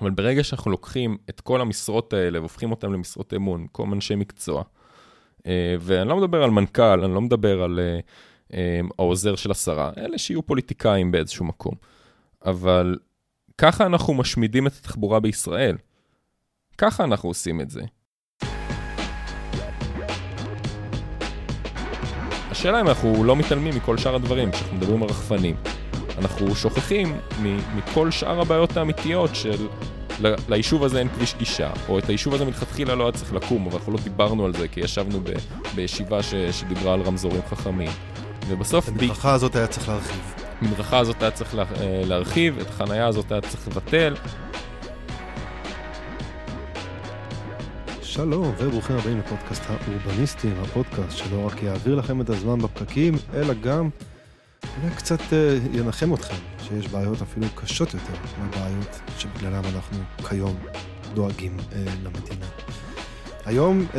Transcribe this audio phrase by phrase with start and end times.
[0.00, 4.62] אבל ברגע שאנחנו לוקחים את כל המשרות האלה והופכים אותן למשרות אמון, כל אנשי מקצוע,
[5.80, 7.80] ואני לא מדבר על מנכ"ל, אני לא מדבר על
[8.98, 11.74] העוזר של השרה, אלה שיהיו פוליטיקאים באיזשהו מקום.
[12.46, 12.98] אבל
[13.58, 15.76] ככה אנחנו משמידים את התחבורה בישראל.
[16.78, 17.82] ככה אנחנו עושים את זה.
[22.50, 25.56] השאלה אם אנחנו לא מתעלמים מכל שאר הדברים, כשאנחנו מדברים על רחפנים.
[26.18, 27.16] אנחנו שוכחים
[27.76, 29.66] מכל שאר הבעיות האמיתיות של
[30.48, 33.76] ליישוב הזה אין כביש גישה, או את היישוב הזה מלכתחילה לא היה צריך לקום, אבל
[33.78, 35.30] אנחנו לא דיברנו על זה כי ישבנו ב,
[35.74, 37.90] בישיבה ש, שדיברה על רמזורים חכמים.
[38.48, 38.88] ובסוף...
[38.88, 39.34] את המדרכה ב...
[39.34, 40.34] הזאת היה צריך להרחיב.
[40.60, 44.14] המדרכה הזאת היה צריך לה, אה, להרחיב, את החנייה הזאת היה צריך לבטל.
[48.02, 53.88] שלום וברוכים הבאים לפודקאסט האורבניסטים, הפודקאסט שלא רק יעביר לכם את הזמן בפקקים, אלא גם
[54.82, 59.98] אולי קצת uh, ינחם אתכם, שיש בעיות אפילו קשות יותר מהבעיות שבגללם אנחנו
[60.28, 60.56] כיום
[61.14, 62.46] דואגים uh, למדינה.
[63.46, 63.96] היום uh,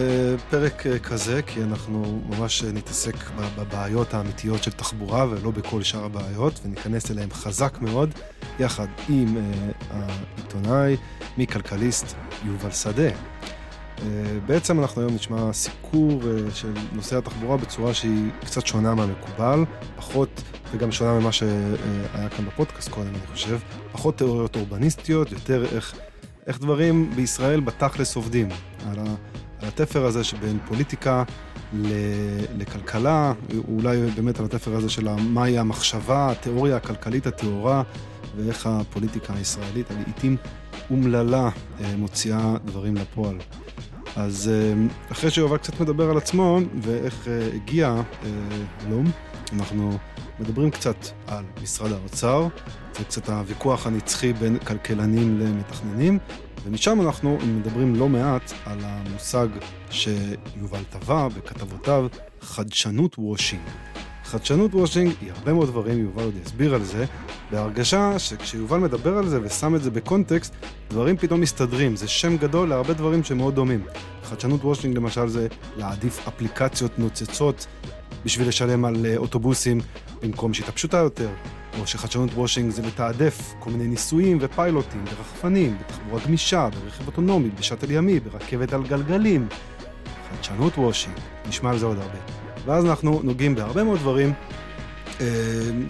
[0.50, 3.16] פרק כזה, כי אנחנו ממש נתעסק
[3.58, 8.10] בבעיות האמיתיות של תחבורה ולא בכל שאר הבעיות, וניכנס אליהם חזק מאוד,
[8.60, 9.38] יחד עם
[9.92, 10.98] העיתונאי
[11.38, 13.10] מכלכליסט יובל שדה.
[14.02, 19.64] אה, בעצם אנחנו היום נשמע סיקור אה, של נושא התחבורה בצורה שהיא קצת שונה מהמקובל,
[19.95, 23.59] פחות, וגם שונה ממה שהיה כאן בפודקאסט קודם, אני חושב,
[23.92, 25.94] פחות תיאוריות אורבניסטיות, יותר איך,
[26.48, 28.50] איך דברים בישראל בתכלס עובדים,
[28.89, 28.98] על,
[29.62, 31.23] התפר הזה שבין פוליטיקה
[32.58, 33.34] לכלכלה,
[33.67, 37.84] אולי באמת על התפר הזה של מהי המחשבה, התיאוריה הכלכלית הטהורה,
[38.36, 40.38] ואיך הפוליטיקה הישראלית, לעיתים
[40.89, 41.50] אומללה,
[41.82, 43.38] אה, מוציאה דברים לפועל.
[44.18, 44.73] אז אה,
[45.12, 48.02] אחרי שיובל קצת מדבר על עצמו ואיך אה, הגיע
[48.90, 49.06] הלום,
[49.54, 49.98] אנחנו
[50.40, 50.96] מדברים קצת
[51.28, 52.48] על משרד האוצר,
[52.98, 56.20] זה קצת הוויכוח הנצחי בין כלכלנים למתכננים,
[56.66, 59.48] ומשם אנחנו מדברים לא מעט על המושג
[59.90, 62.08] שיובל טבע בכתבותיו,
[62.42, 63.62] חדשנות washing.
[64.27, 67.05] חדשנות washing היא הרבה מאוד דברים, יובל עוד יסביר על זה,
[67.52, 70.54] בהרגשה שכשיובל מדבר על זה ושם את זה בקונטקסט,
[70.89, 73.83] דברים פתאום מסתדרים, זה שם גדול להרבה דברים שמאוד דומים.
[74.23, 77.67] חדשנות washing למשל זה להעדיף אפליקציות נוצצות
[78.26, 79.82] בשביל לשלם על אה, אוטובוסים
[80.21, 81.30] במקום שיטה פשוטה יותר,
[81.80, 87.92] או שחדשנות washing זה לתעדף כל מיני ניסויים ופיילוטים ברחפנים, בתחבורה גמישה, ברכב אוטונומי, בשאטל
[87.92, 89.48] ימי, ברכבת על גלגלים.
[90.30, 91.16] חדשנות washing,
[91.48, 92.47] נשמע על זה עוד הרבה.
[92.67, 94.33] ואז אנחנו נוגעים בהרבה מאוד דברים,
[95.22, 95.26] אה,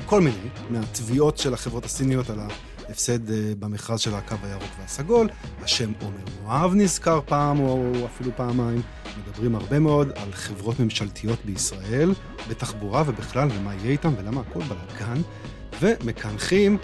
[0.05, 5.29] כל מיני, מהתביעות של החברות הסיניות על ההפסד אה, במכרז של הקו הירוק והסגול,
[5.61, 8.81] השם עומר מואב נזכר פעם או אפילו פעמיים,
[9.21, 12.13] מדברים הרבה מאוד על חברות ממשלתיות בישראל,
[12.49, 15.21] בתחבורה ובכלל, ומה יהיה איתם ולמה הכל בלאגן,
[15.81, 16.77] ומקנחים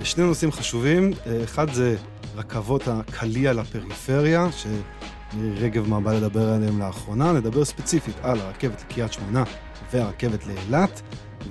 [0.00, 1.96] בשני נושאים חשובים, אה, אחד זה
[2.36, 4.66] רכבות הקליע לפריפריה, ש...
[5.34, 9.44] מירי רגב מרבה לדבר עליהם לאחרונה, נדבר ספציפית על הרכבת לקריית שמונה
[9.92, 11.02] והרכבת לאילת,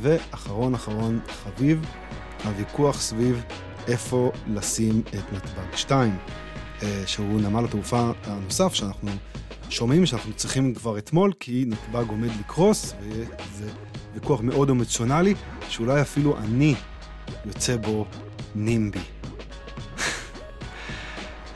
[0.02, 1.86] ואחרון אחרון חביב,
[2.44, 3.44] הוויכוח סביב
[3.88, 6.18] איפה לשים את נתב"ג 2,
[6.84, 9.10] אה, שהוא נמל התעופה הנוסף שאנחנו
[9.70, 13.70] שומעים שאנחנו צריכים כבר אתמול, כי נתב"ג עומד לקרוס, וזה
[14.14, 15.34] ויכוח מאוד אמוציונלי,
[15.70, 16.76] שאולי אפילו אני
[17.46, 18.06] יוצא בו
[18.56, 19.00] נימבי.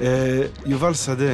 [0.01, 1.33] אה, יובל שדה,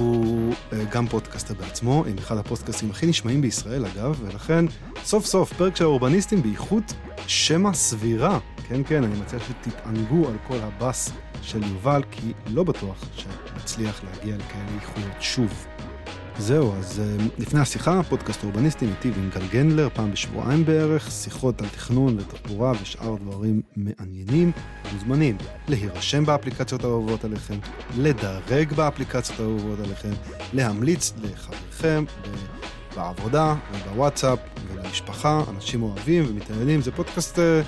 [0.00, 4.64] הוא אה, גם פודקאסטר בעצמו, עם אחד הפודקאסטים הכי נשמעים בישראל אגב, ולכן
[5.04, 6.94] סוף סוף פרק של האורבניסטים באיכות
[7.26, 8.38] שמע סבירה.
[8.68, 11.12] כן, כן, אני מציע שתתענגו על כל הבאס
[11.42, 15.66] של יובל, כי לא בטוח שנצליח להגיע לכאלה איכויות שוב.
[16.40, 21.62] זהו, אז אה, לפני השיחה, פודקאסט אורבניסטי איתי ועם גל גנדלר, פעם בשבועיים בערך, שיחות
[21.62, 24.52] על תכנון ותחבורה ושאר דברים מעניינים.
[24.92, 25.36] מוזמנים
[25.68, 27.54] להירשם באפליקציות האהובות עליכם,
[27.98, 30.10] לדרג באפליקציות האהובות עליכם,
[30.52, 32.04] להמליץ לחבריכם
[32.96, 34.38] בעבודה ובוואטסאפ
[34.72, 37.62] ולמשפחה, אנשים אוהבים ומתעניינים, זה פודקאסט אה,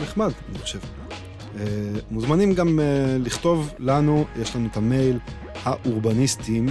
[0.00, 0.78] נחמד, אני חושב.
[1.60, 1.64] אה,
[2.10, 2.80] מוזמנים גם
[3.18, 5.18] לכתוב לנו, יש לנו את המייל
[5.64, 6.66] האורבניסטים.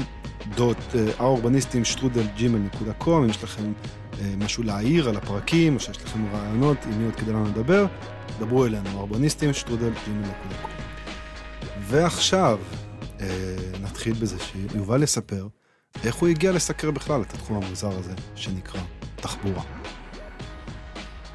[1.20, 3.74] האורבניסטים שטרודל ג'ימל נקודה קום, אם יש לכם
[4.20, 7.86] אה, משהו להעיר על הפרקים, או שיש לכם רעיונות עם מי עוד כדי לנו לדבר,
[8.40, 10.72] דברו אלינו, האורבניסטים שטרודל ג'ימל נקודה קום.
[11.80, 12.60] ועכשיו,
[13.20, 13.28] אה,
[13.82, 15.48] נתחיל בזה שיובל יספר
[16.04, 18.82] איך הוא הגיע לסקר בכלל את התחום המוזר הזה שנקרא
[19.16, 19.64] תחבורה.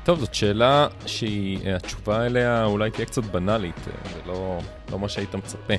[0.04, 3.80] טוב, זאת שאלה שהתשובה אליה אולי תהיה קצת בנאלית,
[4.14, 4.58] ולא
[4.92, 5.74] לא מה שהיית מצפה.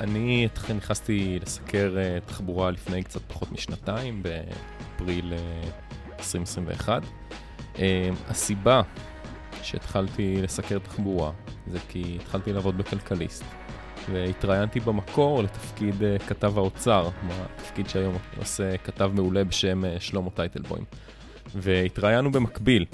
[0.00, 5.32] אני נכנסתי לסקר אה, תחבורה לפני קצת פחות משנתיים, באפריל
[6.18, 7.02] 2021.
[7.02, 7.08] אה,
[7.78, 8.82] אה, הסיבה
[9.62, 11.32] שהתחלתי לסקר תחבורה
[11.66, 13.44] זה כי התחלתי לעבוד בכלכליסט.
[14.12, 15.94] והתראיינתי במקור לתפקיד
[16.28, 17.08] כתב האוצר,
[17.56, 20.84] תפקיד שהיום עושה כתב מעולה בשם שלמה טייטלבוים.
[21.54, 22.84] והתראיינו במקביל.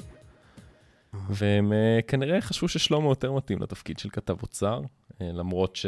[1.30, 1.72] והם
[2.06, 4.80] כנראה חשבו ששלמה יותר מתאים לתפקיד של כתב אוצר,
[5.20, 5.86] למרות, ש...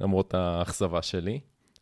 [0.00, 1.40] למרות האכזבה שלי.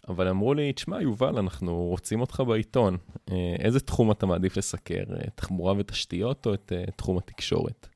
[0.08, 2.96] אבל אמרו לי, תשמע, יובל, אנחנו רוצים אותך בעיתון.
[3.16, 7.88] Uh, איזה תחום אתה מעדיף לסקר, uh, תחבורה ותשתיות או את תחום התקשורת?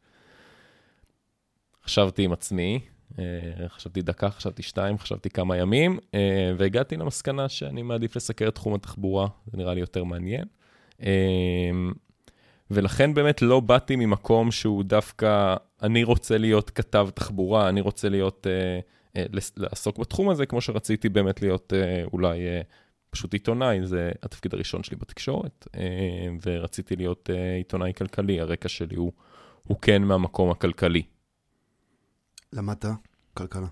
[1.84, 2.80] חשבתי עם עצמי,
[3.18, 8.54] אה, חשבתי דקה, חשבתי שתיים, חשבתי כמה ימים, אה, והגעתי למסקנה שאני מעדיף לסקר את
[8.54, 10.44] תחום התחבורה, זה נראה לי יותר מעניין.
[12.70, 18.08] אה, ולכן באמת לא באתי ממקום שהוא דווקא, אני רוצה להיות כתב תחבורה, אני רוצה
[18.08, 18.46] להיות,
[19.56, 21.72] לעסוק בתחום הזה, כמו שרציתי באמת להיות
[22.12, 22.38] אולי
[23.10, 25.68] פשוט עיתונאי, זה התפקיד הראשון שלי בתקשורת,
[26.46, 29.12] ורציתי להיות עיתונאי כלכלי, הרקע שלי הוא,
[29.62, 31.02] הוא כן מהמקום הכלכלי.
[32.52, 32.86] למדת
[33.34, 33.66] כלכלה?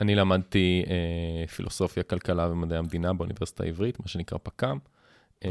[0.00, 4.78] אני למדתי אה, פילוסופיה, כלכלה ומדעי המדינה באוניברסיטה העברית, מה שנקרא פק"ם.
[5.44, 5.50] אה,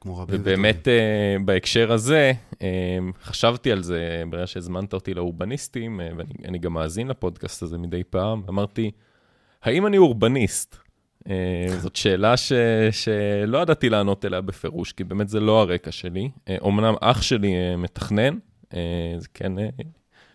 [0.00, 6.08] כמו רבים ובאמת אה, בהקשר הזה, אה, חשבתי על זה ברגע שהזמנת אותי לאורבניסטים, אה,
[6.16, 8.90] ואני גם מאזין לפודקאסט הזה מדי פעם, אמרתי,
[9.62, 10.76] האם אני אורבניסט?
[11.28, 12.52] אה, זאת שאלה ש,
[12.90, 16.30] שלא ידעתי לענות אליה בפירוש, כי באמת זה לא הרקע שלי.
[16.48, 18.38] אה, אומנם אח שלי אה, מתכנן,
[18.74, 19.68] אה, זה כן אה,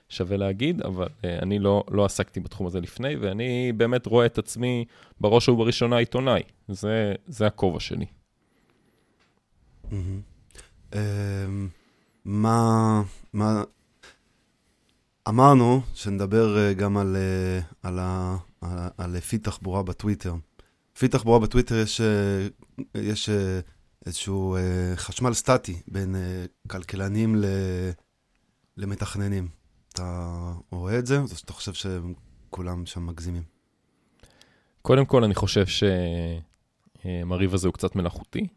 [0.09, 4.37] שווה להגיד, אבל uh, אני לא, לא עסקתי בתחום הזה לפני, ואני באמת רואה את
[4.37, 4.85] עצמי
[5.21, 6.41] בראש ובראשונה עיתונאי.
[6.67, 8.05] זה, זה הכובע שלי.
[9.85, 10.93] Mm-hmm.
[10.93, 10.95] Um,
[12.25, 13.03] מה,
[13.33, 13.63] מה...
[15.27, 20.35] אמרנו שנדבר uh, גם על, uh, על, ה, על, על לפי תחבורה בטוויטר.
[20.95, 23.29] לפי תחבורה בטוויטר יש, uh, יש
[24.05, 24.57] איזשהו
[24.95, 26.15] חשמל סטטי בין
[26.67, 27.45] כלכלנים ל,
[28.77, 29.47] למתכננים.
[29.89, 33.43] אתה רואה את זה, או שאתה חושב שכולם שם מגזימים?
[34.81, 38.47] קודם כל, אני חושב שהריב הזה הוא קצת מלאכותי.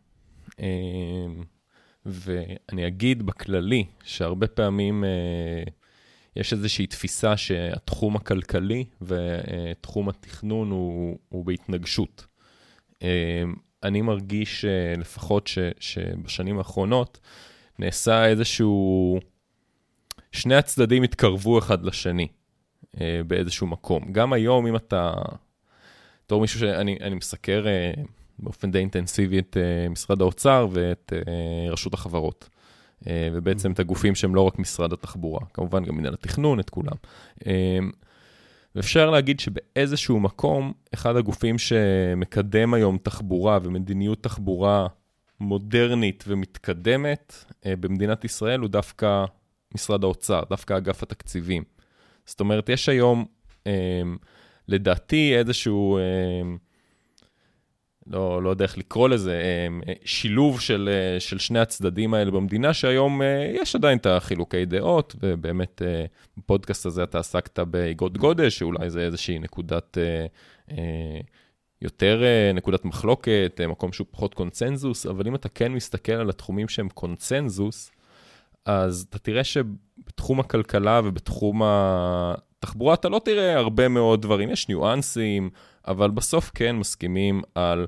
[2.07, 5.63] ואני אגיד בכללי שהרבה פעמים אה,
[6.37, 12.27] יש איזושהי תפיסה שהתחום הכלכלי ותחום התכנון הוא, הוא בהתנגשות.
[13.83, 14.65] אני מרגיש
[14.99, 17.21] לפחות ש, שבשנים האחרונות
[17.79, 19.21] נעשה איזשהו
[20.33, 22.29] שני הצדדים התקרבו אחד לשני
[23.01, 24.13] אה, באיזשהו מקום.
[24.13, 25.13] גם היום, אם אתה,
[26.25, 27.93] בתור מישהו שאני מסקר אה,
[28.39, 32.49] באופן די אינטנסיבי את אה, משרד האוצר ואת אה, רשות החברות,
[33.07, 36.97] אה, ובעצם את הגופים שהם לא רק משרד התחבורה, כמובן גם מנהל התכנון, את כולם.
[38.75, 44.87] ואפשר להגיד שבאיזשהו מקום, אחד הגופים שמקדם היום תחבורה ומדיניות תחבורה
[45.41, 49.25] מודרנית ומתקדמת במדינת ישראל הוא דווקא
[49.75, 51.63] משרד האוצר, דווקא אגף התקציבים.
[52.27, 53.25] זאת אומרת, יש היום,
[54.69, 55.99] לדעתי, איזשהו,
[58.11, 62.75] לא, לא יודע איך לקרוא לזה, אה, שילוב של, אה, של שני הצדדים האלה במדינה,
[62.75, 66.05] שהיום אה, יש עדיין את החילוקי דעות, ובאמת, אה,
[66.37, 69.99] בפודקאסט הזה אתה עסקת באגרות גודש, שאולי זה איזושהי נקודת...
[69.99, 70.27] אה,
[70.71, 71.21] אה,
[71.83, 76.31] יותר אה, נקודת מחלוקת, אה, מקום שהוא פחות קונצנזוס, אבל אם אתה כן מסתכל על
[76.31, 77.91] התחומים שהם קונצנזוס,
[78.65, 85.51] אז אתה תראה שבתחום הכלכלה ובתחום התחבורה אתה לא תראה הרבה מאוד דברים, יש ניואנסים,
[85.89, 87.87] אבל בסוף כן מסכימים על...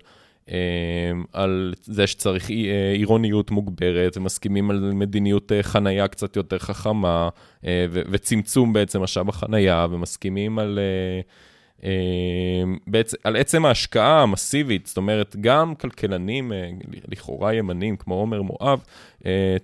[0.49, 7.29] אמ, על זה שצריך אה, עירוניות מוגברת, ומסכימים על מדיניות אה, חנייה קצת יותר חכמה,
[7.67, 10.79] אה, וצמצום בעצם משאב החנייה, ומסכימים על
[11.83, 11.89] אמ,
[12.87, 16.53] בעצם, על עצם ההשקעה המסיבית, זאת אומרת, גם כלכלנים,
[17.09, 18.83] לכאורה ימנים, כמו עומר מואב,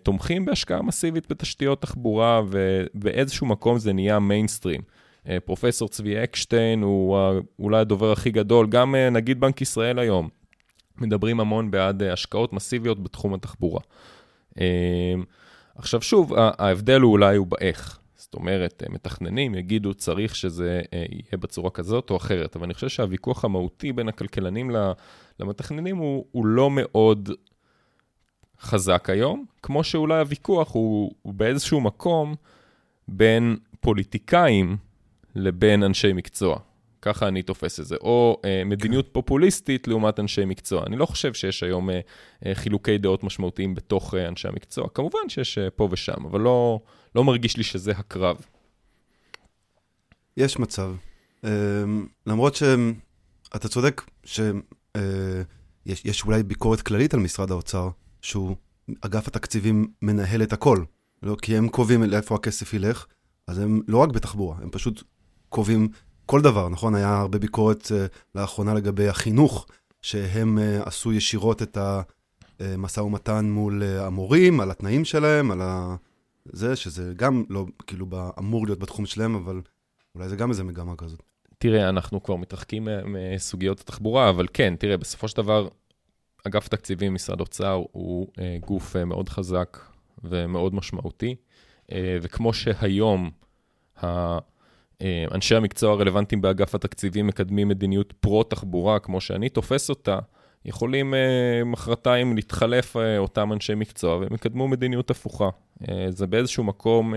[0.03, 4.81] תומכים בהשקעה מסיבית בתשתיות תחבורה, ובאיזשהו מקום זה נהיה מיינסטרים.
[5.29, 7.19] אה, פרופסור צבי אקשטיין הוא
[7.59, 10.29] אולי הדובר הכי גדול, גם נגיד בנק ישראל היום,
[10.99, 13.81] מדברים המון בעד השקעות מסיביות בתחום התחבורה.
[15.77, 17.99] עכשיו שוב, ההבדל הוא אולי הוא באיך.
[18.17, 22.89] זאת אומרת, מתכננים יגידו, צריך שזה אה, יהיה בצורה כזאת או אחרת, אבל אני חושב
[22.89, 24.71] שהוויכוח המהותי בין הכלכלנים
[25.41, 27.31] למתכננים הוא, הוא לא מאוד
[28.61, 32.35] חזק היום, כמו שאולי הוויכוח הוא, הוא באיזשהו מקום
[33.09, 34.77] בין פוליטיקאים
[35.37, 36.59] לבין אנשי מקצוע.
[37.05, 37.97] ככה אני תופס את זה.
[38.01, 40.85] או אה, מדיניות פופוליסטית לעומת אנשי מקצוע.
[40.87, 42.01] אני לא חושב שיש היום אה,
[42.47, 44.89] אה, חילוקי דעות משמעותיים בתוך אה, אנשי המקצוע.
[44.95, 46.81] כמובן שיש אה, פה ושם, אבל לא,
[47.15, 48.37] לא מרגיש לי שזה הקרב.
[50.37, 50.95] יש מצב.
[51.45, 51.51] אה,
[52.27, 54.53] למרות שאתה צודק שיש
[54.97, 57.89] אה, אולי ביקורת כללית על משרד האוצר,
[58.23, 58.57] שהוא,
[59.01, 60.85] אגף התקציבים מנהל את הכל.
[61.23, 63.07] לא, כי הם קובעים לאיפה הכסף ילך,
[63.47, 65.03] אז הם לא רק בתחבורה, הם פשוט
[65.55, 65.89] קובעים
[66.27, 66.95] כל דבר, נכון?
[66.95, 67.91] היה הרבה ביקורת uh,
[68.35, 69.67] לאחרונה לגבי החינוך,
[70.03, 71.79] שהם uh, עשו ישירות את
[72.61, 75.97] המשא ומתן מול uh, המורים, על התנאים שלהם, על ה...
[76.45, 78.07] זה, שזה גם לא, כאילו,
[78.39, 79.61] אמור להיות בתחום שלהם, אבל
[80.15, 81.23] אולי זה גם איזה מגמה כזאת.
[81.59, 85.69] תראה, אנחנו כבר מתרחקים מסוגיות התחבורה, אבל כן, תראה, בסופו של דבר,
[86.47, 89.79] אגף תקציבים, משרד אוצר, הוא אה, גוף אה, מאוד חזק
[90.25, 91.35] ומאוד משמעותי,
[91.93, 93.31] אה, וכמו שהיום
[94.05, 94.39] ה...
[95.35, 100.19] אנשי המקצוע הרלוונטיים באגף התקציבים מקדמים מדיניות פרו-תחבורה, כמו שאני תופס אותה,
[100.65, 101.15] יכולים
[101.67, 105.49] מחרתיים להתחלף אותם אנשי מקצוע והם יקדמו מדיניות הפוכה.
[106.09, 107.15] זה באיזשהו מקום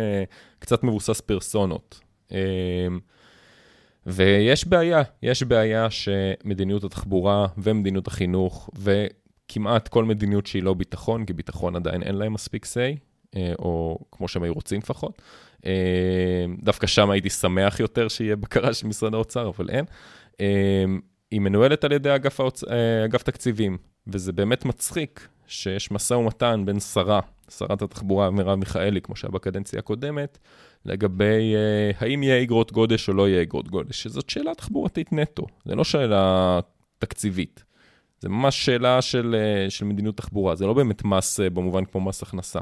[0.59, 1.99] קצת מבוסס פרסונות.
[4.07, 11.33] ויש בעיה, יש בעיה שמדיניות התחבורה ומדיניות החינוך וכמעט כל מדיניות שהיא לא ביטחון, כי
[11.33, 12.93] ביטחון עדיין אין להם מספיק say, אה,
[13.59, 15.21] או כמו שהם היו רוצים לפחות.
[15.65, 19.85] אה, דווקא שם הייתי שמח יותר שיהיה בקרה של משרד האוצר, אבל אין.
[20.41, 20.85] אה,
[21.31, 22.63] היא מנוהלת על ידי אגף, האוצ...
[23.05, 27.19] אגף תקציבים, וזה באמת מצחיק שיש משא ומתן בין שרה,
[27.49, 30.37] שרת התחבורה מרב מיכאלי, כמו שהיה בקדנציה הקודמת,
[30.85, 31.53] לגבי
[31.99, 35.83] האם יהיה אגרות גודש או לא יהיה אגרות גודש, שזאת שאלה תחבורתית נטו, זה לא
[35.83, 36.59] שאלה
[36.99, 37.63] תקציבית.
[38.19, 39.35] זה ממש שאלה של,
[39.69, 42.59] של מדיניות תחבורה, זה לא באמת מס במובן כמו מס הכנסה.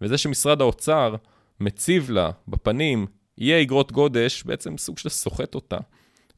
[0.00, 1.14] וזה שמשרד האוצר
[1.60, 3.06] מציב לה בפנים,
[3.38, 5.78] יהיה אגרות גודש, בעצם סוג של סוחט אותה.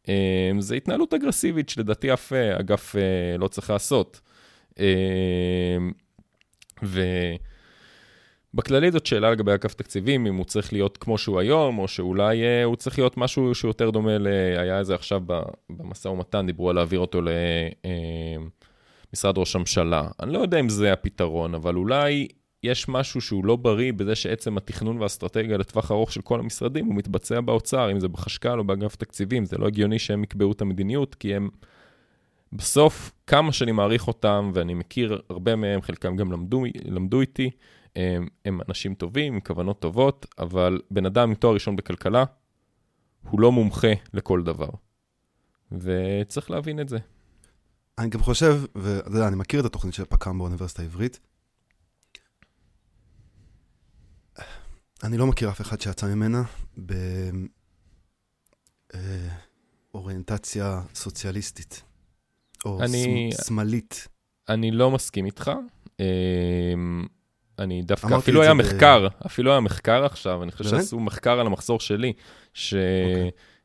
[0.09, 2.99] Um, זה התנהלות אגרסיבית שלדעתי אף אגף uh,
[3.39, 4.21] לא צריך לעשות.
[4.75, 4.81] Um,
[6.83, 7.01] ו...
[8.55, 12.43] בכללי זאת שאלה לגבי אגף תקציבים, אם הוא צריך להיות כמו שהוא היום, או שאולי
[12.43, 14.27] uh, הוא צריך להיות משהו שהוא יותר דומה ל...
[14.59, 15.21] היה איזה עכשיו
[15.71, 17.21] במשא ומתן, דיברו על להעביר אותו
[19.13, 20.09] למשרד אה, ראש הממשלה.
[20.21, 22.29] אני לא יודע אם זה הפתרון, אבל אולי
[22.63, 26.95] יש משהו שהוא לא בריא בזה שעצם התכנון והאסטרטגיה לטווח ארוך של כל המשרדים, הוא
[26.95, 29.45] מתבצע באוצר, אם זה בחשכ"ל או באגף תקציבים.
[29.45, 31.49] זה לא הגיוני שהם יקבעו את המדיניות, כי הם...
[32.53, 37.51] בסוף, כמה שאני מעריך אותם, ואני מכיר הרבה מהם, חלקם גם למדו, למדו איתי,
[37.97, 42.25] הם, הם אנשים טובים, עם כוונות טובות, אבל בן אדם עם תואר ראשון בכלכלה,
[43.31, 44.69] הוא לא מומחה לכל דבר.
[45.73, 46.99] וצריך להבין את זה.
[47.99, 51.21] אני גם חושב, ואתה יודע, אני מכיר את התוכנית של פק"ם באוניברסיטה העברית.
[55.03, 56.43] אני לא מכיר אף אחד שיצא ממנה
[59.93, 61.83] באוריינטציה אה, סוציאליסטית,
[62.65, 64.09] או אני, שמאלית.
[64.49, 65.51] אני לא מסכים איתך.
[66.01, 67.07] אמ,
[67.59, 69.13] אני דווקא, אפילו היה מחקר, ב...
[69.27, 72.13] אפילו היה מחקר עכשיו, אני חושב שעשו מחקר על המחזור שלי,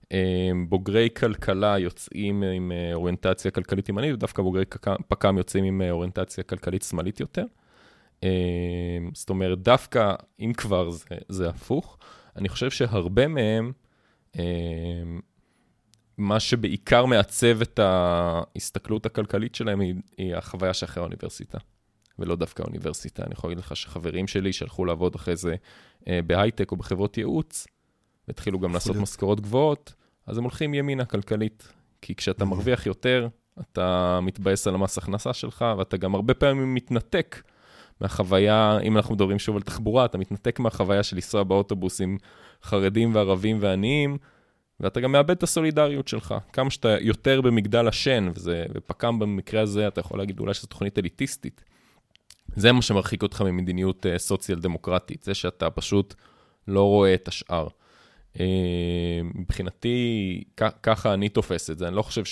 [0.09, 1.19] שבוגרי okay.
[1.19, 4.65] כלכלה יוצאים עם אה, אוריינטציה כלכלית ימנית, ודווקא בוגרי
[5.07, 7.45] פק"ם יוצאים עם אה, אוריינטציה כלכלית שמאלית יותר.
[8.23, 8.29] אה,
[9.13, 11.97] זאת אומרת, דווקא, אם כבר זה, זה הפוך,
[12.35, 13.71] אני חושב שהרבה מהם,
[16.17, 21.57] מה שבעיקר מעצב את ההסתכלות הכלכלית שלהם היא, היא החוויה שאחרי האוניברסיטה.
[22.19, 23.23] ולא דווקא האוניברסיטה.
[23.23, 25.55] אני יכול להגיד לך שחברים שלי שהלכו לעבוד אחרי זה
[26.07, 27.67] אה, בהייטק או בחברות ייעוץ,
[28.27, 29.93] והתחילו גם לעשות משכורות גבוהות,
[30.27, 31.67] אז הם הולכים ימינה כלכלית.
[32.01, 33.27] כי כשאתה מרוויח יותר,
[33.59, 37.41] אתה מתבאס על המס הכנסה שלך, ואתה גם הרבה פעמים מתנתק
[38.01, 42.17] מהחוויה, אם אנחנו מדברים שוב על תחבורה, אתה מתנתק מהחוויה של לנסוע באוטובוס עם
[42.63, 44.17] חרדים וערבים ועניים,
[44.79, 46.35] ואתה גם מאבד את הסולידריות שלך.
[46.53, 50.99] כמה שאתה יותר במגדל השן, וזה, ופק"ם במקרה הזה, אתה יכול להגיד אולי שזו תוכנית
[50.99, 51.63] אליטיסטית,
[52.55, 56.13] זה מה שמרחיק אותך ממדיניות uh, סוציאל דמוקרטית, זה שאתה פשוט
[56.67, 57.67] לא רואה את השאר.
[58.33, 58.39] Uh,
[59.35, 62.23] מבחינתי, כ- ככה אני תופס את זה, אני לא חושב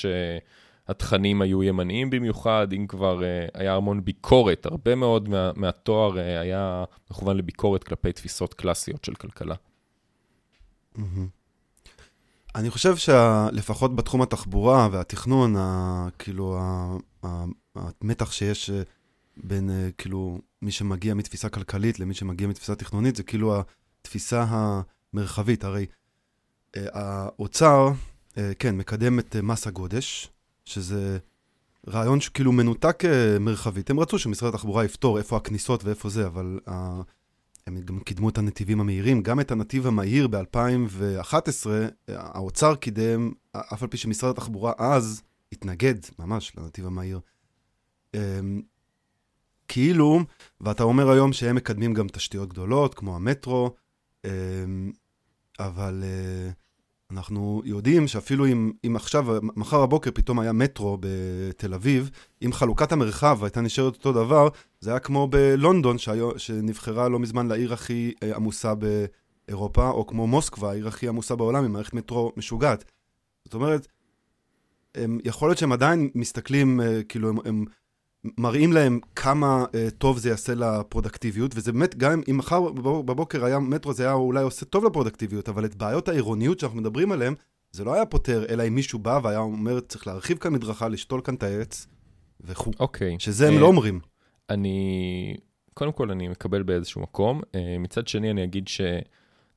[0.91, 6.19] שהתכנים היו ימניים במיוחד, אם כבר uh, היה המון ביקורת, הרבה מאוד מה, מהתואר uh,
[6.19, 9.55] היה מכוון לביקורת כלפי תפיסות קלאסיות של כלכלה.
[12.55, 16.59] אני חושב שלפחות בתחום התחבורה והתכנון, ה, כאילו,
[17.75, 18.71] המתח שיש
[19.37, 23.63] בין uh, כאילו מי שמגיע מתפיסה כלכלית למי שמגיע מתפיסה תכנונית, זה כאילו
[24.01, 25.63] התפיסה המרחבית.
[25.63, 27.91] הרי uh, האוצר,
[28.29, 30.29] uh, כן, מקדם את uh, מס הגודש,
[30.71, 31.17] שזה
[31.87, 33.89] רעיון שכאילו מנותק uh, מרחבית.
[33.89, 36.71] הם רצו שמשרד התחבורה יפתור איפה הכניסות ואיפה זה, אבל uh,
[37.67, 39.21] הם גם קידמו את הנתיבים המהירים.
[39.21, 41.67] גם את הנתיב המהיר ב-2011,
[42.07, 47.19] האוצר קידם, אף על פי שמשרד התחבורה אז התנגד ממש לנתיב המהיר.
[49.71, 50.19] כאילו,
[50.61, 53.75] ואתה אומר היום שהם מקדמים גם תשתיות גדולות, כמו המטרו,
[54.25, 54.91] אמ,
[55.59, 56.51] אבל אה,
[57.11, 62.09] אנחנו יודעים שאפילו אם, אם עכשיו, מחר בבוקר פתאום היה מטרו בתל אביב,
[62.45, 64.47] אם חלוקת המרחב הייתה נשארת אותו דבר,
[64.79, 68.73] זה היה כמו בלונדון, שהיו, שנבחרה לא מזמן לעיר הכי אה, עמוסה
[69.47, 72.91] אירופה, או כמו מוסקבה, העיר הכי עמוסה בעולם, עם מערכת מטרו משוגעת.
[73.45, 73.87] זאת אומרת,
[74.95, 77.65] הם, יכול להיות שהם עדיין מסתכלים, אה, כאילו, הם, הם
[78.37, 82.71] מראים להם כמה אה, טוב זה יעשה לפרודקטיביות, וזה באמת, גם אם מחר
[83.05, 87.11] בבוקר היה מטרו, זה היה אולי עושה טוב לפרודקטיביות, אבל את בעיות העירוניות שאנחנו מדברים
[87.11, 87.33] עליהן,
[87.71, 91.21] זה לא היה פותר, אלא אם מישהו בא והיה אומר, צריך להרחיב כאן מדרכה, לשתול
[91.23, 91.87] כאן את העץ,
[92.41, 92.71] וכו'.
[92.79, 93.15] אוקיי.
[93.19, 93.99] שזה הם לא אומרים.
[94.49, 95.37] אני,
[95.73, 97.41] קודם כל, אני מקבל באיזשהו מקום.
[97.55, 98.67] אה, מצד שני, אני אגיד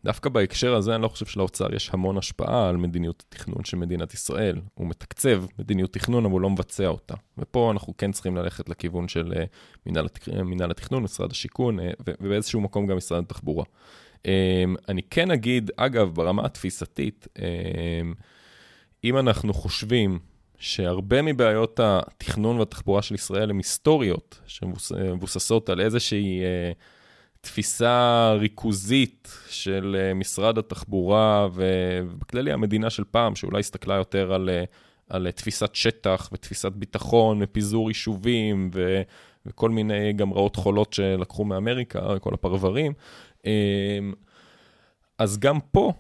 [0.04, 4.14] שדווקא בהקשר הזה, אני לא חושב שלאוצר יש המון השפעה על מדיניות התכנון של מדינת
[4.14, 4.60] ישראל.
[4.74, 7.14] הוא מתקצב מדיניות תכנון, אבל הוא לא מבצע אותה.
[7.38, 9.44] ופה אנחנו כן צריכים ללכת לכיוון של אה,
[9.86, 10.28] מנהל, התכ...
[10.28, 13.64] מנהל התכנון, משרד השיכון, אה, ובאיזשהו מקום גם משרד התחבורה.
[14.88, 17.28] אני כן אגיד, אגב, ברמה התפיסתית,
[19.04, 20.18] אם אנחנו חושבים
[20.58, 26.72] שהרבה מבעיות התכנון והתחבורה של ישראל הן היסטוריות, שמבוססות על איזושהי אה,
[27.44, 34.64] תפיסה ריכוזית של אה, משרד התחבורה ובכללי המדינה של פעם, שאולי הסתכלה יותר על, אה,
[35.10, 39.02] על תפיסת שטח ותפיסת ביטחון ופיזור יישובים ו,
[39.46, 42.92] וכל מיני גם רעות חולות שלקחו מאמריקה, כל הפרברים.
[43.46, 43.98] אה,
[45.18, 45.92] אז גם פה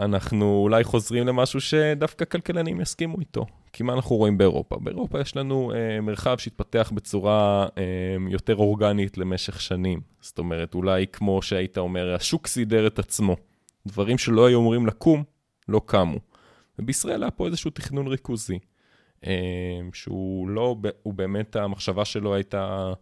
[0.00, 3.46] אנחנו אולי חוזרים למשהו שדווקא כלכלנים יסכימו איתו.
[3.72, 4.76] כי מה אנחנו רואים באירופה?
[4.80, 7.82] באירופה יש לנו אה, מרחב שהתפתח בצורה אה,
[8.30, 10.00] יותר אורגנית למשך שנים.
[10.20, 13.36] זאת אומרת, אולי כמו שהיית אומר, השוק סידר את עצמו.
[13.86, 15.24] דברים שלא היו אמורים לקום,
[15.68, 16.18] לא קמו.
[16.78, 18.58] ובישראל היה פה איזשהו תכנון ריכוזי,
[19.26, 19.32] אה,
[19.92, 22.92] שהוא לא, הוא באמת, המחשבה שלו הייתה...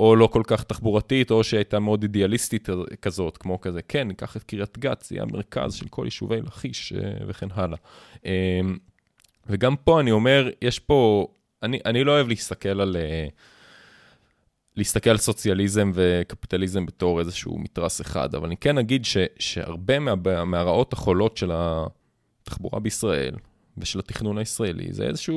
[0.00, 2.68] או לא כל כך תחבורתית, או שהייתה מאוד אידיאליסטית
[3.02, 6.92] כזאת, כמו כזה, כן, ניקח את קריית גת, זה יהיה המרכז של כל יישובי לכיש
[6.92, 7.78] אה, וכן הלאה.
[8.26, 8.60] אה,
[9.46, 11.28] וגם פה אני אומר, יש פה,
[11.62, 13.26] אני, אני לא אוהב להסתכל על, אה,
[14.76, 20.14] להסתכל על סוציאליזם וקפיטליזם בתור איזשהו מתרס אחד, אבל אני כן אגיד ש, שהרבה מה,
[20.44, 23.34] מהרעות החולות של התחבורה בישראל
[23.78, 25.34] ושל התכנון הישראלי, זה איזושהי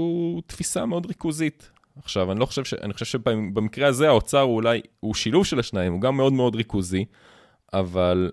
[0.47, 1.72] תפיסה מאוד ריכוזית.
[1.95, 2.73] עכשיו, אני לא חושב ש...
[2.73, 6.55] אני חושב שבמקרה הזה האוצר הוא אולי, הוא שילוב של השניים, הוא גם מאוד מאוד
[6.55, 7.05] ריכוזי,
[7.73, 8.29] אבל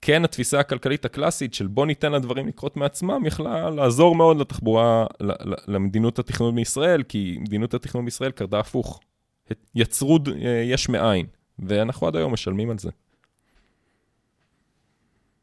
[0.00, 5.06] כן התפיסה הכלכלית הקלאסית של בוא ניתן לדברים לקרות מעצמם, יכלה לעזור מאוד לתחבורה,
[5.68, 9.00] למדינות התכנון בישראל, כי מדינות התכנון בישראל קרתה הפוך.
[9.74, 11.26] יצרו אה, יש מאין,
[11.58, 12.90] ואנחנו עד היום משלמים על זה.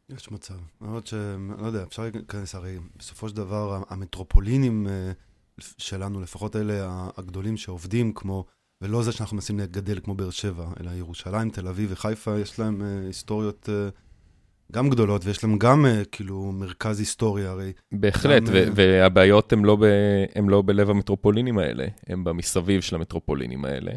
[0.10, 0.54] יש מצב.
[0.82, 1.14] למרות ש...
[1.60, 5.12] לא יודע, אפשר להיכנס, הרי בסופו של דבר המטרופולינים אה,
[5.60, 8.46] שלנו, לפחות אלה הגדולים שעובדים כמו,
[8.82, 12.82] ולא זה שאנחנו מנסים לגדל כמו באר שבע, אלא ירושלים, תל אביב וחיפה, יש להם
[12.82, 13.92] uh, היסטוריות uh,
[14.72, 17.74] גם גדולות, ויש להם גם uh, כאילו מרכז היסטורי הרי.
[17.92, 19.78] בהחלט, גם, uh, והבעיות הן לא,
[20.48, 23.92] לא בלב המטרופולינים האלה, הן במסביב של המטרופולינים האלה,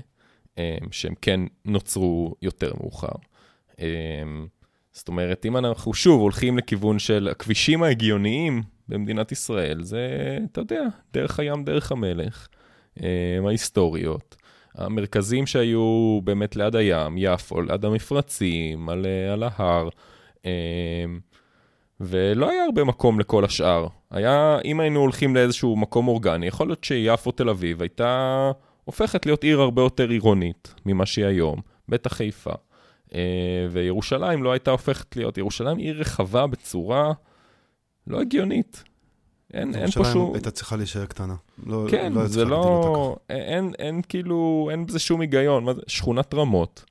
[0.54, 0.58] um,
[0.90, 3.16] שהם כן נוצרו יותר מאוחר.
[3.72, 3.76] Um,
[4.96, 10.82] זאת אומרת, אם אנחנו שוב הולכים לכיוון של הכבישים ההגיוניים, במדינת ישראל זה, אתה יודע,
[11.12, 12.48] דרך הים, דרך המלך,
[13.02, 14.36] אה, ההיסטוריות.
[14.74, 19.88] המרכזים שהיו באמת ליד הים, יפו, ליד המפרצים, על, אה, על ההר,
[20.46, 21.04] אה,
[22.00, 23.86] ולא היה הרבה מקום לכל השאר.
[24.10, 28.50] היה, אם היינו הולכים לאיזשהו מקום אורגני, יכול להיות שיפו תל אביב הייתה
[28.84, 32.52] הופכת להיות עיר הרבה יותר עירונית ממה שהיא היום, בטח חיפה.
[33.70, 37.12] וירושלים לא הייתה הופכת להיות, ירושלים עיר רחבה בצורה...
[38.06, 38.84] לא הגיונית.
[39.54, 40.34] אין, אין פה שום...
[40.34, 41.34] הייתה צריכה להישאר קטנה.
[41.66, 43.16] לא, כן, לא זה לא...
[43.30, 45.64] אין, אין כאילו, אין בזה שום היגיון.
[45.64, 45.80] מה זה?
[45.86, 46.84] שכונת רמות,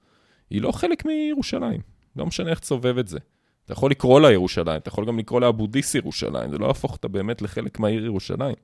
[0.49, 1.81] היא לא חלק מירושלים.
[2.15, 3.17] לא משנה איך תסובב את זה.
[3.65, 6.67] אתה יכול לקרוא לה ירושלים, אתה יכול גם לקרוא לה אבו דיס ירושלים, זה לא
[6.67, 8.55] יהפוך אותה באמת לחלק מהעיר ירושלים.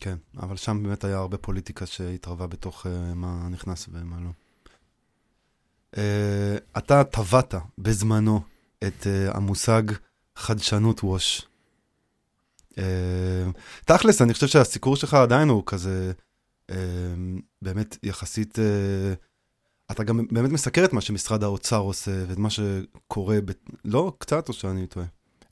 [0.00, 4.30] כן, אבל שם באמת היה הרבה פוליטיקה שהתערבה בתוך uh, מה נכנס ומה לא.
[5.94, 5.98] Uh,
[6.78, 8.40] אתה טבעת בזמנו
[8.86, 9.82] את uh, המושג
[10.36, 11.46] חדשנות ווש.
[12.78, 13.50] אה,
[13.84, 16.12] תכלס, אני חושב שהסיקור שלך עדיין הוא כזה,
[16.70, 16.76] אה,
[17.62, 19.14] באמת יחסית, אה,
[19.90, 23.50] אתה גם באמת מסקר את מה שמשרד האוצר עושה ואת מה שקורה, ב...
[23.84, 25.06] לא קצת או שאני טועה?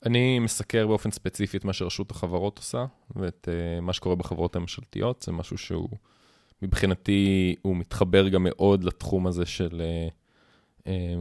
[0.06, 2.84] אני מסקר באופן ספציפי את מה שרשות החברות עושה,
[3.16, 3.48] ואת
[3.82, 5.22] מה שקורה בחברות הממשלתיות.
[5.22, 5.88] זה משהו שהוא,
[6.62, 9.82] מבחינתי, הוא מתחבר גם מאוד לתחום הזה של,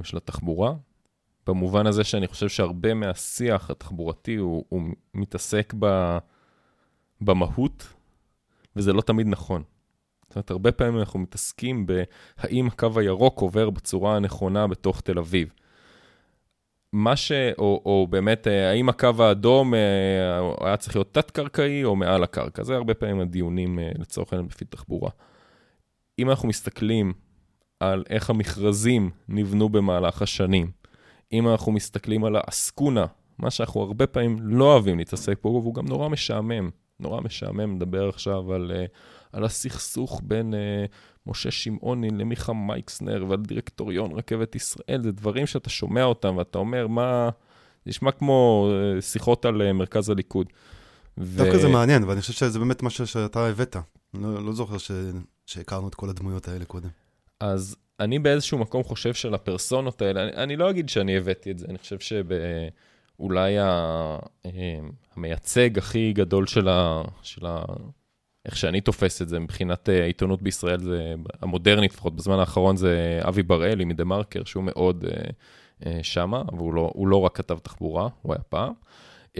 [0.03, 0.73] של התחבורה.
[1.47, 4.81] במובן הזה שאני חושב שהרבה מהשיח התחבורתי הוא, הוא
[5.13, 6.17] מתעסק ב,
[7.21, 7.93] במהות,
[8.75, 9.63] וזה לא תמיד נכון.
[10.23, 15.53] זאת אומרת, הרבה פעמים אנחנו מתעסקים בהאם הקו הירוק עובר בצורה הנכונה בתוך תל אביב.
[16.93, 17.31] מה ש...
[17.57, 22.63] או, או באמת, אה, האם הקו האדום אה, היה צריך להיות תת-קרקעי או מעל הקרקע?
[22.63, 25.09] זה הרבה פעמים הדיונים אה, לצורך העניין לפי תחבורה.
[26.19, 27.13] אם אנחנו מסתכלים
[27.91, 30.71] על איך המכרזים נבנו במהלך השנים,
[31.31, 33.05] אם אנחנו מסתכלים על האסקונה,
[33.37, 36.69] מה שאנחנו הרבה פעמים לא אוהבים להתעסק פה, והוא גם נורא משעמם.
[36.99, 38.89] נורא משעמם לדבר עכשיו על, uh,
[39.37, 40.57] על הסכסוך בין uh,
[41.27, 45.01] משה שמעוני למיכה מייקסנר ועל דירקטוריון רכבת ישראל.
[45.03, 47.29] זה דברים שאתה שומע אותם ואתה אומר, מה...
[47.85, 50.47] זה נשמע כמו uh, שיחות על מרכז הליכוד.
[51.17, 51.59] דווקא ו...
[51.59, 53.75] זה מעניין, ואני חושב שזה באמת משהו שאתה הבאת.
[54.13, 54.91] לא, לא זוכר ש...
[55.45, 56.89] שהכרנו את כל הדמויות האלה קודם.
[57.43, 61.65] אז אני באיזשהו מקום חושב שלפרסונות האלה, אני, אני לא אגיד שאני הבאתי את זה,
[61.69, 63.69] אני חושב שאולי ה,
[64.45, 64.79] אה,
[65.15, 67.01] המייצג הכי גדול של ה...
[67.21, 67.63] של ה
[68.45, 73.19] איך שאני תופס את זה מבחינת אה, העיתונות בישראל, זה המודרנית לפחות, בזמן האחרון זה
[73.21, 75.31] אבי בראלי מדה מרקר, שהוא מאוד uh,
[75.81, 78.73] uh, שמה, אבל הוא לא, הוא לא רק כתב תחבורה, הוא היה פעם.
[79.33, 79.37] Uh,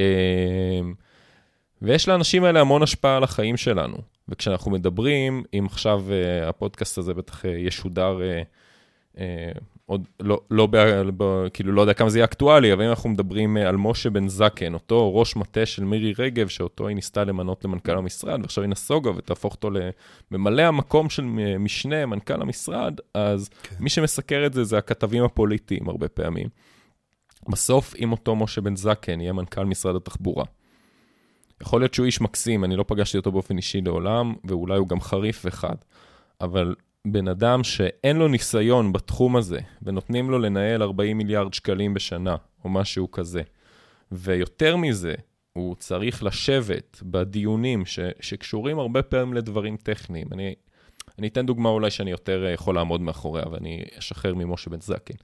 [1.81, 3.97] ויש לאנשים האלה המון השפעה על החיים שלנו.
[4.29, 9.19] וכשאנחנו מדברים, אם עכשיו uh, הפודקאסט הזה בטח uh, ישודר, uh, uh,
[9.86, 10.77] עוד לא, לא, ב,
[11.17, 14.09] ב, כאילו לא יודע כמה זה יהיה אקטואלי, אבל אם אנחנו מדברים uh, על משה
[14.09, 18.63] בן זקן, אותו ראש מטה של מירי רגב, שאותו היא ניסתה למנות למנכ"ל המשרד, ועכשיו
[18.63, 19.69] היא נסוגה ותהפוך אותו
[20.31, 21.23] לממלא המקום של
[21.59, 23.75] משנה, מנכ"ל המשרד, אז כן.
[23.79, 26.47] מי שמסקר את זה זה הכתבים הפוליטיים הרבה פעמים.
[27.49, 30.45] בסוף, אם אותו משה בן זקן יהיה מנכ"ל משרד התחבורה,
[31.63, 35.02] יכול להיות שהוא איש מקסים, אני לא פגשתי אותו באופן אישי לעולם, ואולי הוא גם
[35.02, 35.76] חריף וחד.
[36.41, 36.76] אבל
[37.08, 42.69] בן אדם שאין לו ניסיון בתחום הזה, ונותנים לו לנהל 40 מיליארד שקלים בשנה, או
[42.69, 43.41] משהו כזה,
[44.12, 45.13] ויותר מזה,
[45.54, 50.28] הוא צריך לשבת בדיונים ש, שקשורים הרבה פעמים לדברים טכניים.
[50.32, 50.56] אני,
[51.19, 55.13] אני אתן דוגמה אולי שאני יותר יכול לעמוד מאחוריה, ואני אשחרר ממשה בן זקן.
[55.13, 55.17] Okay.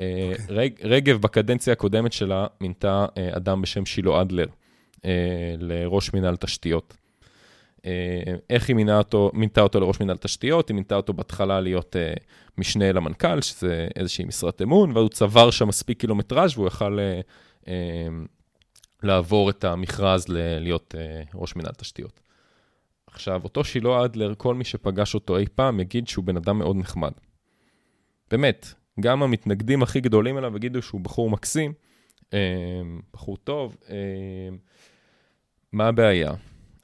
[0.00, 0.56] אה, אוקיי.
[0.56, 4.46] רג, רגב בקדנציה הקודמת שלה מינתה אה, אדם בשם שילה אדלר.
[5.04, 6.96] אה, לראש מינהל תשתיות.
[7.86, 10.68] אה, איך היא מינה אותו, מינתה אותו לראש מינהל תשתיות?
[10.68, 12.14] היא מינתה אותו בהתחלה להיות אה,
[12.58, 17.20] משנה למנכ"ל, שזה איזושהי משרת אמון, ואז הוא צבר שם מספיק קילומטראז' והוא יכל אה,
[17.68, 18.08] אה,
[19.02, 22.20] לעבור את המכרז ל- להיות אה, ראש מינהל תשתיות.
[23.06, 26.76] עכשיו, אותו שילה אדלר, כל מי שפגש אותו אי פעם יגיד שהוא בן אדם מאוד
[26.76, 27.12] נחמד.
[28.30, 28.66] באמת,
[29.00, 31.72] גם המתנגדים הכי גדולים אליו יגידו שהוא בחור מקסים,
[32.34, 32.38] אה,
[33.12, 33.76] בחור טוב.
[33.90, 33.96] אה,
[35.72, 36.32] מה הבעיה?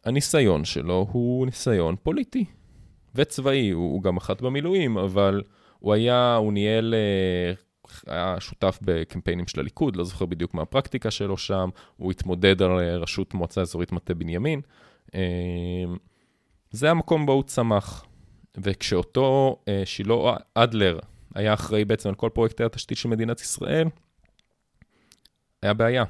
[0.05, 2.45] הניסיון שלו הוא ניסיון פוליטי
[3.15, 5.43] וצבאי, הוא, הוא גם אחת במילואים, אבל
[5.79, 7.53] הוא היה, הוא ניהל, אה,
[8.07, 12.71] היה שותף בקמפיינים של הליכוד, לא זוכר בדיוק מה הפרקטיקה שלו שם, הוא התמודד על
[12.71, 14.61] אה, ראשות מועצה אזורית מטה בנימין.
[15.15, 15.21] אה,
[16.71, 18.05] זה המקום בו הוא צמח.
[18.61, 20.15] וכשאותו שילה
[20.55, 20.99] אדלר
[21.35, 23.89] היה אחראי בעצם על כל פרויקטי התשתית של מדינת ישראל,
[25.63, 26.05] היה בעיה,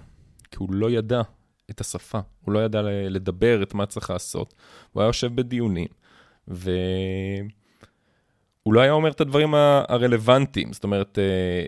[0.50, 1.22] כי הוא לא ידע
[1.70, 4.54] את השפה, הוא לא ידע לדבר את מה צריך לעשות.
[4.92, 5.88] הוא היה יושב בדיונים,
[6.48, 7.48] והוא
[8.66, 10.72] לא היה אומר את הדברים הרלוונטיים.
[10.72, 11.64] זאת אומרת, אה,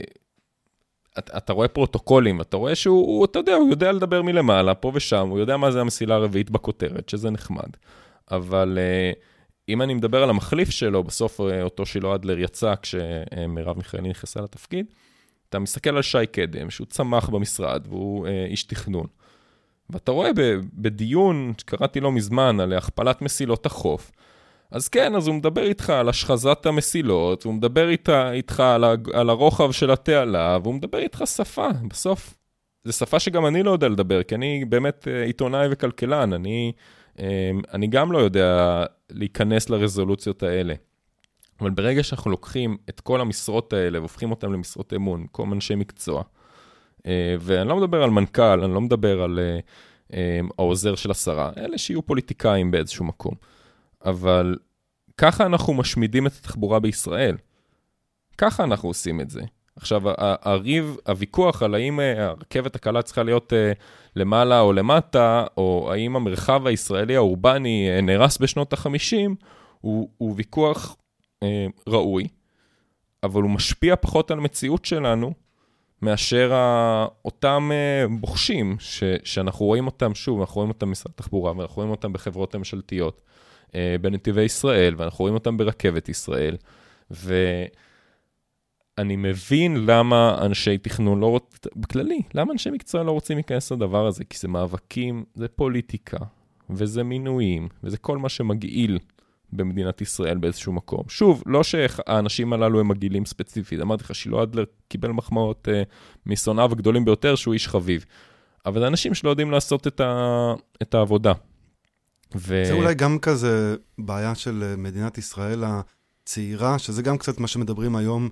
[1.18, 5.28] אתה, אתה רואה פרוטוקולים, אתה רואה שהוא, אתה יודע, הוא יודע לדבר מלמעלה, פה ושם,
[5.28, 7.70] הוא יודע מה זה המסילה הרביעית בכותרת, שזה נחמד.
[8.30, 9.12] אבל אה,
[9.68, 14.40] אם אני מדבר על המחליף שלו, בסוף אה, אותו שילה אדלר יצא כשמרב מיכאלי נכנסה
[14.40, 14.86] לתפקיד,
[15.48, 19.06] אתה מסתכל על שי קדם, שהוא צמח במשרד והוא איש תכנון.
[19.92, 20.30] ואתה רואה
[20.74, 24.12] בדיון שקראתי לא מזמן על הכפלת מסילות החוף,
[24.70, 28.94] אז כן, אז הוא מדבר איתך על השחזת המסילות, הוא מדבר איתה, איתך על, ה,
[29.12, 31.68] על הרוחב של התעלה, והוא מדבר איתך שפה.
[31.90, 32.34] בסוף,
[32.84, 36.72] זו שפה שגם אני לא יודע לדבר, כי אני באמת אה, עיתונאי וכלכלן, אני,
[37.18, 40.74] אה, אני גם לא יודע להיכנס לרזולוציות האלה.
[41.60, 46.22] אבל ברגע שאנחנו לוקחים את כל המשרות האלה והופכים אותן למשרות אמון, כל אנשי מקצוע,
[47.40, 49.58] ואני לא מדבר על מנכ"ל, אני לא מדבר על אה,
[50.12, 53.34] אה, העוזר של השרה, אלה שיהיו פוליטיקאים באיזשהו מקום.
[54.04, 54.56] אבל
[55.16, 57.36] ככה אנחנו משמידים את התחבורה בישראל.
[58.38, 59.40] ככה אנחנו עושים את זה.
[59.76, 63.52] עכשיו, הריב, הוויכוח על האם הרכבת הקלה צריכה להיות
[64.16, 69.30] למעלה או למטה, או האם המרחב הישראלי האורבני נהרס בשנות ה-50,
[69.80, 70.96] הוא, הוא ויכוח
[71.42, 72.28] אה, ראוי,
[73.22, 75.32] אבל הוא משפיע פחות על המציאות שלנו
[76.02, 76.52] מאשר
[77.24, 81.90] אותם אה, בוחשים, ש, שאנחנו רואים אותם, שוב, אנחנו רואים אותם במשרד התחבורה, ואנחנו רואים
[81.90, 83.20] אותם בחברות הממשלתיות,
[83.74, 86.56] אה, בנתיבי ישראל, ואנחנו רואים אותם ברכבת ישראל,
[87.10, 87.46] ואני
[89.16, 94.24] מבין למה אנשי תכנון לא רוצים, בכללי, למה אנשי מקצוע לא רוצים להיכנס לדבר הזה,
[94.24, 96.18] כי זה מאבקים, זה פוליטיקה,
[96.70, 98.98] וזה מינויים, וזה כל מה שמגעיל
[99.52, 101.02] במדינת ישראל באיזשהו מקום.
[101.08, 105.88] שוב, לא שהאנשים הללו הם מגעילים ספציפית, אמרתי לך, שילה אדלר קיבל מחמאות uh,
[106.26, 108.04] משונאיו הגדולים ביותר, שהוא איש חביב.
[108.66, 110.52] אבל זה אנשים שלא יודעים לעשות את, ה...
[110.82, 111.32] את העבודה.
[112.36, 112.62] ו...
[112.66, 117.96] זה אולי גם כזה בעיה של אה, מדינת ישראל הצעירה, שזה גם קצת מה שמדברים
[117.96, 118.28] היום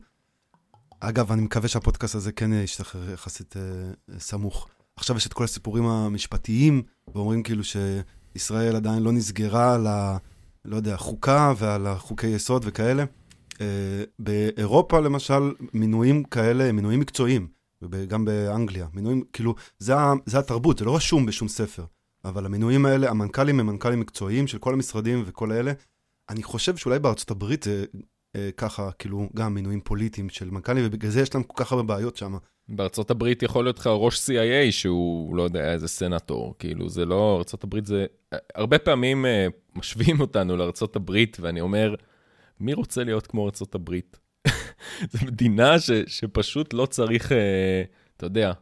[1.01, 4.69] אגב, אני מקווה שהפודקאסט הזה כן ישתחרר יחסית אה, סמוך.
[4.97, 6.83] עכשיו יש את כל הסיפורים המשפטיים,
[7.15, 10.17] ואומרים כאילו שישראל עדיין לא נסגרה על ה...
[10.69, 13.05] לא יודע, חוקה ועל החוקי יסוד וכאלה.
[13.61, 13.67] אה,
[14.19, 17.49] באירופה, למשל, מינויים כאלה הם מינויים מקצועיים,
[17.83, 18.87] וגם באנגליה.
[18.95, 19.95] מינויים, כאילו, זה,
[20.27, 21.85] זה התרבות, זה לא רשום בשום ספר.
[22.25, 25.73] אבל המינויים האלה, המנכ"לים הם מנכ"לים מקצועיים של כל המשרדים וכל האלה.
[26.29, 27.85] אני חושב שאולי בארצות הברית זה
[28.57, 32.17] ככה, כאילו, גם מינויים פוליטיים של מנכ"לים, ובגלל זה יש להם כל כך הרבה בעיות
[32.17, 32.37] שם.
[32.69, 37.37] בארצות הברית יכול להיות לך ראש CIA שהוא, לא יודע, איזה סנטור, כאילו, זה לא,
[37.39, 38.07] ארצות הברית זה...
[38.55, 41.95] הרבה פעמים uh, משווים אותנו לארצות הברית, ואני אומר,
[42.61, 44.19] מי רוצה להיות כמו ארצות הברית?
[45.11, 47.33] זו מדינה ש, שפשוט לא צריך,
[48.17, 48.53] אתה יודע.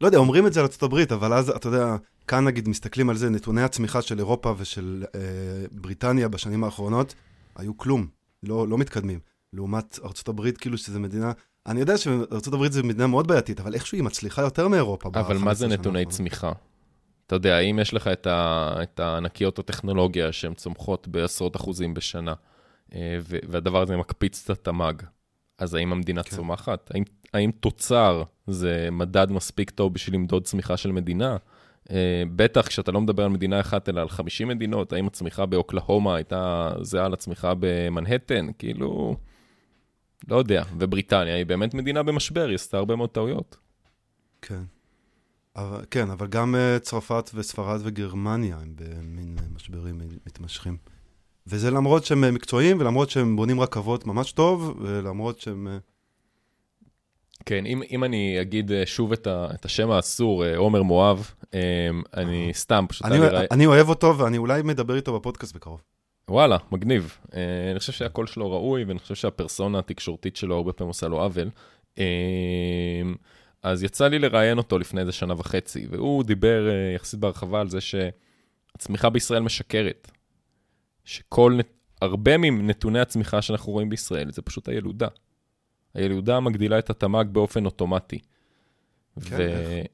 [0.00, 3.10] לא יודע, אומרים את זה על ארצות הברית, אבל אז, אתה יודע, כאן נגיד מסתכלים
[3.10, 5.16] על זה, נתוני הצמיחה של אירופה ושל uh,
[5.72, 7.14] בריטניה בשנים האחרונות,
[7.56, 8.06] היו כלום,
[8.42, 9.20] לא, לא מתקדמים.
[9.52, 11.32] לעומת ארצות הברית, כאילו שזו מדינה
[11.66, 15.08] אני יודע שארצות הברית זו מדינה מאוד בעייתית, אבל איכשהו היא מצליחה יותר מאירופה.
[15.14, 16.52] אבל מה זה נתוני צמיחה?
[17.26, 22.34] אתה יודע, אם יש לך את, ה, את הענקיות הטכנולוגיה שהן צומחות בעשרות אחוזים בשנה,
[22.94, 25.02] אה, והדבר הזה מקפיץ את התמ"ג,
[25.58, 26.36] אז האם המדינה כן.
[26.36, 26.90] צומחת?
[26.94, 27.02] האם,
[27.34, 31.36] האם תוצר זה מדד מספיק טוב בשביל למדוד צמיחה של מדינה?
[31.90, 36.14] אה, בטח כשאתה לא מדבר על מדינה אחת, אלא על 50 מדינות, האם הצמיחה באוקלהומה
[36.14, 38.46] הייתה זהה לצמיחה במנהטן?
[38.58, 39.16] כאילו...
[40.28, 43.56] לא יודע, ובריטניה היא באמת מדינה במשבר, היא עשתה הרבה מאוד טעויות.
[44.42, 44.62] כן.
[45.56, 50.76] אבל, כן, אבל גם uh, צרפת וספרד וגרמניה הם במין uh, משברים מתמשכים.
[51.46, 55.68] וזה למרות שהם מקצועיים, ולמרות שהם בונים רכבות ממש טוב, ולמרות שהם...
[57.46, 61.34] כן, אם, אם אני אגיד שוב את, ה, את השם האסור, עומר מואב,
[62.14, 63.06] אני סתם, פשוט...
[63.06, 65.82] אני, אני, אני אוהב אותו, ואני אולי מדבר איתו בפודקאסט בקרוב.
[66.28, 67.18] וואלה, מגניב.
[67.70, 71.50] אני חושב שהקול שלו ראוי, ואני חושב שהפרסונה התקשורתית שלו הרבה פעמים עושה לו עוול.
[73.62, 77.78] אז יצא לי לראיין אותו לפני איזה שנה וחצי, והוא דיבר יחסית בהרחבה על זה
[77.80, 80.10] שהצמיחה בישראל משקרת.
[81.04, 81.58] שכל,
[82.02, 85.08] הרבה מנתוני הצמיחה שאנחנו רואים בישראל זה פשוט הילודה.
[85.94, 88.18] הילודה מגדילה את התמ"ג באופן אוטומטי.
[89.24, 89.40] כן, ו...
[89.40, 89.86] איך?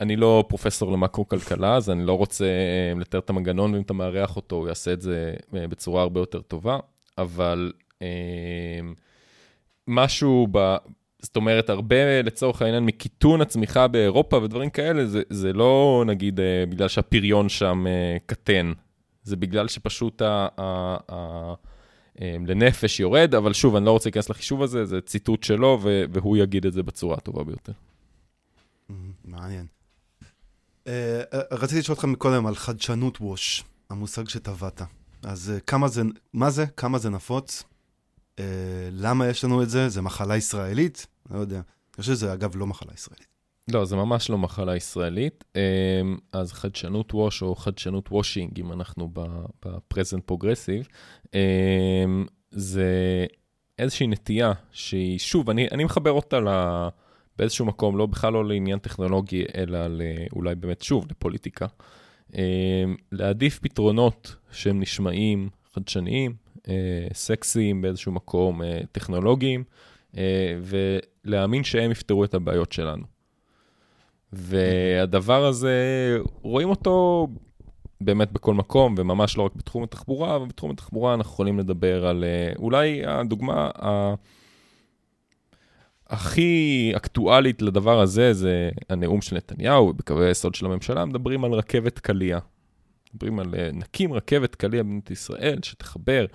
[0.00, 4.36] אני לא פרופסור למקרו-כלכלה, אז אני לא רוצה אה, לתאר את המנגנון, ואם אתה מארח
[4.36, 6.78] אותו, הוא יעשה את זה אה, בצורה הרבה יותר טובה,
[7.18, 8.08] אבל אה,
[9.88, 10.76] משהו ב...
[11.22, 16.88] זאת אומרת, הרבה לצורך העניין מקיטון הצמיחה באירופה ודברים כאלה, זה, זה לא נגיד בגלל
[16.88, 17.84] שהפריון שם
[18.26, 18.72] קטן,
[19.22, 21.54] זה בגלל שפשוט ה, ה, ה,
[22.20, 25.80] לנפש יורד, אבל שוב, אני לא רוצה להיכנס לחישוב הזה, זה ציטוט שלו,
[26.12, 27.72] והוא יגיד את זה בצורה הטובה ביותר.
[29.24, 29.66] מעניין.
[30.86, 34.82] אה, אה, רציתי לשאול אותך מקודם על חדשנות wash, המושג שטבעת.
[35.22, 36.66] אז אה, כמה זה, מה זה?
[36.66, 37.64] כמה זה נפוץ?
[38.92, 39.88] למה יש לנו את זה?
[39.88, 41.06] זה מחלה ישראלית?
[41.30, 41.56] לא יודע.
[41.56, 43.33] אני חושב שזה אגב לא מחלה ישראלית.
[43.72, 45.44] לא, זה ממש לא מחלה ישראלית.
[46.32, 49.10] אז חדשנות wash או חדשנות washing, אם אנחנו
[49.64, 50.88] ב present progressive,
[52.50, 52.86] זה
[53.78, 56.48] איזושהי נטייה שהיא, שוב, אני, אני מחבר אותה ל...
[57.38, 59.78] באיזשהו מקום, לא בכלל לא לעניין טכנולוגי, אלא
[60.32, 61.66] אולי באמת, שוב, לפוליטיקה.
[62.36, 66.34] אה, להעדיף פתרונות שהם נשמעים חדשניים,
[66.68, 69.64] אה, סקסיים באיזשהו מקום, אה, טכנולוגיים,
[70.62, 73.13] ולהאמין שהם יפתרו את הבעיות שלנו.
[74.36, 75.78] והדבר הזה,
[76.42, 77.28] רואים אותו
[78.00, 82.24] באמת בכל מקום, וממש לא רק בתחום התחבורה, אבל בתחום התחבורה אנחנו יכולים לדבר על
[82.58, 83.70] אולי הדוגמה
[86.06, 91.98] הכי אקטואלית לדבר הזה זה הנאום של נתניהו, ובקווי היסוד של הממשלה מדברים על רכבת
[91.98, 92.38] קליע.
[93.14, 96.26] מדברים על אה, נקים רכבת קליע במדינת ישראל שתחבר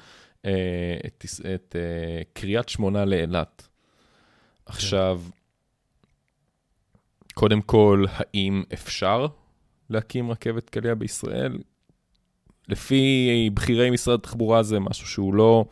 [0.46, 3.68] אה, את, את אה, קריית שמונה לאילת.
[4.66, 5.22] עכשיו,
[7.40, 9.28] קודם כל, האם אפשר
[9.90, 11.58] להקים רכבת קליע בישראל?
[12.68, 15.66] לפי בכירי משרד התחבורה זה משהו שהוא לא...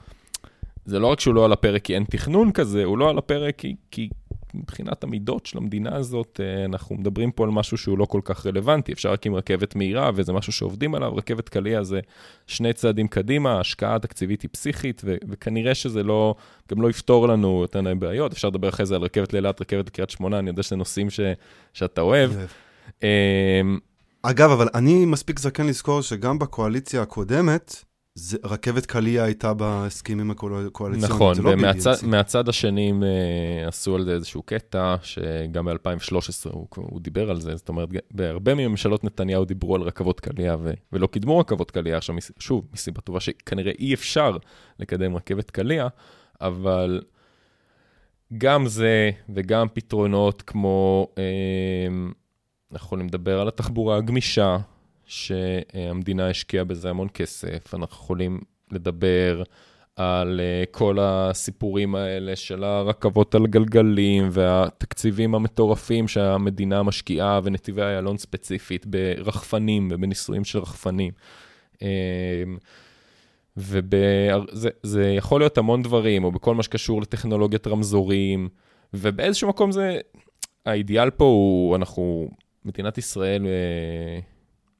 [0.85, 3.55] זה לא רק שהוא לא על הפרק כי אין תכנון כזה, הוא לא על הפרק
[3.57, 4.09] כי, כי
[4.57, 8.45] מבחינת המידות של המדינה הזאת, אה, אנחנו מדברים פה על משהו שהוא לא כל כך
[8.45, 8.93] רלוונטי.
[8.93, 11.15] אפשר להקים רכבת מהירה, וזה משהו שעובדים עליו.
[11.15, 11.99] רכבת קליע זה
[12.47, 16.35] שני צעדים קדימה, ההשקעה התקציבית היא פסיכית, ו- וכנראה שזה לא,
[16.71, 18.31] גם לא יפתור לנו יותר מדי בעיות.
[18.33, 21.19] אפשר לדבר אחרי זה על רכבת לאילת, רכבת לקריית שמונה, אני יודע שזה נושאים ש-
[21.73, 22.31] שאתה אוהב.
[23.03, 23.07] אמ,
[24.21, 27.83] אגב, אבל אני מספיק זקן לזכור שגם בקואליציה הקודמת,
[28.19, 31.53] זה, רכבת קליע הייתה בהסכמים הקואליציוניים, נכון, זה לא
[32.03, 37.41] ומהצד השני הם uh, עשו על זה איזשהו קטע, שגם ב-2013 הוא, הוא דיבר על
[37.41, 41.97] זה, זאת אומרת, בהרבה מממשלות נתניהו דיברו על רכבות קליע ו, ולא קידמו רכבות קליע,
[41.97, 44.37] עכשיו שוב, מסיבה טובה שכנראה אי אפשר
[44.79, 45.87] לקדם רכבת קליע,
[46.41, 47.01] אבל
[48.37, 52.11] גם זה וגם פתרונות כמו, אמ,
[52.71, 54.57] אנחנו יכולים לדבר על התחבורה הגמישה,
[55.07, 58.39] שהמדינה השקיעה בזה המון כסף, אנחנו יכולים
[58.71, 59.43] לדבר
[59.95, 68.17] על uh, כל הסיפורים האלה של הרכבות על גלגלים והתקציבים המטורפים שהמדינה משקיעה ונתיבי איילון
[68.17, 71.11] ספציפית ברחפנים ובניסויים של רחפנים.
[71.75, 71.79] Um,
[73.57, 78.49] וזה יכול להיות המון דברים, או בכל מה שקשור לטכנולוגיית רמזורים,
[78.93, 79.99] ובאיזשהו מקום זה,
[80.65, 82.29] האידיאל פה הוא, אנחנו,
[82.65, 84.36] מדינת ישראל uh,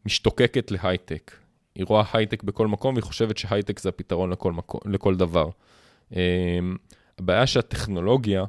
[0.08, 1.32] משתוקקת להייטק.
[1.76, 5.50] היא רואה הייטק בכל מקום, והיא חושבת שהייטק זה הפתרון לכל, מקום, לכל דבר.
[6.12, 6.16] Um,
[7.20, 8.46] הבעיה שהטכנולוגיה,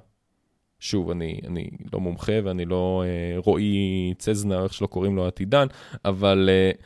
[0.80, 5.66] שוב, אני, אני לא מומחה ואני לא uh, רועי צזנה, איך שלא קוראים לו עתידן,
[6.04, 6.82] אבל uh,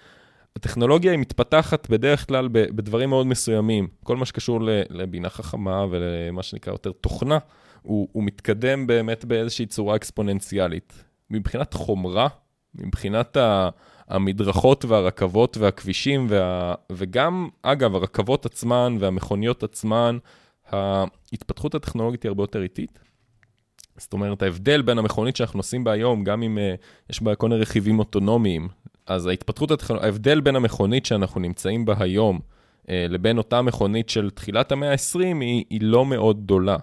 [0.56, 3.88] הטכנולוגיה היא מתפתחת בדרך כלל בדברים מאוד מסוימים.
[4.04, 7.38] כל מה שקשור לבינה חכמה ולמה שנקרא יותר תוכנה,
[7.82, 11.04] הוא, הוא מתקדם באמת באיזושהי צורה אקספוננציאלית.
[11.30, 12.28] מבחינת חומרה,
[12.74, 13.68] מבחינת ה...
[14.12, 16.75] המדרכות והרכבות והכבישים, וה...
[16.92, 20.18] וגם, אגב, הרכבות עצמן והמכוניות עצמן,
[20.72, 22.98] ההתפתחות הטכנולוגית היא הרבה יותר איטית.
[23.96, 27.48] זאת אומרת, ההבדל בין המכונית שאנחנו נוסעים בה היום, גם אם uh, יש בה כל
[27.48, 28.68] מיני רכיבים אוטונומיים,
[29.07, 32.40] אז ההתפתחות הטכנולוגית, ההבדל בין המכונית שאנחנו נמצאים בה היום,
[32.83, 36.77] uh, לבין אותה מכונית של תחילת המאה ה-20, היא, היא לא מאוד גדולה.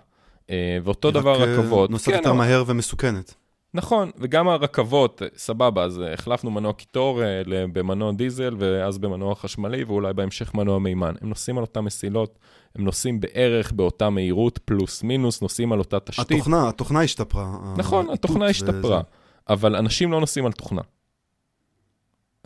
[0.47, 0.51] Uh,
[0.83, 1.89] ואותו דבר רכבות.
[1.89, 3.33] נוסעת כן, יותר מהר ומסוכנת.
[3.73, 7.41] נכון, וגם הרכבות, סבבה, אז החלפנו מנוע קיטור אה,
[7.73, 11.13] במנוע דיזל, ואז במנוע חשמלי, ואולי בהמשך מנוע מימן.
[11.21, 12.39] הם נוסעים על אותן מסילות,
[12.75, 16.31] הם נוסעים בערך באותה מהירות, פלוס מינוס, נוסעים על אותה תשתית.
[16.31, 17.73] התוכנה, התוכנה השתפרה.
[17.77, 19.03] נכון, התוכנה השתפרה, וזה...
[19.49, 20.81] אבל אנשים לא נוסעים על תוכנה.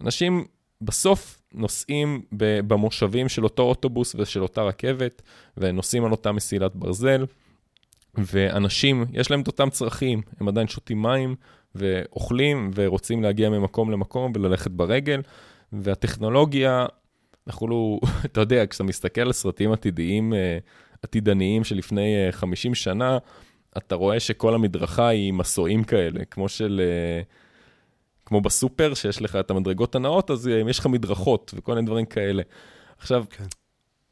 [0.02, 0.46] אנשים
[0.82, 2.22] בסוף נוסעים
[2.68, 5.22] במושבים של אותו אוטובוס ושל אותה רכבת,
[5.58, 7.26] ונוסעים על אותה מסילת ברזל.
[8.18, 11.36] ואנשים, יש להם את אותם צרכים, הם עדיין שותים מים
[11.76, 15.22] ואוכלים ורוצים להגיע ממקום למקום וללכת ברגל,
[15.74, 16.86] והטכנולוגיה,
[17.48, 20.58] אנחנו לא, אתה יודע, כשאתה מסתכל על סרטים עתידיים, אה,
[21.02, 23.18] עתידניים שלפני 50 אה, שנה,
[23.78, 26.82] אתה רואה שכל המדרכה היא מסועים כאלה, כמו של...
[26.84, 27.22] אה,
[28.26, 32.44] כמו בסופר, שיש לך את המדרגות הנאות, אז יש לך מדרכות וכל מיני דברים כאלה.
[32.98, 33.44] עכשיו, כן.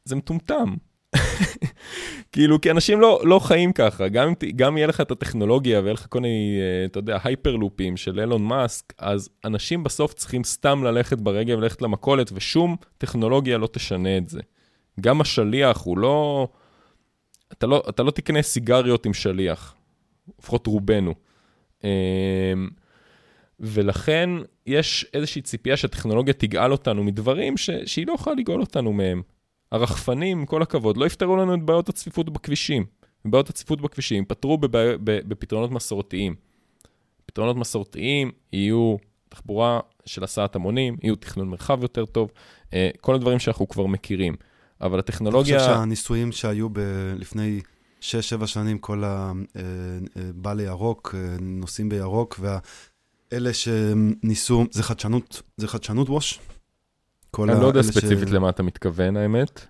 [0.04, 0.74] זה מטומטם.
[2.32, 4.08] כאילו, כי אנשים לא, לא חיים ככה.
[4.08, 8.20] גם גם יהיה לך את הטכנולוגיה ויהיה לך כל מיני, אה, אתה יודע, הייפרלופים של
[8.20, 14.16] אילון מאסק, אז אנשים בסוף צריכים סתם ללכת ברגל וללכת למכולת, ושום טכנולוגיה לא תשנה
[14.16, 14.40] את זה.
[15.00, 16.48] גם השליח הוא לא...
[17.52, 19.74] אתה לא, אתה לא תקנה סיגריות עם שליח,
[20.38, 21.14] לפחות רובנו.
[21.84, 21.88] אמ,
[23.60, 24.30] ולכן
[24.66, 29.22] יש איזושהי ציפייה שהטכנולוגיה תגאל אותנו מדברים ש, שהיא לא יכולה לגאול אותנו מהם.
[29.72, 32.84] הרחפנים, כל הכבוד, לא יפתרו לנו את בעיות הצפיפות בכבישים.
[33.24, 36.34] בעיות הצפיפות בכבישים פתרו בבעי, בפתרונות מסורתיים.
[37.26, 38.96] פתרונות מסורתיים יהיו
[39.28, 42.30] תחבורה של הסעת המונים, יהיו תכנון מרחב יותר טוב,
[42.74, 44.34] אה, כל הדברים שאנחנו כבר מכירים.
[44.80, 45.56] אבל הטכנולוגיה...
[45.56, 47.60] אני חושב שהניסויים שהיו ב- לפני
[48.00, 48.04] 6-7
[48.46, 56.40] שנים, כל הבא אה, אה, לירוק, נוסעים בירוק, ואלה שניסו, זה חדשנות, זה חדשנות ווש?
[57.38, 58.32] אני לא יודע ספציפית ש...
[58.32, 59.66] למה אתה מתכוון, האמת.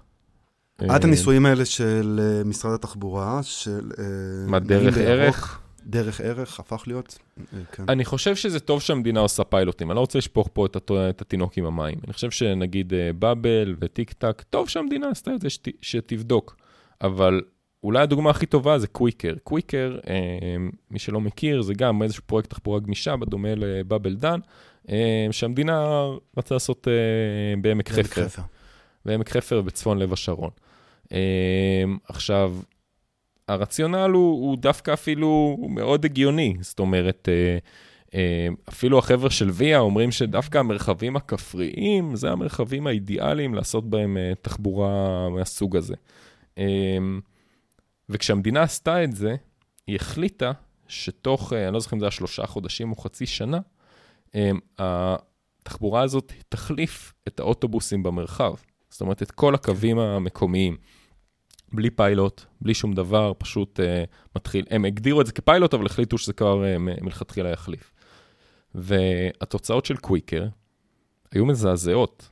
[0.97, 3.91] את הניסויים האלה של אה, משרד התחבורה, של...
[3.99, 4.05] אה,
[4.47, 5.59] מה, דרך ערך?
[5.87, 7.85] דרך ערך הפך להיות, אה, כן.
[7.89, 10.77] אני חושב שזה טוב שהמדינה עושה פיילוטים, אני לא רוצה לשפוך פה את,
[11.11, 11.99] את התינוק עם המים.
[12.05, 16.57] אני חושב שנגיד באבל וטיק טק, טוב שהמדינה עשתה את זה, שת, שתבדוק.
[17.01, 17.41] אבל
[17.83, 19.35] אולי הדוגמה הכי טובה זה קוויקר.
[19.45, 19.99] קוויקר,
[20.91, 24.41] מי שלא מכיר, זה גם איזשהו פרויקט תחבורה גמישה, בדומה לבאבל דן.
[24.91, 26.05] אה, שהמדינה
[26.37, 28.27] רצה לעשות אה, בעמק חפר.
[29.05, 30.51] בעמק חפר בצפון לב השרון.
[31.13, 32.57] אה, עכשיו,
[33.49, 37.29] הרציונל הוא, הוא דווקא אפילו הוא מאוד הגיוני, זאת אומרת,
[38.69, 45.77] אפילו החבר'ה של ויה אומרים שדווקא המרחבים הכפריים זה המרחבים האידיאליים לעשות בהם תחבורה מהסוג
[45.77, 45.95] הזה.
[48.09, 49.37] וכשהמדינה עשתה את זה,
[49.87, 50.53] היא החליטה
[50.89, 53.59] שתוך, אני לא זוכר אם זה היה שלושה חודשים או חצי שנה,
[54.79, 58.55] התחבורה הזאת תחליף את האוטובוסים במרחב.
[58.91, 60.77] זאת אומרת, את כל הקווים המקומיים.
[61.73, 63.83] בלי פיילוט, בלי שום דבר, פשוט uh,
[64.37, 67.93] מתחיל, הם הגדירו את זה כפיילוט, אבל החליטו שזה כבר uh, מלכתחילה יחליף.
[68.75, 70.47] והתוצאות של קוויקר
[71.33, 72.29] היו מזעזעות.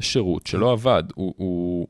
[0.00, 1.86] שירות שלא עבד, הוא, הוא...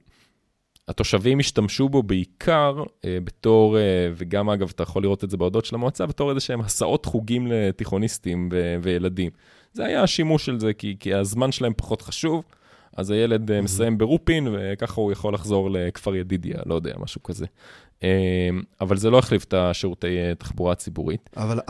[0.89, 3.81] התושבים השתמשו בו בעיקר uh, בתור, uh,
[4.17, 7.47] וגם אגב, אתה יכול לראות את זה בהודות של המועצה, בתור איזה שהם הסעות חוגים
[7.47, 9.31] לתיכוניסטים ו- וילדים.
[9.73, 12.45] זה היה השימוש של זה, כי, כי הזמן שלהם פחות חשוב,
[12.97, 13.63] אז הילד mm-hmm.
[13.63, 17.47] מסיים ברופין, וככה הוא יכול לחזור לכפר ידידיה, לא יודע, משהו כזה.
[18.81, 21.31] אבל זה לא החליף את השירותי תחבורה ציבורית.
[21.37, 21.61] אבל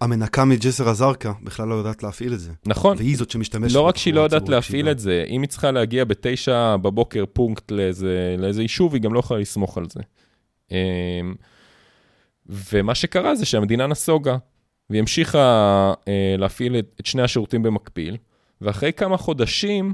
[0.00, 2.50] המנקה מג'סר א-זרקא בכלל לא יודעת להפעיל את זה.
[2.66, 2.96] נכון.
[2.96, 6.04] והיא זאת שמשתמשת לא רק שהיא לא יודעת להפעיל את זה, אם היא צריכה להגיע
[6.04, 10.00] בתשע בבוקר פונקט לאיזה, לאיזה יישוב, היא גם לא יכולה לסמוך על זה.
[12.72, 14.36] ומה שקרה זה שהמדינה נסוגה,
[14.90, 18.16] והיא המשיכה אה, להפעיל את, שני השירותים במקביל,
[18.60, 19.92] ואחרי כמה חודשים, אה,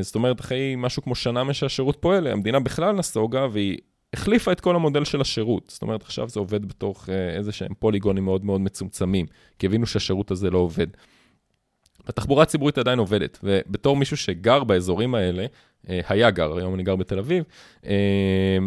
[0.00, 3.78] זאת אומרת, אחרי משהו כמו שנה משהשירות פועל, המדינה בכלל נסוגה, והיא
[4.14, 5.70] החליפה את כל המודל של השירות.
[5.70, 9.26] זאת אומרת, עכשיו זה עובד בתוך אה, איזה שהם פוליגונים מאוד מאוד מצומצמים,
[9.58, 10.86] כי הבינו שהשירות הזה לא עובד.
[12.06, 15.46] התחבורה הציבורית עדיין עובדת, ובתור מישהו שגר באזורים האלה,
[15.88, 17.44] אה, היה גר, היום אני גר בתל אביב,
[17.86, 18.58] אה,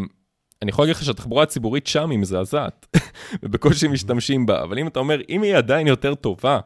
[0.62, 2.98] אני יכול להגיד לך שהתחבורה הציבורית שם היא מזעזעת,
[3.44, 6.60] ובקושי משתמשים בה, אבל אם אתה אומר, אם היא עדיין יותר טובה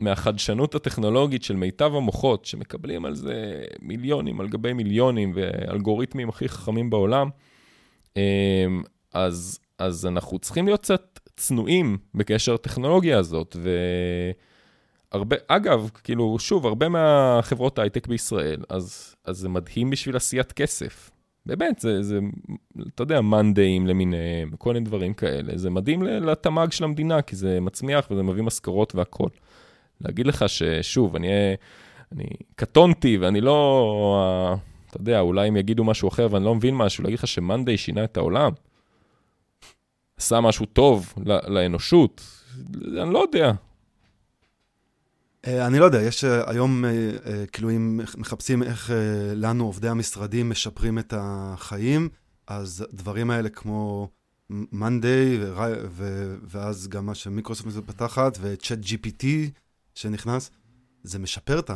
[0.00, 6.90] מהחדשנות הטכנולוגית של מיטב המוחות, שמקבלים על זה מיליונים על גבי מיליונים, ואלגוריתמים הכי חכמים
[6.90, 7.28] בעולם,
[8.16, 8.82] אמ,
[9.14, 13.56] אז, אז אנחנו צריכים להיות קצת צנועים בקשר לטכנולוגיה הזאת,
[15.12, 21.10] והרבה, אגב, כאילו, שוב, הרבה מהחברות ההייטק בישראל, אז, אז זה מדהים בשביל עשיית כסף.
[21.46, 22.18] באמת, זה, זה,
[22.94, 25.52] אתה יודע, מאנדאים למיניהם, כל מיני דברים כאלה.
[25.58, 29.30] זה מדהים לתמ"ג של המדינה, כי זה מצמיח וזה מביא משכורות והכול.
[30.00, 31.28] להגיד לך ששוב, אני,
[32.12, 32.24] אני
[32.56, 34.56] קטונתי ואני לא,
[34.90, 38.04] אתה יודע, אולי הם יגידו משהו אחר ואני לא מבין משהו, להגיד לך שמאנדיי שינה
[38.04, 38.52] את העולם,
[40.16, 41.14] עשה משהו טוב
[41.46, 42.22] לאנושות,
[43.02, 43.52] אני לא יודע.
[45.46, 48.90] אה, אני לא יודע, יש אה, היום, אה, כאילו, אם מחפשים איך
[49.34, 52.08] לנו, עובדי המשרדים, משפרים את החיים,
[52.46, 54.08] אז דברים האלה כמו
[54.50, 55.38] מאנדיי,
[56.48, 59.24] ואז גם מה שמיקרוסופט מפתחת, וצ'אט GPT
[59.96, 60.50] שנכנס,
[61.02, 61.70] זה משפר את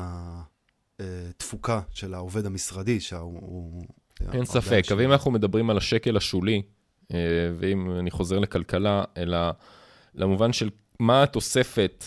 [0.99, 3.85] התפוקה של העובד המשרדי, שהוא...
[4.33, 6.63] אין ספק, אבל אם אנחנו מדברים על השקל השולי,
[7.59, 9.39] ואם אני חוזר לכלכלה, אלא
[10.15, 12.05] למובן של מה התוספת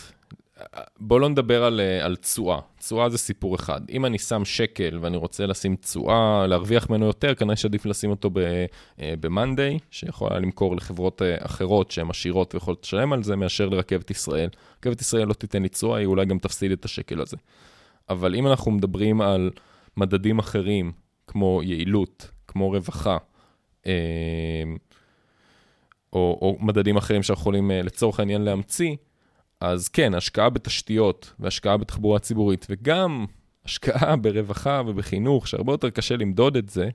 [1.00, 2.60] בוא לא נדבר על, אה, על תשואה.
[2.80, 3.82] תשואה זה סיפור אחד.
[3.90, 8.30] אם אני שם שקל ואני רוצה לשים תשואה, להרוויח ממנו יותר, כנראה שעדיף לשים אותו
[8.30, 14.12] ב-Monday, אה, שיכולה למכור לחברות אה, אחרות שהן עשירות ויכולות לשלם על זה, מאשר לרכבת
[14.12, 14.50] ישראל.
[14.80, 17.38] רכבת ישראל לא תיתן לי תשואה, היא אולי גם תפסיד את השקל הזה.
[18.10, 19.52] אבל אם אנחנו מדברים על
[19.98, 20.92] מדדים אחרים,
[21.28, 23.18] כמו יעילות, כמו רווחה,
[23.86, 23.90] או,
[26.14, 28.96] או מדדים אחרים שאנחנו יכולים לצורך העניין להמציא,
[29.64, 33.26] אז כן, השקעה בתשתיות והשקעה בתחבורה ציבורית, וגם
[33.66, 36.90] השקעה ברווחה ובחינוך, שהרבה יותר קשה למדוד את זה,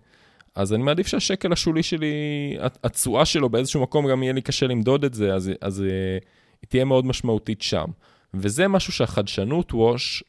[0.54, 5.04] אז אני מעדיף שהשקל השולי שלי, התשואה שלו באיזשהו מקום גם יהיה לי קשה למדוד
[5.04, 6.18] את זה, אז, אז אה,
[6.62, 7.86] היא תהיה מאוד משמעותית שם.
[8.34, 10.24] וזה משהו שהחדשנות ווש,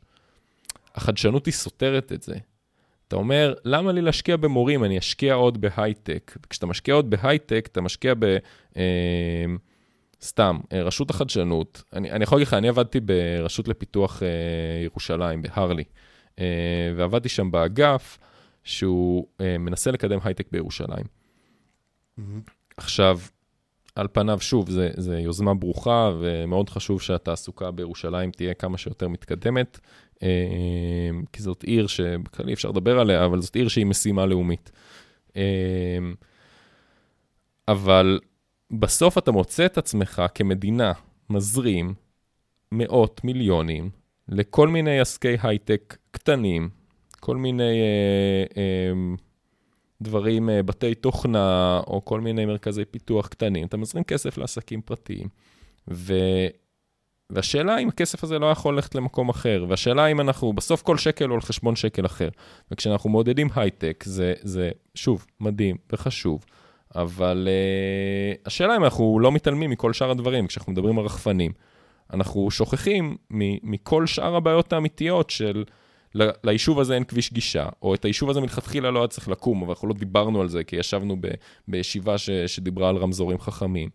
[0.96, 2.36] החדשנות היא סותרת את זה.
[3.08, 4.84] אתה אומר, למה לי להשקיע במורים?
[4.84, 6.38] אני אשקיע עוד בהייטק.
[6.50, 8.38] כשאתה משקיע עוד בהייטק, אתה משקיע ב...
[8.78, 9.46] אה,
[10.22, 15.42] סתם, אה, רשות החדשנות, אני, אני יכול להגיד לך, אני עבדתי ברשות לפיתוח אה, ירושלים,
[15.42, 15.84] בהרלי,
[16.40, 18.18] אה, ועבדתי שם באגף
[18.64, 21.06] שהוא אה, מנסה לקדם הייטק בירושלים.
[22.20, 22.52] Mm-hmm.
[22.78, 23.20] עכשיו,
[23.96, 29.80] על פניו, שוב, זו יוזמה ברוכה, ומאוד חשוב שהתעסוקה בירושלים תהיה כמה שיותר מתקדמת,
[30.24, 30.30] אה,
[31.34, 34.72] כי זאת עיר שבכלל אי אפשר לדבר עליה, אבל זאת עיר שהיא משימה לאומית.
[35.36, 35.42] אה,
[37.68, 38.20] אבל
[38.72, 40.92] בסוף אתה מוצא את עצמך כמדינה
[41.30, 41.94] מזרים
[42.72, 43.90] מאות מיליונים
[44.28, 46.70] לכל מיני עסקי הייטק קטנים,
[47.20, 49.16] כל מיני אה, אה,
[50.02, 53.68] דברים, אה, בתי תוכנה או כל מיני מרכזי פיתוח קטנים.
[53.68, 55.28] אתה מזרים כסף לעסקים פרטיים.
[55.92, 56.14] ו...
[57.32, 61.26] והשאלה אם הכסף הזה לא יכול ללכת למקום אחר, והשאלה אם אנחנו, בסוף כל שקל
[61.26, 62.30] הוא על חשבון שקל אחר.
[62.72, 66.46] וכשאנחנו מעודדים הייטק, זה, זה שוב, מדהים וחשוב.
[66.96, 71.52] אבל uh, השאלה אם אנחנו לא מתעלמים מכל שאר הדברים, כשאנחנו מדברים על רחפנים,
[72.14, 73.18] אנחנו שוכחים
[73.64, 75.64] מכל שאר הבעיות האמיתיות של
[76.16, 79.70] ליישוב הזה אין כביש גישה, או את היישוב הזה מלכתחילה לא היה צריך לקום, אבל
[79.70, 81.28] אנחנו לא דיברנו על זה, כי ישבנו ב,
[81.68, 83.90] בישיבה ש, שדיברה על רמזורים חכמים.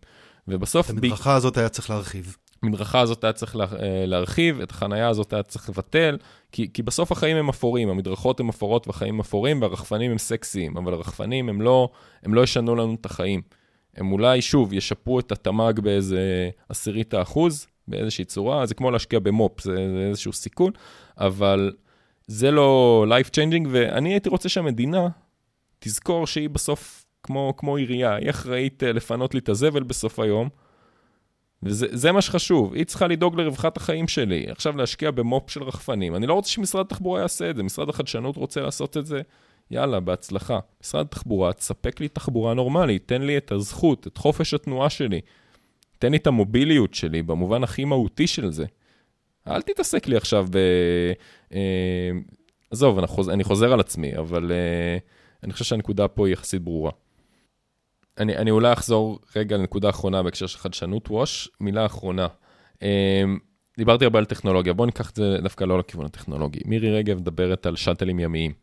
[0.47, 0.85] ובסוף...
[0.85, 1.35] את המדרכה ב...
[1.35, 2.37] הזאת היה צריך להרחיב.
[2.63, 6.17] המדרכה הזאת היה צריך לה, אה, להרחיב, את החנייה הזאת היה צריך לבטל,
[6.51, 10.93] כי, כי בסוף החיים הם אפורים, המדרכות הן אפורות והחיים אפורים, והרחפנים הם סקסיים, אבל
[10.93, 11.89] הרחפנים הם לא,
[12.23, 13.41] הם לא ישנו לנו את החיים.
[13.95, 19.61] הם אולי, שוב, ישפרו את התמ"ג באיזה עשירית האחוז, באיזושהי צורה, זה כמו להשקיע במו"פ,
[19.61, 20.71] זה, זה איזשהו סיכון,
[21.17, 21.71] אבל
[22.27, 25.07] זה לא life changing, ואני הייתי רוצה שהמדינה
[25.79, 30.49] תזכור שהיא בסוף כמו, כמו עירייה, היא אחראית אה, לפנות לי את הזבל בסוף היום,
[31.65, 34.45] וזה מה שחשוב, היא צריכה לדאוג לרווחת החיים שלי.
[34.49, 36.15] עכשיו להשקיע במו"פ של רחפנים.
[36.15, 39.21] אני לא רוצה שמשרד התחבורה יעשה את זה, משרד החדשנות רוצה לעשות את זה,
[39.71, 40.59] יאללה, בהצלחה.
[40.83, 45.21] משרד התחבורה, תספק לי תחבורה נורמלית, תן לי את הזכות, את חופש התנועה שלי.
[45.99, 48.65] תן לי את המוביליות שלי במובן הכי מהותי של זה.
[49.47, 50.57] אל תתעסק לי עכשיו ב...
[51.53, 52.11] אה,
[52.71, 52.99] עזוב,
[53.29, 54.97] אני חוזר, על עצמי, אבל אה,
[55.43, 56.91] אני חושב שהנקודה פה היא יחסית ברורה.
[58.17, 62.27] אני, אני אולי אחזור רגע לנקודה אחרונה בהקשר של חדשנות ווש, מילה אחרונה.
[62.83, 63.23] אה,
[63.77, 66.59] דיברתי הרבה על טכנולוגיה, בואו ניקח את זה דווקא לא לכיוון הטכנולוגי.
[66.65, 68.53] מירי רגב מדברת על שאטלים ימיים.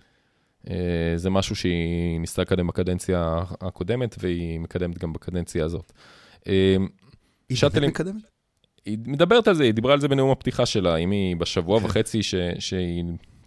[0.71, 5.93] אה, זה משהו שהיא ניסתה לקדם בקדנציה הקודמת, והיא מקדמת גם בקדנציה הזאת.
[6.49, 6.77] אה,
[7.49, 7.91] היא שאטלים...
[7.91, 8.23] מקדמת?
[8.85, 11.87] היא מדברת על זה, היא דיברה על זה בנאום הפתיחה שלה, אם היא בשבוע כן.
[11.87, 13.05] וחצי ש, שהיא,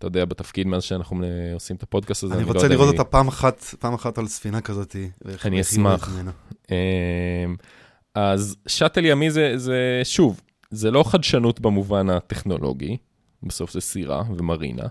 [0.07, 2.33] אתה יודע, בתפקיד מאז שאנחנו עושים את הפודקאסט הזה.
[2.33, 3.11] אני, אני לא רוצה לא לראות אותה היא...
[3.11, 4.95] פעם אחת, פעם אחת על ספינה כזאת.
[5.45, 6.09] אני אשמח.
[6.71, 7.55] אמ,
[8.15, 10.41] אז שאטל ימי זה, זה, שוב,
[10.71, 12.97] זה לא חדשנות במובן הטכנולוגי,
[13.43, 14.87] בסוף זה סירה ומרינה,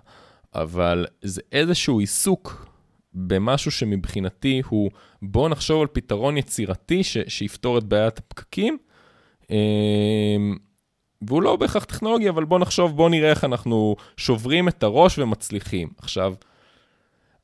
[0.54, 2.66] אבל זה איזשהו עיסוק
[3.14, 4.90] במשהו שמבחינתי הוא,
[5.22, 8.78] בואו נחשוב על פתרון יצירתי ש, שיפתור את בעיית הפקקים.
[11.28, 15.88] והוא לא בהכרח טכנולוגי, אבל בואו נחשוב, בואו נראה איך אנחנו שוברים את הראש ומצליחים.
[15.98, 16.34] עכשיו,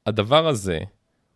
[0.07, 0.79] הדבר הזה,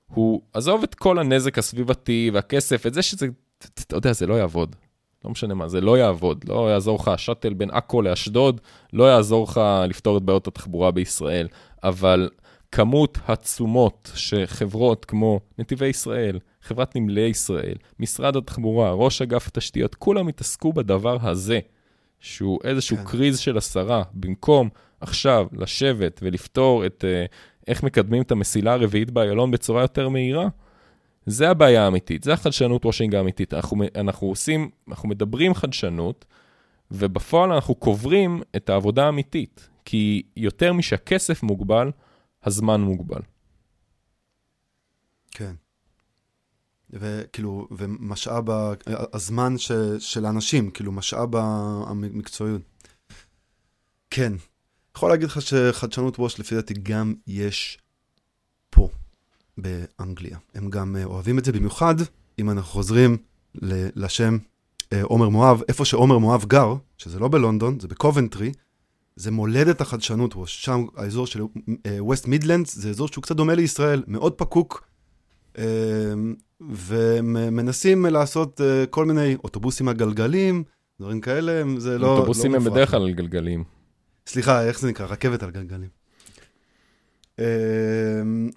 [0.07, 3.27] הוא, עזוב את כל הנזק הסביבתי והכסף, את זה שזה,
[3.75, 4.77] אתה יודע, זה לא יעבוד.
[5.25, 6.45] לא משנה מה, זה לא יעבוד.
[6.49, 8.61] לא יעזור לך השאטל בין עכו לאשדוד,
[8.93, 11.49] לא יעזור לך לפתור את בעיות התחבורה בישראל,
[11.85, 12.31] אבל
[12.73, 20.29] כמות התשומות שחברות כמו נתיבי ישראל, חברת נמלי ישראל, משרד התחבורה, ראש אגף התשתיות, כולם
[20.29, 21.61] התעסקו בדבר הזה,
[22.25, 23.05] שהוא איזשהו כן.
[23.05, 24.69] קריז של עשרה, במקום
[25.01, 27.35] עכשיו לשבת ולפתור את uh,
[27.69, 30.49] איך מקדמים את המסילה הרביעית באיילון בצורה יותר מהירה,
[31.27, 33.55] זה הבעיה האמיתית, זה החדשנות וושינג האמיתית.
[33.55, 36.25] אנחנו, אנחנו עושים, אנחנו מדברים חדשנות,
[36.91, 41.91] ובפועל אנחנו קוברים את העבודה האמיתית, כי יותר משהכסף מוגבל,
[42.45, 43.21] הזמן מוגבל.
[45.31, 45.55] כן.
[46.95, 48.45] וכאילו, ומשאב,
[49.13, 51.37] הזמן ש, של האנשים, כאילו, משאב
[51.87, 52.63] המקצועיות.
[54.11, 54.33] כן.
[54.97, 57.79] יכול להגיד לך שחדשנות ווש, לפי דעתי, גם יש
[58.71, 58.89] פה,
[59.59, 60.39] באנגליה.
[60.55, 61.95] הם גם אה, אוהבים את זה, במיוחד
[62.39, 63.17] אם אנחנו חוזרים
[63.97, 64.39] לשם
[64.93, 68.53] אה, עומר מואב, איפה שעומר מואב גר, שזה לא בלונדון, זה בקובנטרי,
[69.17, 71.41] זה מולדת החדשנות, שם האזור של
[71.99, 74.94] ווסט מידלנדס, זה אזור שהוא קצת דומה לישראל, מאוד פקוק, אה,
[76.61, 80.65] ומנסים לעשות אה, כל מיני אוטובוסים על גלגלים,
[81.01, 82.17] דברים כאלה, זה לא...
[82.17, 83.65] אוטובוסים לא הם בדרך כלל על גלגלים.
[84.27, 85.07] סליחה, איך זה נקרא?
[85.07, 85.89] רכבת על גלגלים.
[87.39, 87.45] אה,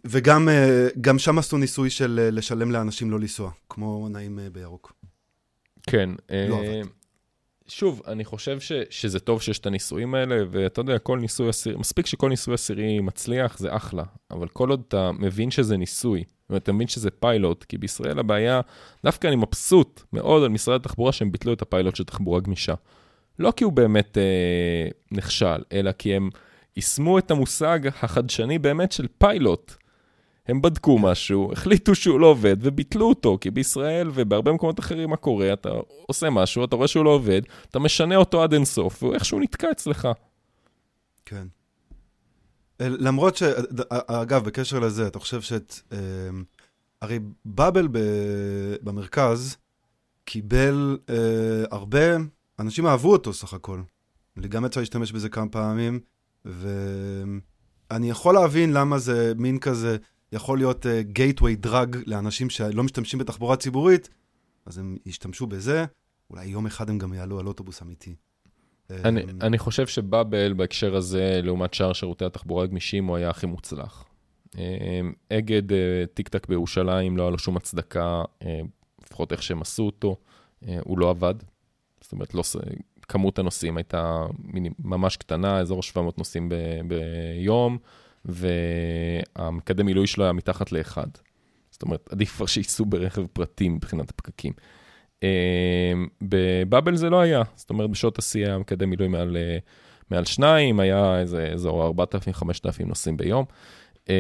[0.05, 4.93] וגם שם עשו ניסוי של לשלם לאנשים לא לנסוע, כמו נעים בירוק.
[5.87, 6.09] כן.
[6.49, 6.87] לא עבד.
[7.67, 11.77] שוב, אני חושב ש, שזה טוב שיש את הניסויים האלה, ואתה יודע, כל ניסוי עשירי,
[11.77, 14.03] מספיק שכל ניסוי עשירי מצליח, זה אחלה.
[14.31, 18.61] אבל כל עוד אתה מבין שזה ניסוי, ואתה מבין שזה פיילוט, כי בישראל הבעיה,
[19.03, 22.73] דווקא אני מבסוט מאוד על משרד התחבורה שהם ביטלו את הפיילוט של תחבורה גמישה.
[23.39, 26.29] לא כי הוא באמת אה, נכשל, אלא כי הם
[26.75, 29.73] יישמו את המושג החדשני באמת של פיילוט.
[30.47, 35.15] הם בדקו משהו, החליטו שהוא לא עובד וביטלו אותו, כי בישראל ובהרבה מקומות אחרים מה
[35.15, 35.69] קורה, אתה
[36.05, 39.71] עושה משהו, אתה רואה שהוא לא עובד, אתה משנה אותו עד אינסוף, והוא איכשהו נתקע
[39.71, 40.07] אצלך.
[41.25, 41.47] כן.
[42.79, 43.43] למרות ש...
[44.07, 45.79] אגב, בקשר לזה, אתה חושב שאת...
[45.91, 45.97] אה,
[47.01, 47.99] הרי באבל ב...
[48.81, 49.57] במרכז
[50.25, 52.17] קיבל אה, הרבה...
[52.59, 53.81] אנשים אהבו אותו סך הכל.
[54.37, 55.99] אני גם יצא להשתמש בזה כמה פעמים,
[56.45, 59.97] ואני יכול להבין למה זה מין כזה...
[60.31, 64.09] יכול להיות גייטווי uh, דרג לאנשים שלא משתמשים בתחבורה ציבורית,
[64.65, 65.85] אז הם ישתמשו בזה,
[66.29, 68.15] אולי יום אחד הם גם יעלו על אוטובוס אמיתי.
[68.91, 73.45] אני, um, אני חושב שבאבל בהקשר הזה, לעומת שאר שירותי התחבורה הגמישים, הוא היה הכי
[73.45, 74.05] מוצלח.
[74.57, 74.61] אמ,
[75.33, 75.75] אגד uh,
[76.13, 78.23] טיק טק בירושלים, לא היה לו שום הצדקה,
[79.05, 80.15] לפחות איך שהם עשו אותו,
[80.83, 81.35] הוא לא עבד.
[82.01, 82.43] זאת אומרת, לא,
[83.07, 84.25] כמות הנוסעים הייתה
[84.79, 86.55] ממש קטנה, אזור 700 נוסעים ב,
[86.87, 87.77] ביום.
[88.27, 91.07] והמקדם מילוי שלו היה מתחת לאחד.
[91.71, 94.53] זאת אומרת, עדיף כבר שייסעו ברכב פרטי מבחינת הפקקים.
[95.23, 99.37] אמ, בבאבל זה לא היה, זאת אומרת, בשעות השיא היה מקדם מילוי מעל,
[100.11, 103.45] מעל שניים, היה איזה אזור 4,000-5,000 נוסעים ביום.
[104.09, 104.13] אמ,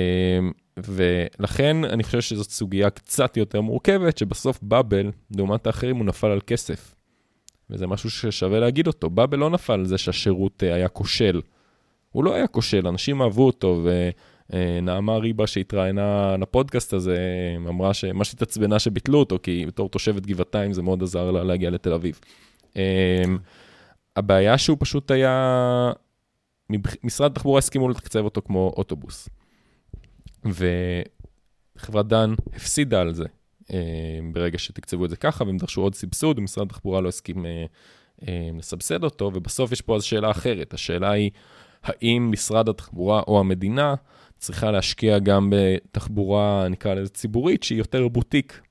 [0.77, 6.39] ולכן אני חושב שזאת סוגיה קצת יותר מורכבת, שבסוף באבל, לעומת האחרים, הוא נפל על
[6.47, 6.95] כסף.
[7.69, 9.09] וזה משהו ששווה להגיד אותו.
[9.09, 11.41] באבל לא נפל על זה שהשירות אה, היה כושל.
[12.11, 13.81] הוא לא היה כושל, אנשים אהבו אותו,
[14.49, 17.17] ונעמה ריבה שהתראיינה לפודקאסט הזה,
[17.57, 21.93] אמרה שמה שהתעצבנה שביטלו אותו, כי בתור תושבת גבעתיים זה מאוד עזר לה להגיע לתל
[21.93, 22.19] אביב.
[24.15, 25.91] הבעיה שהוא פשוט היה,
[27.03, 29.29] משרד התחבורה הסכימו לתקצב אותו כמו אוטובוס.
[31.75, 33.25] וחברת דן הפסידה על זה
[34.33, 37.45] ברגע שתקצבו את זה ככה, והם דרשו עוד סבסוד, ומשרד התחבורה לא הסכים
[38.57, 40.73] לסבסד אותו, ובסוף יש פה אז שאלה אחרת.
[40.73, 41.31] השאלה היא,
[41.83, 43.95] האם משרד התחבורה או המדינה
[44.37, 48.61] צריכה להשקיע גם בתחבורה, נקרא לזה ציבורית, שהיא יותר בוטיק.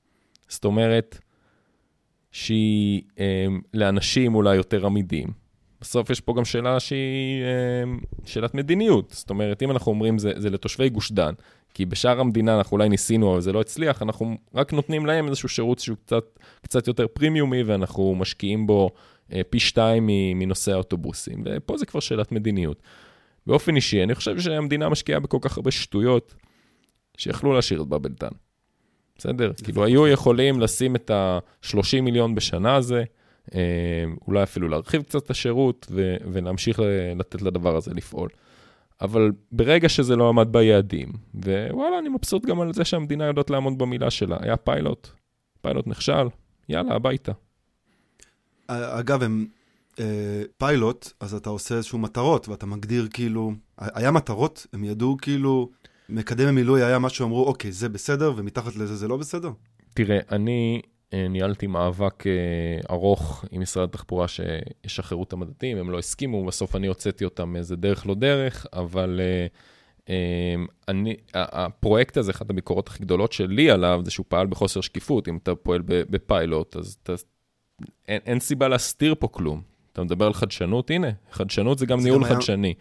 [0.47, 1.19] זאת אומרת,
[2.31, 5.27] שהיא אה, לאנשים אולי יותר עמידים.
[5.81, 9.11] בסוף יש פה גם שאלה שהיא אה, שאלת מדיניות.
[9.11, 11.33] זאת אומרת, אם אנחנו אומרים זה, זה לתושבי גוש דן,
[11.73, 15.49] כי בשאר המדינה אנחנו אולי ניסינו, אבל זה לא הצליח, אנחנו רק נותנים להם איזשהו
[15.49, 18.89] שירות שהוא קצת, קצת יותר פרימיומי, ואנחנו משקיעים בו
[19.33, 21.43] אה, פי שתיים מנושאי האוטובוסים.
[21.45, 22.81] ופה זה כבר שאלת מדיניות.
[23.47, 26.35] באופן אישי, אני חושב שהמדינה משקיעה בכל כך הרבה שטויות,
[27.17, 28.27] שיכלו להשאיר את בבלטן.
[29.17, 29.51] בסדר?
[29.63, 33.03] כאילו, היו יכולים לשים את ה-30 מיליון בשנה הזה,
[33.55, 33.59] אה,
[34.27, 36.79] אולי אפילו להרחיב קצת את השירות ו- ולהמשיך
[37.15, 38.29] לתת לדבר הזה לפעול.
[39.01, 43.77] אבל ברגע שזה לא עמד ביעדים, ווואלה, אני מבסוט גם על זה שהמדינה יודעת לעמוד
[43.77, 44.37] במילה שלה.
[44.39, 45.07] היה פיילוט,
[45.61, 46.27] פיילוט נכשל,
[46.69, 47.31] יאללה, הביתה.
[48.67, 49.47] אגב, הם
[49.99, 55.69] אה, פיילוט, אז אתה עושה איזשהו מטרות, ואתה מגדיר כאילו, היה מטרות, הם ידעו כאילו,
[56.09, 59.51] מקדם המילוי היה משהו, אמרו, אוקיי, זה בסדר, ומתחת לזה זה לא בסדר?
[59.93, 60.81] תראה, אני
[61.13, 62.31] אה, ניהלתי מאבק אה,
[62.89, 67.75] ארוך עם משרד התחבורה שישחררו את המדדים, הם לא הסכימו, בסוף אני הוצאתי אותם מאיזה
[67.75, 69.21] דרך לא דרך, אבל
[70.87, 75.27] אני, הפרויקט הזה, אחת הביקורות הכי גדולות שלי עליו, זה שהוא פעל בחוסר שקיפות.
[75.27, 77.13] אם אתה פועל בפיילוט, אז אתה,
[78.07, 79.61] אין, אין סיבה להסתיר פה כלום.
[79.97, 82.67] אתה מדבר על חדשנות, הנה, חדשנות זה גם זה ניהול גם חדשני.
[82.67, 82.75] היה,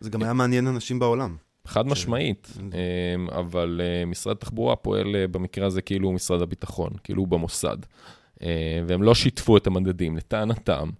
[0.00, 1.36] זה גם היה מעניין אנשים בעולם.
[1.66, 6.90] חד משמעית, אמ, אבל אה, משרד התחבורה פועל אה, במקרה הזה כאילו הוא משרד הביטחון,
[7.04, 7.76] כאילו הוא במוסד.
[8.42, 10.90] אה, והם לא שיתפו את המדדים, לטענתם,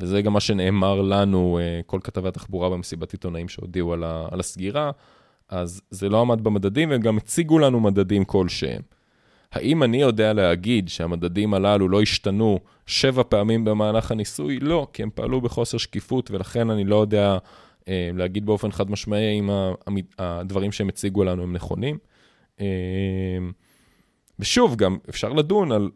[0.00, 4.90] וזה גם מה שנאמר לנו, כל כתבי התחבורה במסיבת עיתונאים שהודיעו על, על הסגירה,
[5.48, 8.82] אז זה לא עמד במדדים, והם גם הציגו לנו מדדים כלשהם.
[9.52, 12.58] האם אני יודע להגיד שהמדדים הללו לא השתנו
[12.90, 14.58] שבע פעמים במהלך הניסוי?
[14.60, 17.38] לא, כי הם פעלו בחוסר שקיפות, ולכן אני לא יודע
[17.88, 19.50] אה, להגיד באופן חד משמעי אם
[20.18, 21.98] הדברים שהם הציגו לנו הם נכונים.
[22.60, 22.66] אה,
[24.38, 25.90] ושוב, גם אפשר לדון על,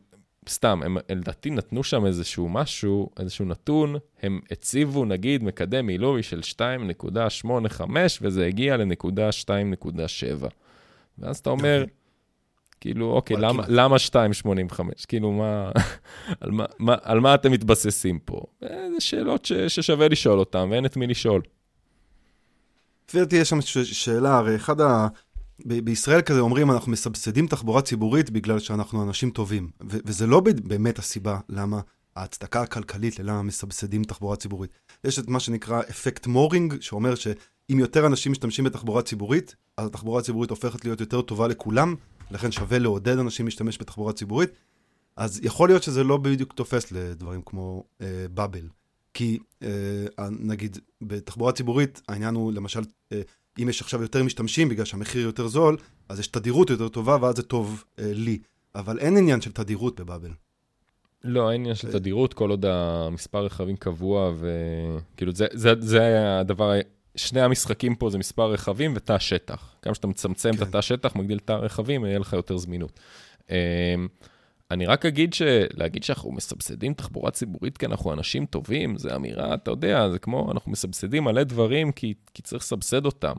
[0.49, 6.41] סתם, הם לדעתי נתנו שם איזשהו משהו, איזשהו נתון, הם הציבו נגיד מקדם מילוי של
[7.45, 7.83] 2.85
[8.23, 10.47] וזה הגיע לנקודה 2.7.
[11.19, 11.85] ואז אתה אומר.
[12.85, 14.81] כאילו, אוקיי, למה, למה 2.85?
[15.09, 15.71] כאילו, מה,
[16.41, 18.43] על, מה, מה, על מה אתם מתבססים פה?
[18.61, 21.43] זה שאלות ש, ששווה לשאול אותן, ואין את מי לשאול.
[23.09, 25.09] לפי דעתי יש שם שאלה, הרי אחד ה...
[25.67, 29.71] ב- בישראל כזה אומרים, אנחנו מסבסדים תחבורה ציבורית בגלל שאנחנו אנשים טובים.
[29.91, 31.81] ו- וזה לא באמת הסיבה למה
[32.17, 34.71] ההצדקה הכלכלית ללמה מסבסדים תחבורה ציבורית.
[35.05, 40.21] יש את מה שנקרא אפקט מורינג, שאומר שאם יותר אנשים משתמשים בתחבורה ציבורית, אז התחבורה
[40.21, 41.95] הציבורית הופכת להיות יותר טובה לכולם,
[42.31, 44.51] לכן שווה לעודד אנשים להשתמש בתחבורה ציבורית.
[45.17, 48.69] אז יכול להיות שזה לא בדיוק תופס לדברים כמו אה, באבל.
[49.15, 49.69] כי אה,
[50.31, 52.81] נגיד בתחבורה ציבורית העניין הוא למשל,
[53.13, 53.21] אה,
[53.63, 55.77] אם יש עכשיו יותר משתמשים בגלל שהמחיר יותר זול,
[56.09, 58.39] אז יש תדירות יותר טובה ואז זה טוב אה, לי.
[58.75, 60.31] אבל אין עניין של תדירות בבאבל.
[61.25, 66.01] לא, אין עניין של אה, תדירות, כל עוד המספר רכבים קבוע, וכאילו זה, זה, זה
[66.41, 66.73] הדבר
[67.17, 69.77] שני המשחקים פה זה מספר רכבים ותא שטח.
[69.83, 70.63] כמה שאתה מצמצם כן.
[70.63, 73.01] את התא שטח, מגדיל את הרכבים, יהיה לך יותר זמינות.
[73.51, 73.57] אמ,
[74.71, 79.71] אני רק אגיד שלהגיד שאנחנו מסבסדים תחבורה ציבורית כי אנחנו אנשים טובים, זה אמירה, אתה
[79.71, 83.35] יודע, זה כמו, אנחנו מסבסדים מלא דברים כי, כי צריך לסבסד אותם.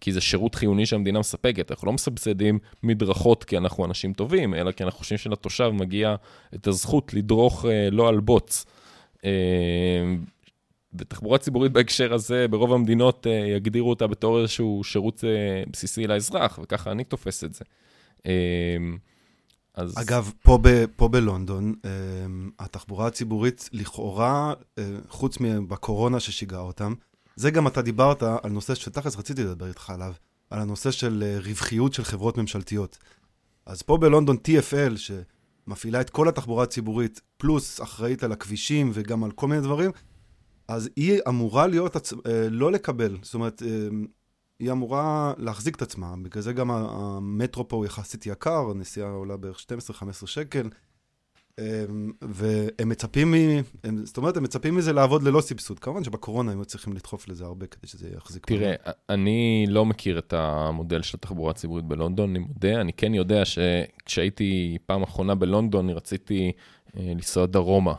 [0.00, 1.70] כי זה שירות חיוני שהמדינה מספקת.
[1.70, 6.14] אנחנו לא מסבסדים מדרכות כי אנחנו אנשים טובים, אלא כי אנחנו חושבים שלתושב מגיע
[6.54, 8.64] את הזכות לדרוך אה, לא על בוץ.
[9.24, 9.30] אה,
[10.98, 16.58] ותחבורה ציבורית בהקשר הזה, ברוב המדינות uh, יגדירו אותה בתור איזשהו שירות uh, בסיסי לאזרח,
[16.62, 17.64] וככה אני תופס את זה.
[18.18, 18.22] Uh,
[19.74, 19.94] אז...
[19.98, 21.86] אגב, פה, ב, פה בלונדון, uh,
[22.58, 26.94] התחבורה הציבורית לכאורה, uh, חוץ מבקורונה ששיגעה אותם,
[27.36, 30.12] זה גם אתה דיברת על נושא שתכלס רציתי לדבר איתך עליו,
[30.50, 32.98] על הנושא של רווחיות של חברות ממשלתיות.
[33.66, 39.30] אז פה בלונדון TFL, שמפעילה את כל התחבורה הציבורית, פלוס אחראית על הכבישים וגם על
[39.30, 39.90] כל מיני דברים,
[40.68, 42.12] אז היא אמורה להיות, עצ...
[42.12, 43.88] אה, לא לקבל, זאת אומרת, אה,
[44.58, 49.36] היא אמורה להחזיק את עצמה, בגלל זה גם המטרו פה הוא יחסית יקר, הנסיעה עולה
[49.36, 49.64] בערך
[50.22, 50.68] 12-15 שקל,
[51.58, 51.84] אה,
[52.22, 53.36] והם מצפים, מ...
[54.04, 55.78] זאת אומרת, הם מצפים מזה לעבוד ללא סבסוד.
[55.78, 58.46] כמובן שבקורונה הם צריכים לדחוף לזה הרבה כדי שזה יחזיק.
[58.46, 58.92] תראה, פעם.
[59.08, 64.78] אני לא מכיר את המודל של התחבורה הציבורית בלונדון, אני מודה, אני כן יודע שכשהייתי
[64.86, 66.52] פעם אחרונה בלונדון, רציתי
[66.94, 67.94] לנסוע דרומה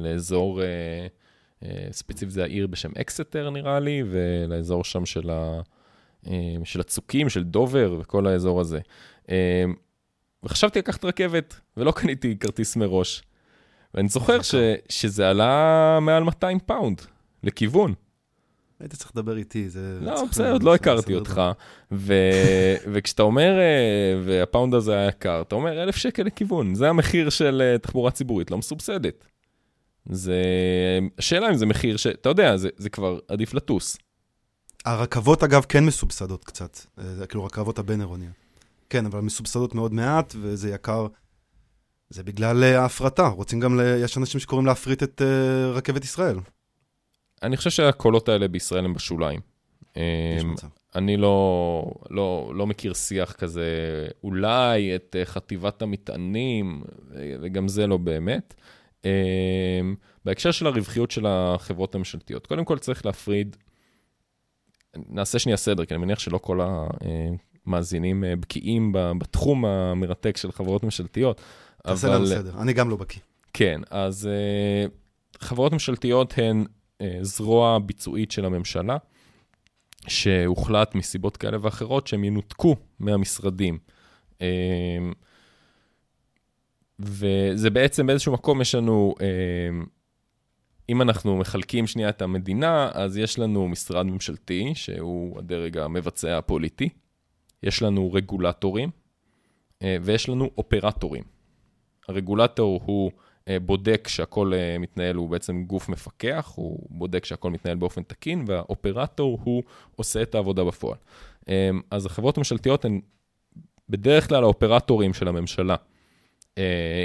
[0.00, 0.60] לאזור,
[1.90, 5.60] ספציפית זה העיר בשם אקסטר נראה לי, ולאזור שם של, ה,
[6.64, 8.80] של הצוקים, של דובר וכל האזור הזה.
[10.42, 13.22] וחשבתי לקחת רכבת, ולא קניתי כרטיס מראש.
[13.94, 14.54] ואני זוכר ש,
[14.88, 17.00] שזה עלה מעל 200 פאונד
[17.42, 17.94] לכיוון.
[18.80, 19.98] היית צריך לדבר איתי, זה...
[20.00, 21.42] לא, בסדר, עוד לא הכרתי אותך.
[21.92, 22.14] ו...
[22.92, 27.62] וכשאתה אומר, אה, והפאונד הזה היה יקר, אתה אומר, אלף שקל לכיוון, זה המחיר של
[27.64, 29.24] אה, תחבורה ציבורית לא מסובסדת.
[30.06, 30.42] זה...
[31.18, 32.06] השאלה אם זה מחיר ש...
[32.06, 33.98] אתה יודע, זה, זה כבר עדיף לטוס.
[34.84, 36.78] הרכבות, אגב, כן מסובסדות קצת.
[36.98, 38.32] אה, זה כאילו רכבות הבין-עירוניות.
[38.90, 41.06] כן, אבל מסובסדות מאוד מעט, וזה יקר.
[42.10, 43.26] זה בגלל ההפרטה.
[43.26, 44.02] רוצים גם, ל...
[44.04, 46.36] יש אנשים שקוראים להפריט את uh, רכבת ישראל.
[47.42, 49.40] אני חושב שהקולות האלה בישראל הם בשוליים.
[49.96, 50.02] יש
[50.42, 50.66] אמ, מצב.
[50.94, 53.66] אני לא, לא, לא מכיר שיח כזה,
[54.24, 56.82] אולי את אה, חטיבת המטענים,
[57.42, 58.54] וגם זה לא באמת.
[59.04, 59.94] אמ,
[60.24, 63.56] בהקשר של הרווחיות של החברות הממשלתיות, קודם כל צריך להפריד,
[64.96, 66.60] נעשה שנייה סדר, כי אני מניח שלא כל
[67.66, 71.40] המאזינים אה, בקיאים בתחום המרתק של חברות ממשלתיות.
[71.82, 72.16] תעשה אבל...
[72.16, 73.20] לנו סדר, אני גם לא בקיא.
[73.52, 74.86] כן, אז אה,
[75.40, 76.64] חברות ממשלתיות הן
[77.00, 78.96] אה, זרוע ביצועית של הממשלה,
[80.08, 83.78] שהוחלט מסיבות כאלה ואחרות שהם ינותקו מהמשרדים.
[87.02, 87.08] אה,
[87.52, 89.84] וזה בעצם באיזשהו מקום יש לנו, אה,
[90.88, 96.88] אם אנחנו מחלקים שנייה את המדינה, אז יש לנו משרד ממשלתי, שהוא הדרג המבצע הפוליטי,
[97.62, 98.90] יש לנו רגולטורים,
[100.02, 101.24] ויש לנו אופרטורים.
[102.08, 103.10] הרגולטור הוא
[103.48, 108.44] אה, בודק שהכל אה, מתנהל, הוא בעצם גוף מפקח, הוא בודק שהכל מתנהל באופן תקין,
[108.46, 109.62] והאופרטור הוא
[109.96, 110.98] עושה את העבודה בפועל.
[111.48, 113.00] אה, אז החברות הממשלתיות הן
[113.88, 115.76] בדרך כלל האופרטורים של הממשלה.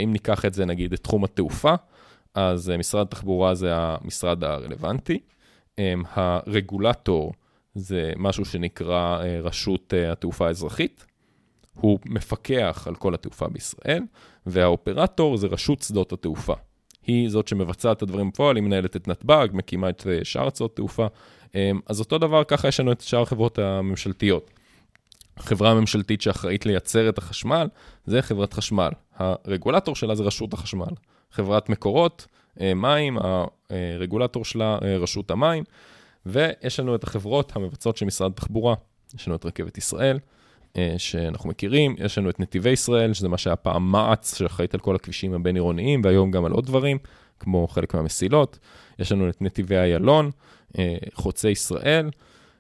[0.04, 1.74] אם ניקח את זה, נגיד, את תחום התעופה,
[2.34, 5.20] אז משרד התחבורה זה המשרד הרלוונטי.
[6.14, 7.34] הרגולטור
[7.76, 11.06] זה משהו שנקרא רשות התעופה האזרחית.
[11.74, 14.04] הוא מפקח על כל התעופה בישראל,
[14.46, 16.54] והאופרטור זה רשות שדות התעופה.
[17.08, 20.76] היא זאת שמבצעת את הדברים בפועל, היא מנהלת את נתב"ג, מקימה את אה, שאר הצעות
[20.76, 21.08] תעופה.
[21.86, 24.52] אז אותו דבר, ככה יש לנו את שאר החברות הממשלתיות.
[25.38, 27.68] החברה הממשלתית שאחראית לייצר את החשמל,
[28.06, 28.90] זה חברת חשמל.
[29.16, 30.92] הרגולטור שלה זה רשות החשמל.
[31.32, 32.28] חברת מקורות,
[32.62, 33.18] אה, מים,
[33.70, 35.64] הרגולטור שלה אה, רשות המים,
[36.26, 38.76] ויש לנו את החברות המבצעות של משרד התחבורה.
[39.16, 40.20] יש לנו את רכבת ישראל,
[40.78, 44.80] אה, שאנחנו מכירים, יש לנו את נתיבי ישראל, שזה מה שהיה פעם מע"צ, שאחראית על
[44.80, 46.98] כל הכבישים הבין-עירוניים, והיום גם על עוד דברים,
[47.40, 48.60] כמו חלק מהמסילות.
[49.00, 50.32] יש לנו את נתיבי איילון,
[50.78, 52.10] אה, חוצי ישראל.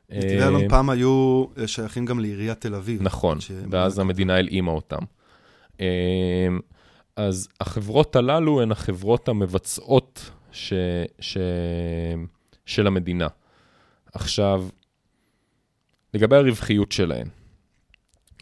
[0.09, 3.01] נתיבי איילון אה, פעם היו שייכים גם לעיריית תל אביב.
[3.03, 3.37] נכון,
[3.69, 5.03] ואז המדינה הלאימה אותם.
[7.15, 10.73] אז החברות הללו הן החברות המבצעות ש,
[11.19, 11.37] ש,
[12.65, 13.27] של המדינה.
[14.13, 14.67] עכשיו,
[16.13, 17.27] לגבי הרווחיות שלהן,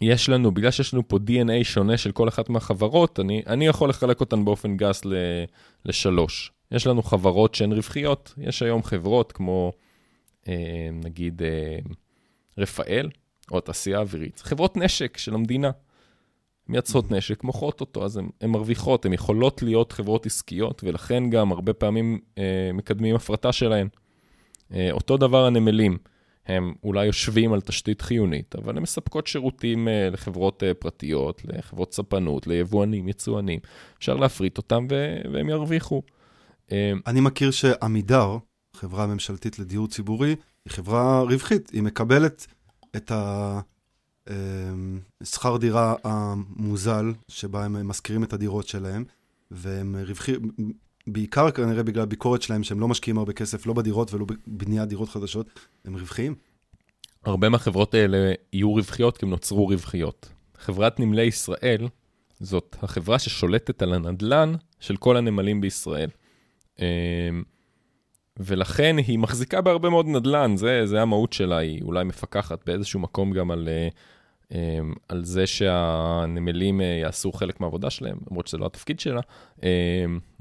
[0.02, 3.88] יש לנו, בגלל שיש לנו פה DNA שונה של כל אחת מהחברות, אני, אני יכול
[3.88, 5.14] לחלק אותן באופן גס ל,
[5.84, 6.52] לשלוש.
[6.72, 9.85] יש לנו חברות שהן רווחיות, יש היום חברות כמו אה,
[10.92, 11.78] נגיד אה,
[12.58, 13.10] רפאל,
[13.50, 15.70] או התעשייה האווירית, חברות נשק של המדינה.
[16.68, 21.72] מייצרות נשק, מוכרות אותו, אז הן מרוויחות, הן יכולות להיות חברות עסקיות, ולכן גם הרבה
[21.72, 23.88] פעמים אה, מקדמים הפרטה שלהן.
[24.74, 25.98] אה, אותו דבר הנמלים.
[26.46, 31.94] הם אולי יושבים על תשתית חיונית, אבל הם מספקות שירותים uh, לחברות uh, פרטיות, לחברות
[31.94, 33.60] ספנות, ליבואנים, יצואנים.
[33.98, 34.86] אפשר להפריט אותם
[35.32, 36.02] והם ירוויחו.
[36.72, 38.36] אה, אני מכיר שעמידר,
[38.76, 41.70] חברה ממשלתית לדיור ציבורי, היא חברה רווחית.
[41.70, 42.46] היא מקבלת
[42.96, 43.12] את
[45.22, 49.04] השכר דירה המוזל, שבה הם משכירים את הדירות שלהם,
[49.50, 50.50] והם רווחים,
[51.06, 55.08] בעיקר כנראה בגלל הביקורת שלהם שהם לא משקיעים הרבה כסף, לא בדירות ולא בבניית דירות
[55.08, 55.46] חדשות,
[55.84, 56.34] הם רווחיים.
[57.24, 60.28] הרבה מהחברות האלה יהיו רווחיות כי הם נוצרו רווחיות.
[60.58, 61.88] חברת נמלי ישראל
[62.40, 66.08] זאת החברה ששולטת על הנדלן של כל הנמלים בישראל.
[68.36, 73.32] ולכן היא מחזיקה בהרבה מאוד נדל"ן, זה, זה המהות שלה, היא אולי מפקחת באיזשהו מקום
[73.32, 73.88] גם על אה,
[74.54, 79.20] אמ, על זה שהנמלים אה, יעשו חלק מהעבודה שלהם, למרות שזה לא התפקיד שלה,
[79.62, 79.68] אמ,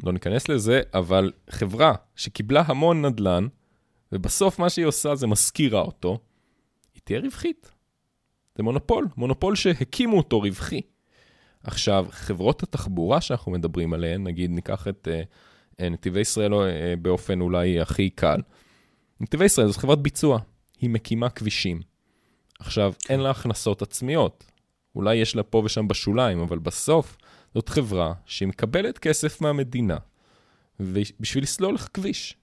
[0.03, 3.47] לא ניכנס לזה, אבל חברה שקיבלה המון נדל"ן,
[4.11, 6.19] ובסוף מה שהיא עושה זה מזכירה אותו,
[6.95, 7.71] היא תהיה רווחית.
[8.55, 10.81] זה מונופול, מונופול שהקימו אותו רווחי.
[11.63, 15.27] עכשיו, חברות התחבורה שאנחנו מדברים עליהן, נגיד ניקח את uh,
[15.81, 16.57] נתיבי ישראל uh,
[17.01, 18.41] באופן אולי הכי קל,
[19.19, 20.39] נתיבי ישראל זו חברת ביצוע,
[20.79, 21.81] היא מקימה כבישים.
[22.59, 24.43] עכשיו, אין לה הכנסות עצמיות.
[24.95, 27.17] אולי יש לה פה ושם בשוליים, אבל בסוף
[27.53, 29.97] זאת חברה שהיא מקבלת כסף מהמדינה,
[31.19, 32.35] בשביל לסלול לך כביש.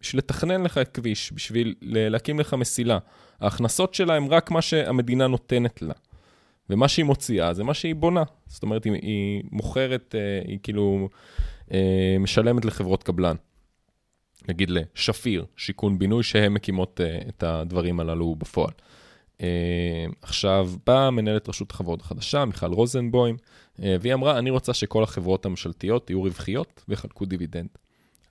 [0.00, 2.98] בשביל לתכנן לך כביש, בשביל להקים לך מסילה.
[3.40, 5.94] ההכנסות שלה הן רק מה שהמדינה נותנת לה.
[6.70, 8.22] ומה שהיא מוציאה זה מה שהיא בונה.
[8.46, 11.16] זאת אומרת, היא, היא מוכרת, אה, היא כאילו אה,
[12.20, 13.36] משלמת לחברות קבלן.
[14.48, 18.72] נגיד לשפיר, שיכון בינוי, שהן מקימות אה, את הדברים הללו בפועל.
[20.22, 23.36] עכשיו, באה מנהלת רשות החברות החדשה, מיכל רוזנבוים,
[23.78, 27.68] והיא אמרה, אני רוצה שכל החברות הממשלתיות יהיו רווחיות ויחלקו דיבידנד.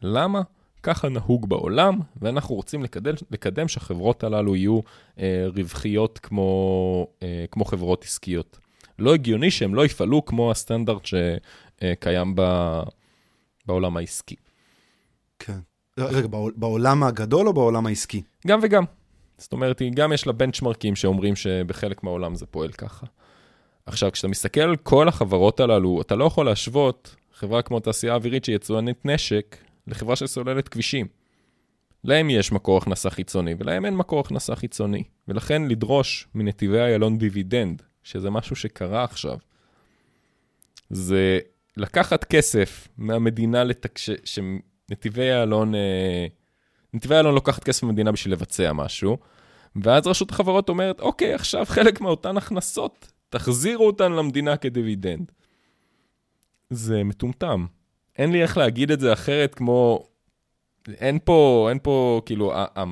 [0.01, 0.41] למה?
[0.83, 4.79] ככה נהוג בעולם, ואנחנו רוצים לקדם, לקדם שהחברות הללו יהיו
[5.19, 8.57] אה, רווחיות כמו, אה, כמו חברות עסקיות.
[8.99, 12.41] לא הגיוני שהם לא יפעלו כמו הסטנדרט שקיים ב,
[13.65, 14.35] בעולם העסקי.
[15.39, 15.59] כן.
[15.99, 18.21] רגע, בעולם הגדול או בעולם העסקי?
[18.47, 18.83] גם וגם.
[19.37, 23.05] זאת אומרת, גם יש לה בנצ'מרקים שאומרים שבחלק מהעולם זה פועל ככה.
[23.85, 28.45] עכשיו, כשאתה מסתכל על כל החברות הללו, אתה לא יכול להשוות חברה כמו תעשייה אווירית
[28.45, 29.57] שהיא יצואנית נשק,
[29.87, 31.07] לחברה שסוללת כבישים.
[32.03, 35.03] להם יש מקור הכנסה חיצוני, ולהם אין מקור הכנסה חיצוני.
[35.27, 39.37] ולכן לדרוש מנתיבי איילון דיבידנד, שזה משהו שקרה עכשיו,
[40.89, 41.39] זה
[41.77, 43.97] לקחת כסף מהמדינה לתק...
[43.97, 44.09] ש...
[44.25, 45.75] שנתיבי איילון...
[45.75, 46.27] אה...
[46.93, 49.17] נתיבי איילון לוקחת כסף מהמדינה בשביל לבצע משהו,
[49.75, 55.31] ואז רשות החברות אומרת, אוקיי, עכשיו חלק מאותן הכנסות, תחזירו אותן למדינה כדיבידנד.
[56.69, 57.65] זה מטומטם.
[58.17, 60.03] אין לי איך להגיד את זה אחרת כמו...
[60.87, 62.83] אין פה, אין פה, כאילו, ה- ה-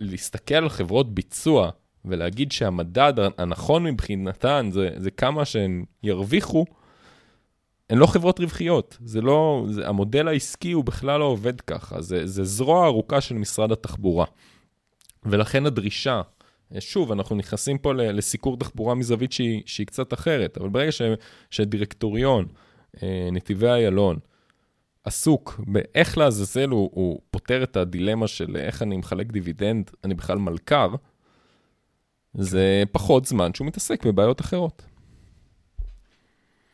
[0.00, 1.70] להסתכל על חברות ביצוע
[2.04, 6.64] ולהגיד שהמדד הנכון מבחינתן זה, זה כמה שהן ירוויחו,
[7.94, 8.98] הן לא חברות רווחיות.
[9.04, 12.02] זה לא, זה, המודל העסקי הוא בכלל לא עובד ככה.
[12.02, 14.26] זה, זה זרוע ארוכה של משרד התחבורה.
[15.24, 16.22] ולכן הדרישה,
[16.78, 21.02] שוב, אנחנו נכנסים פה לסיקור תחבורה מזווית שהיא, שהיא קצת אחרת, אבל ברגע ש,
[21.50, 22.46] שדירקטוריון,
[23.02, 24.18] אה, נתיבי איילון,
[25.04, 30.38] עסוק באיך לעזאזל הוא, הוא פותר את הדילמה של איך אני מחלק דיבידנד, אני בכלל
[30.38, 30.94] מלכ"ר,
[32.34, 34.82] זה פחות זמן שהוא מתעסק בבעיות אחרות.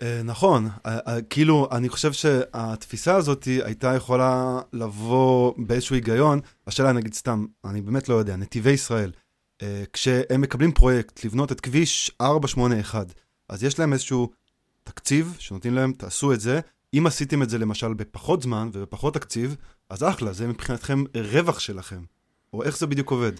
[0.02, 6.40] אה, נכון, אה, אה, כאילו, אני חושב שהתפיסה הזאת הייתה יכולה לבוא באיזשהו היגיון.
[6.66, 9.12] השאלה, נגיד סתם, אני באמת לא יודע, נתיבי ישראל,
[9.92, 13.14] כשהם מקבלים פרויקט לבנות את כביש 481,
[13.48, 14.30] אז יש להם איזשהו
[14.84, 16.60] תקציב שנותנים להם, תעשו את זה,
[16.94, 19.56] אם עשיתם את זה למשל בפחות זמן ובפחות תקציב,
[19.90, 22.02] אז אחלה, זה מבחינתכם רווח שלכם.
[22.52, 23.32] או איך זה בדיוק עובד?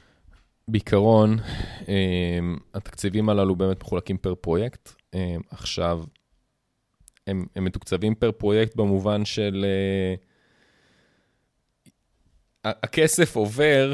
[0.69, 1.39] בעיקרון,
[2.75, 4.93] התקציבים הללו באמת מחולקים פר פרויקט.
[5.51, 6.03] עכשיו,
[7.27, 9.65] הם, הם מתוקצבים פר פרויקט במובן של...
[9.65, 10.15] אה,
[12.65, 13.93] הכסף עובר,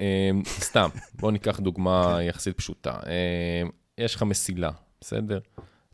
[0.00, 2.94] אמ, סתם, בואו ניקח דוגמה יחסית פשוטה.
[3.98, 5.38] יש לך מסילה, בסדר?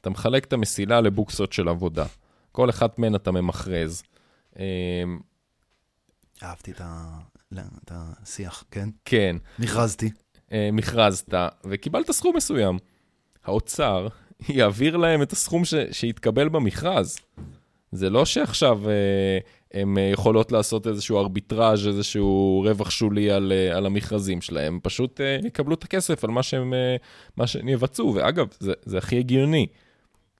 [0.00, 2.04] אתה מחלק את המסילה לבוקסות של עבודה.
[2.52, 4.02] כל אחת מהן אתה ממכרז.
[4.58, 4.62] אמ,
[6.42, 8.88] אהבתי את השיח, כן?
[9.04, 9.36] כן.
[9.58, 10.10] מכרזתי.
[10.52, 11.34] אה, מכרזת,
[11.64, 12.78] וקיבלת סכום מסוים.
[13.44, 14.08] האוצר
[14.48, 15.74] יעביר להם את הסכום ש...
[15.92, 17.18] שהתקבל במכרז.
[17.92, 19.38] זה לא שעכשיו אה,
[19.80, 25.74] הן יכולות לעשות איזשהו ארביטראז', איזשהו רווח שולי על, אה, על המכרזים שלהם, פשוט יקבלו
[25.74, 26.74] את הכסף על מה שהם,
[27.36, 28.14] מה שהם יבצעו.
[28.14, 29.66] ואגב, זה, זה הכי הגיוני.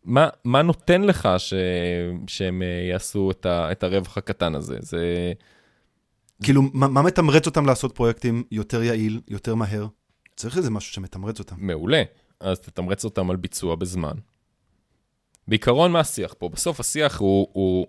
[0.05, 1.55] מה, מה נותן לך ש,
[2.26, 4.76] שהם אה, יעשו את, ה, את הרווח הקטן הזה?
[4.80, 5.32] זה...
[6.42, 9.86] כאילו, מה, מה מתמרץ אותם לעשות פרויקטים יותר יעיל, יותר מהר?
[10.36, 11.57] צריך איזה משהו שמתמרץ אותם.
[11.59, 12.03] מעולה.
[12.41, 14.14] אז תתמרץ אותם על ביצוע בזמן.
[15.49, 16.49] בעיקרון, מה השיח פה?
[16.49, 17.86] בסוף השיח הוא, הוא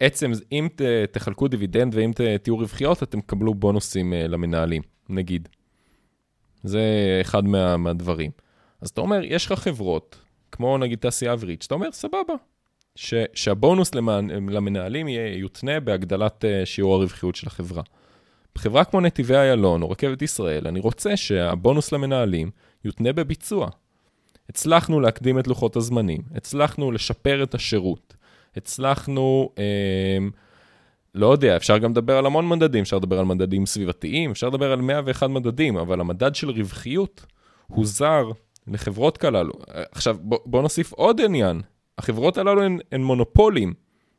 [0.00, 0.82] עצם, אם ת,
[1.12, 5.48] תחלקו דיבידנד ואם ת, תהיו רווחיות, אתם תקבלו בונוסים uh, למנהלים, נגיד.
[6.62, 6.82] זה
[7.20, 8.30] אחד מה, מהדברים.
[8.80, 10.20] אז אתה אומר, יש לך חברות
[10.52, 12.34] כמו נגיד תעשייה אווירית, שאתה אומר, סבבה,
[12.94, 17.82] ש, שהבונוס למנ, למנהלים יהיה, יותנה בהגדלת uh, שיעור הרווחיות של החברה.
[18.54, 22.50] בחברה כמו נתיבי איילון או רכבת ישראל, אני רוצה שהבונוס למנהלים
[22.84, 23.68] יותנה בביצוע.
[24.48, 28.14] הצלחנו להקדים את לוחות הזמנים, הצלחנו לשפר את השירות,
[28.56, 30.18] הצלחנו, אה,
[31.14, 34.72] לא יודע, אפשר גם לדבר על המון מדדים, אפשר לדבר על מדדים סביבתיים, אפשר לדבר
[34.72, 37.26] על 101 מדדים, אבל המדד של רווחיות
[37.66, 38.30] הוא זר
[38.66, 39.52] לחברות כללו.
[39.92, 41.60] עכשיו, בוא, בוא נוסיף עוד עניין.
[41.98, 43.74] החברות הללו הן, הן מונופולים.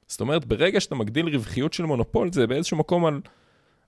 [0.07, 3.19] זאת אומרת, ברגע שאתה מגדיל רווחיות של מונופול, זה באיזשהו מקום על,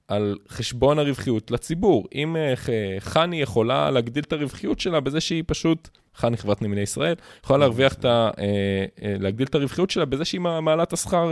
[0.08, 2.08] על חשבון הרווחיות לציבור.
[2.16, 2.60] אם uh,
[3.00, 7.94] חני יכולה להגדיל את הרווחיות שלה בזה שהיא פשוט, חני חברת נמלי ישראל, יכולה להרוויח
[7.94, 8.30] את ה...
[8.34, 11.32] Uh, uh, להגדיל את הרווחיות שלה בזה שהיא מעלה את השכר,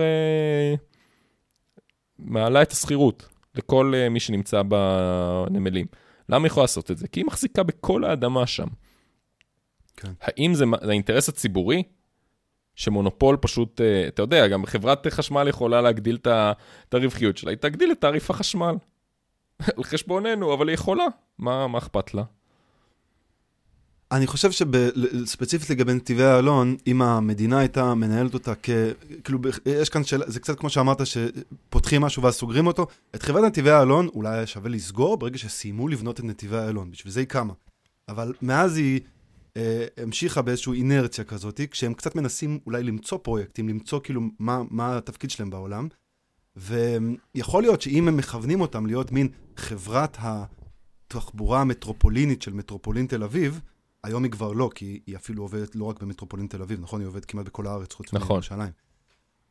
[2.19, 5.85] מעלה את השכירות לכל מי שנמצא בנמלים.
[6.29, 7.07] למה היא יכולה לעשות את זה?
[7.07, 8.67] כי היא מחזיקה בכל האדמה שם.
[9.97, 10.11] כן.
[10.21, 11.83] האם זה האינטרס הציבורי
[12.75, 17.91] שמונופול פשוט, אה, אתה יודע, גם חברת חשמל יכולה להגדיל את הרווחיות שלה, היא תגדיל
[17.91, 18.75] את תעריף החשמל.
[19.77, 21.05] על חשבוננו, אבל היא יכולה,
[21.39, 22.23] מה, מה אכפת לה?
[24.11, 28.69] אני חושב שספציפית לגבי נתיבי איילון, אם המדינה הייתה מנהלת אותה כ...
[29.23, 32.87] כאילו, יש כאן שאלה, זה קצת כמו שאמרת, שפותחים משהו ואז סוגרים אותו.
[33.15, 37.13] את חברת נתיבי איילון אולי היה שווה לסגור ברגע שסיימו לבנות את נתיבי איילון, בשביל
[37.13, 37.53] זה היא קמה.
[38.09, 39.01] אבל מאז היא
[39.97, 45.29] המשיכה באיזושהי אינרציה כזאת, כשהם קצת מנסים אולי למצוא פרויקטים, למצוא כאילו מה, מה התפקיד
[45.31, 45.87] שלהם בעולם.
[46.55, 53.61] ויכול להיות שאם הם מכוונים אותם להיות מין חברת התחבורה המטרופולינית של מטרופולין תל אביב,
[54.03, 57.01] היום היא כבר לא, כי היא אפילו עובדת לא רק במטרופולין תל אביב, נכון?
[57.01, 58.27] היא עובדת כמעט בכל הארץ, חוץ נכון.
[58.27, 58.71] מירושלים.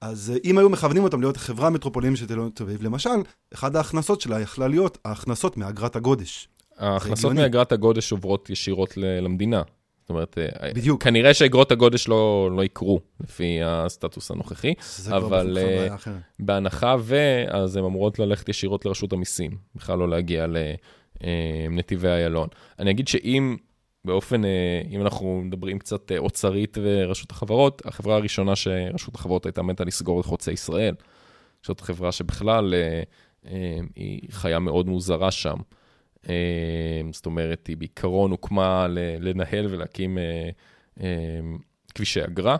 [0.00, 3.10] אז אה, אם היו מכוונים אותם להיות חברה מטרופולינית של תל אביב, למשל,
[3.54, 6.48] אחת ההכנסות שלה יכלה להיות ההכנסות מאגרת הגודש.
[6.76, 9.62] ההכנסות מאגרת הגודש עוברות ישירות למדינה.
[10.04, 11.02] זאת אומרת, אה, בדיוק.
[11.02, 14.74] כנראה שאגרות הגודש לא, לא יקרו, לפי הסטטוס הנוכחי,
[15.10, 17.16] אבל uh, בהנחה ו,
[17.48, 20.46] אז הן אמורות ללכת ישירות לרשות המיסים, בכלל לא להגיע
[21.20, 22.48] לנתיבי איילון.
[22.78, 23.56] אני אגיד שאם
[24.04, 24.42] באופן,
[24.90, 30.24] אם אנחנו מדברים קצת אוצרית ורשות החברות, החברה הראשונה שרשות החברות הייתה מתה לסגור את
[30.24, 30.94] חוצה ישראל.
[31.62, 32.74] זאת חברה שבכלל
[33.96, 35.56] היא חיה מאוד מוזרה שם.
[36.28, 38.86] אמ, זאת אומרת, היא בעיקרון הוקמה
[39.20, 40.50] לנהל ולהקים אה,
[41.00, 41.58] אמ,
[41.94, 42.56] כבישי אגרה,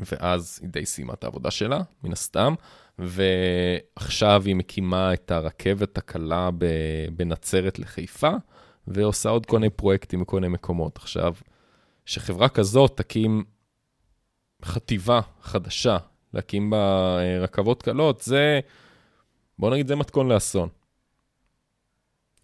[0.00, 2.54] ואז היא די סיימה את העבודה שלה, מן הסתם,
[2.98, 6.50] ועכשיו היא מקימה את הרכבת הקלה
[7.16, 8.30] בנצרת לחיפה,
[8.86, 10.96] ועושה עוד כל מיני פרויקטים בכל מיני מקומות.
[10.96, 11.34] עכשיו,
[12.06, 13.44] שחברה כזאת תקים
[14.64, 15.96] חטיבה חדשה,
[16.34, 18.60] להקים בה אה, רכבות קלות, זה,
[19.58, 20.68] בוא נגיד, זה מתכון לאסון.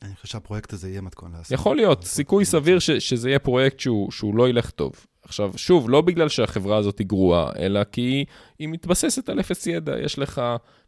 [0.03, 1.55] אני חושב שהפרויקט הזה יהיה מתכון לאסון.
[1.55, 4.93] יכול להיות, סיכוי סביר ש, שזה יהיה פרויקט שהוא, שהוא לא ילך טוב.
[5.23, 8.27] עכשיו, שוב, לא בגלל שהחברה הזאת היא גרועה, אלא כי היא,
[8.59, 9.99] היא מתבססת על אפס ידע.
[9.99, 10.43] יש לך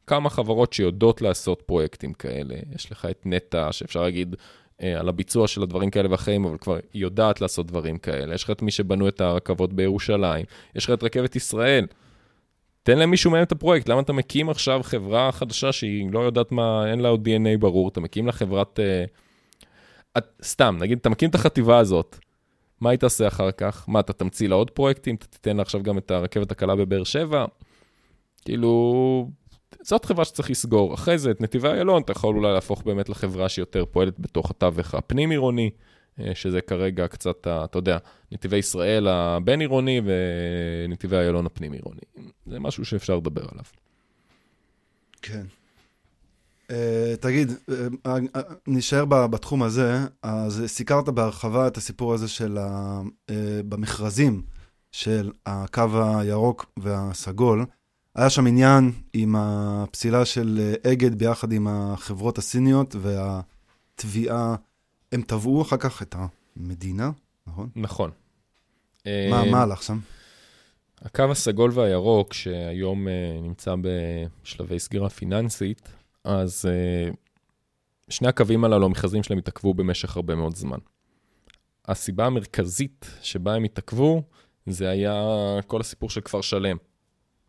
[0.07, 2.55] כמה חברות שיודעות לעשות פרויקטים כאלה.
[2.75, 4.37] יש לך את נטע, שאפשר להגיד
[4.83, 8.35] אה, על הביצוע של הדברים כאלה ואחרים, אבל כבר היא יודעת לעשות דברים כאלה.
[8.35, 10.47] יש לך את מי שבנו את הרכבות בירושלים.
[10.75, 11.87] יש לך את רכבת ישראל.
[12.83, 16.91] תן למישהו מהם את הפרויקט, למה אתה מקים עכשיו חברה חדשה שהיא לא יודעת מה,
[16.91, 18.79] אין לה עוד DNA ברור, אתה מקים לה חברת...
[18.79, 18.83] Uh,
[20.19, 22.19] את, סתם, נגיד, אתה מקים את החטיבה הזאת,
[22.81, 23.85] מה היא תעשה אחר כך?
[23.89, 25.15] מה, אתה תמציא לה עוד פרויקטים?
[25.15, 27.45] אתה תיתן לה עכשיו גם את הרכבת הקלה בבאר שבע?
[28.45, 29.29] כאילו,
[29.83, 30.95] זאת חברה שצריך לסגור.
[30.95, 34.95] אחרי זה, את נתיבי איילון, אתה יכול אולי להפוך באמת לחברה שיותר פועלת בתוך התווך
[34.95, 35.71] הפנים-עירוני.
[36.21, 37.99] אה, שזה כרגע קצת, אתה יודע,
[38.33, 42.01] נתיבי ישראל הבין-עירוני ונתיבי איילון הפנים-עירוני.
[42.47, 43.65] זה משהו שאפשר לדבר עליו.
[45.23, 45.43] כן.
[46.69, 46.75] Uh,
[47.21, 53.33] תגיד, uh, uh, נשאר בתחום הזה, אז סיקרת בהרחבה את הסיפור הזה של ה, uh,
[53.69, 54.43] במכרזים
[54.93, 57.65] של הקו הירוק והסגול.
[58.15, 64.57] היה שם עניין עם הפסילה של אגד ביחד עם החברות הסיניות והתביעה
[65.13, 66.17] הם תבעו אחר כך את
[66.57, 67.11] המדינה,
[67.47, 67.69] נכון?
[67.77, 68.11] נכון.
[69.07, 69.99] מה, מה הלך שם?
[71.03, 73.11] הקו הסגול והירוק, שהיום uh,
[73.43, 75.89] נמצא בשלבי סגירה פיננסית,
[76.25, 77.15] אז uh,
[78.09, 80.79] שני הקווים הללו, המכרזים שלהם התעכבו במשך הרבה מאוד זמן.
[81.89, 84.23] הסיבה המרכזית שבה הם התעכבו,
[84.67, 85.15] זה היה
[85.67, 86.77] כל הסיפור של כפר שלם.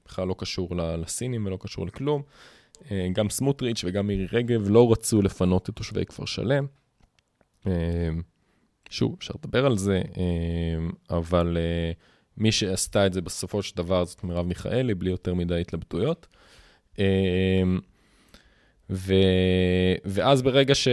[0.05, 2.21] בכלל לא קשור לסינים ולא קשור לכלום.
[3.13, 6.65] גם סמוטריץ' וגם מירי רגב לא רצו לפנות את תושבי כפר שלם.
[7.67, 8.21] אמ,
[8.89, 11.91] שוב, אפשר לדבר על זה, אמ, אבל אה,
[12.37, 16.27] מי שעשתה את זה בסופו של דבר זאת מרב מיכאלי, בלי יותר מדי התלבטויות.
[16.99, 17.79] אמ,
[18.89, 19.13] ו...
[20.05, 20.87] ואז ברגע ש...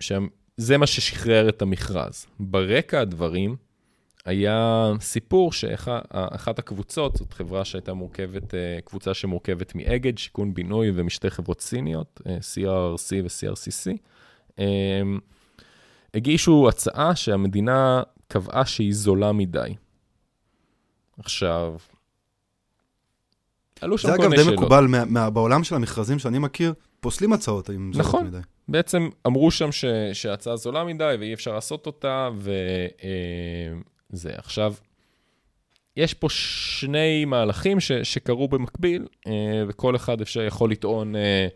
[0.00, 2.26] שזה מה ששחרר את המכרז.
[2.40, 3.56] ברקע הדברים
[4.24, 11.30] היה סיפור שאחת הקבוצות, זאת חברה שהייתה מורכבת, אה, קבוצה שמורכבת מאגד, שיכון בינוי ומשתי
[11.30, 13.96] חברות סיניות, אה, CRRC ו-CRCC.
[14.58, 15.20] הם
[16.14, 19.74] הגישו הצעה שהמדינה קבעה שהיא זולה מדי.
[21.18, 21.74] עכשיו,
[23.80, 24.38] עלו שם כל מיני שאלות.
[24.38, 28.08] זה אגב די מקובל, מה, מה, בעולם של המכרזים שאני מכיר, פוסלים הצעות אם זולות
[28.08, 28.26] נכון.
[28.26, 28.36] מדי.
[28.38, 34.30] נכון, בעצם אמרו שם ש, שההצעה זולה מדי ואי אפשר לעשות אותה, וזה.
[34.30, 34.74] אה, עכשיו,
[35.96, 39.32] יש פה שני מהלכים ש, שקרו במקביל, אה,
[39.68, 41.48] וכל אחד אפשר יכול לטעון אה,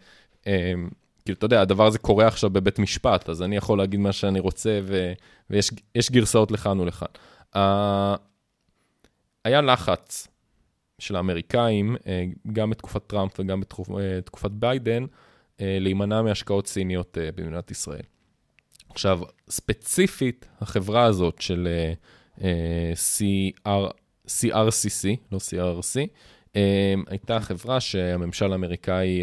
[1.29, 4.41] כאילו, אתה יודע, הדבר הזה קורה עכשיו בבית משפט, אז אני יכול להגיד מה שאני
[4.41, 5.13] רוצה, ו,
[5.51, 7.09] ויש גרסאות לכאן ולכאן.
[7.55, 7.59] Uh,
[9.45, 10.29] היה לחץ
[10.99, 17.37] של האמריקאים, uh, גם בתקופת טראמפ וגם בתקופת uh, ביידן, uh, להימנע מהשקעות סיניות uh,
[17.37, 18.03] במדינת ישראל.
[18.91, 19.21] עכשיו,
[19.51, 21.69] ספציפית, החברה הזאת של
[22.39, 22.41] uh,
[22.95, 23.93] CR,
[24.27, 26.09] CRCC, לא CRC,
[27.07, 29.21] הייתה חברה שהממשל האמריקאי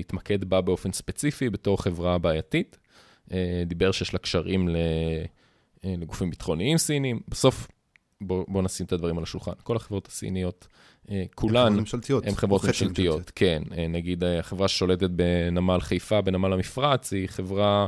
[0.00, 2.78] התמקד בה באופן ספציפי בתור חברה בעייתית.
[3.66, 4.68] דיבר שיש לה קשרים
[5.84, 7.20] לגופים ביטחוניים סינים.
[7.28, 7.68] בסוף,
[8.20, 9.52] בואו בוא נשים את הדברים על השולחן.
[9.62, 10.68] כל החברות הסיניות
[11.10, 11.78] אה, כולן
[12.24, 13.62] הן חברות ממשלתיות, כן.
[13.78, 17.86] אה, נגיד אה, החברה ששולטת בנמל חיפה, בנמל המפרץ, היא חברה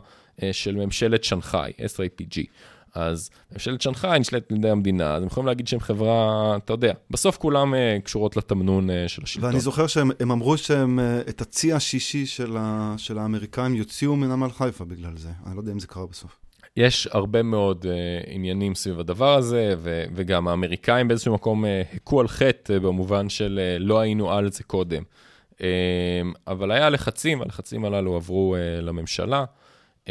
[0.52, 2.46] של ממשלת שנגחאי, SIPG.
[2.94, 6.92] אז ממשלת שנגחאי נשלטת על ידי המדינה, אז הם יכולים להגיד שהם חברה, אתה יודע,
[7.10, 7.74] בסוף כולם
[8.04, 9.48] קשורות לתמנון של השלטון.
[9.48, 14.84] ואני זוכר שהם אמרו שהם, את הצי השישי של, ה, של האמריקאים יוציאו מנמל חיפה
[14.84, 15.28] בגלל זה.
[15.46, 16.40] אני לא יודע אם זה קרה בסוף.
[16.76, 22.20] יש הרבה מאוד uh, עניינים סביב הדבר הזה, ו- וגם האמריקאים באיזשהו מקום uh, הכו
[22.20, 25.02] על חטא uh, במובן של uh, לא היינו על זה קודם.
[25.52, 25.62] Uh,
[26.46, 29.44] אבל היה לחצים, הלחצים הללו עברו uh, לממשלה,
[30.04, 30.08] uh,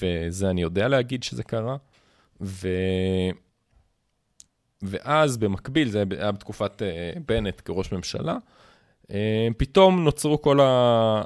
[0.00, 1.76] וזה אני יודע להגיד שזה קרה.
[2.40, 2.68] ו...
[4.82, 8.36] ואז במקביל, זה היה בתקופת uh, בנט כראש ממשלה,
[9.12, 10.58] אה, פתאום נוצרו כל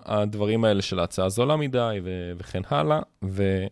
[0.04, 2.00] הדברים האלה של ההצעה זולה מדי
[2.38, 3.66] וכן הלאה, ו...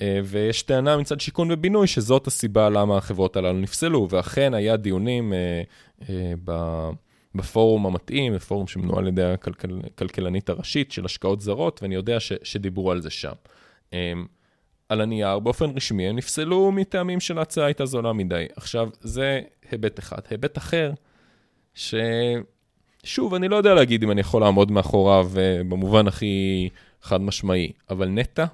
[0.00, 5.32] אה, ויש טענה מצד שיכון ובינוי שזאת הסיבה למה החברות הללו נפסלו, ואכן היה דיונים
[5.32, 6.34] אה,
[7.34, 12.92] בפורום המתאים, בפורום שמנוהל על ידי הכלכלנית הראשית של השקעות זרות, ואני יודע ש, שדיברו
[12.92, 13.32] על זה שם.
[14.88, 18.46] על הנייר, באופן רשמי, הם נפסלו מטעמים של ההצעה הייתה זולה מדי.
[18.56, 19.40] עכשיו, זה
[19.70, 20.18] היבט אחד.
[20.30, 20.92] היבט אחר,
[21.74, 21.94] ש...
[23.04, 26.68] שוב, אני לא יודע להגיד אם אני יכול לעמוד מאחוריו uh, במובן הכי
[27.02, 28.44] חד משמעי, אבל נטע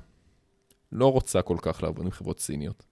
[0.93, 2.85] לא רוצה כל כך לעבוד עם חברות סיניות.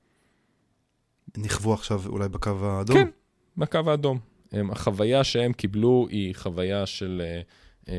[1.36, 2.96] נכוו עכשיו אולי בקו האדום?
[2.96, 3.08] כן,
[3.56, 4.18] בקו האדום.
[4.52, 7.22] הם, החוויה שהם קיבלו היא חוויה של
[7.84, 7.90] uh, uh,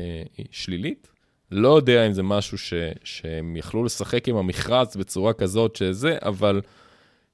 [0.50, 1.10] שלילית.
[1.50, 2.74] לא יודע אם זה משהו ש,
[3.04, 6.60] שהם יכלו לשחק עם המכרז בצורה כזאת שזה, אבל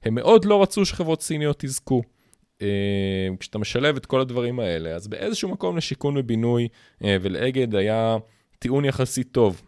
[0.03, 2.01] הם מאוד לא רצו שחברות סיניות יזכו.
[2.61, 6.67] אה, כשאתה משלב את כל הדברים האלה, אז באיזשהו מקום לשיכון ובינוי
[7.03, 8.17] אה, ולאגד היה
[8.59, 9.61] טיעון יחסית טוב.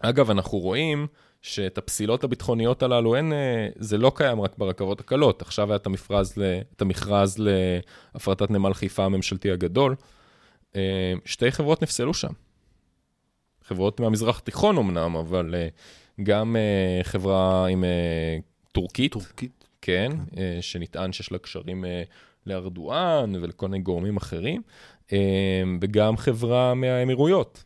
[0.00, 1.06] אגב, אנחנו רואים
[1.42, 5.42] שאת הפסילות הביטחוניות הללו, אין, אה, זה לא קיים רק ברכבות הקלות.
[5.42, 6.34] עכשיו היה את, המפרז,
[6.76, 9.94] את המכרז להפרטת נמל חיפה הממשלתי הגדול.
[11.24, 12.32] שתי חברות נפסלו שם.
[13.70, 15.54] חברות מהמזרח התיכון אמנם, אבל
[16.22, 16.56] גם
[17.02, 17.84] חברה עם
[18.72, 19.12] טורקית.
[19.12, 19.60] טורקית.
[19.82, 22.02] כן, אה, שנטען שיש לה קשרים אה,
[22.46, 24.62] לארדואן ולכל מיני גורמים אחרים,
[25.12, 27.64] אה, וגם חברה מהאמירויות,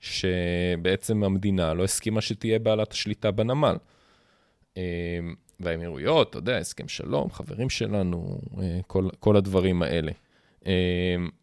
[0.00, 3.76] שבעצם המדינה לא הסכימה שתהיה בעלת השליטה בנמל.
[5.60, 8.40] והאמירויות, אתה יודע, הסכם שלום, חברים שלנו,
[8.86, 10.12] כל, כל הדברים האלה.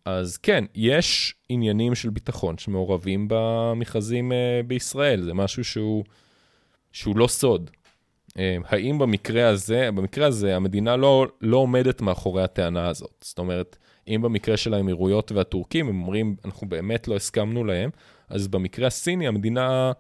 [0.05, 4.32] אז כן, יש עניינים של ביטחון שמעורבים במכרזים
[4.67, 6.03] בישראל, זה משהו שהוא,
[6.91, 7.70] שהוא לא סוד.
[8.38, 13.15] אה, האם במקרה הזה, במקרה הזה המדינה לא, לא עומדת מאחורי הטענה הזאת.
[13.22, 17.89] זאת אומרת, אם במקרה של האמירויות והטורקים הם אומרים, אנחנו באמת לא הסכמנו להם,
[18.30, 19.91] אז במקרה הסיני המדינה,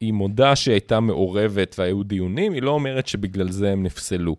[0.00, 4.36] היא מודה שהיא הייתה מעורבת והיו דיונים, היא לא אומרת שבגלל זה הם נפסלו.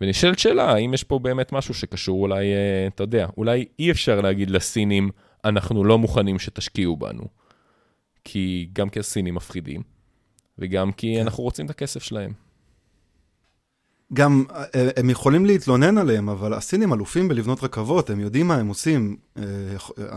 [0.00, 4.20] ונשאלת שאלה, האם יש פה באמת משהו שקשור אולי, אה, אתה יודע, אולי אי אפשר
[4.20, 5.10] להגיד לסינים,
[5.44, 7.24] אנחנו לא מוכנים שתשקיעו בנו.
[8.24, 9.82] כי גם כי הסינים מפחידים,
[10.58, 11.22] וגם כי כן.
[11.22, 12.32] אנחנו רוצים את הכסף שלהם.
[14.12, 18.68] גם אה, הם יכולים להתלונן עליהם, אבל הסינים אלופים בלבנות רכבות, הם יודעים מה הם
[18.68, 19.16] עושים.
[19.36, 19.42] אה,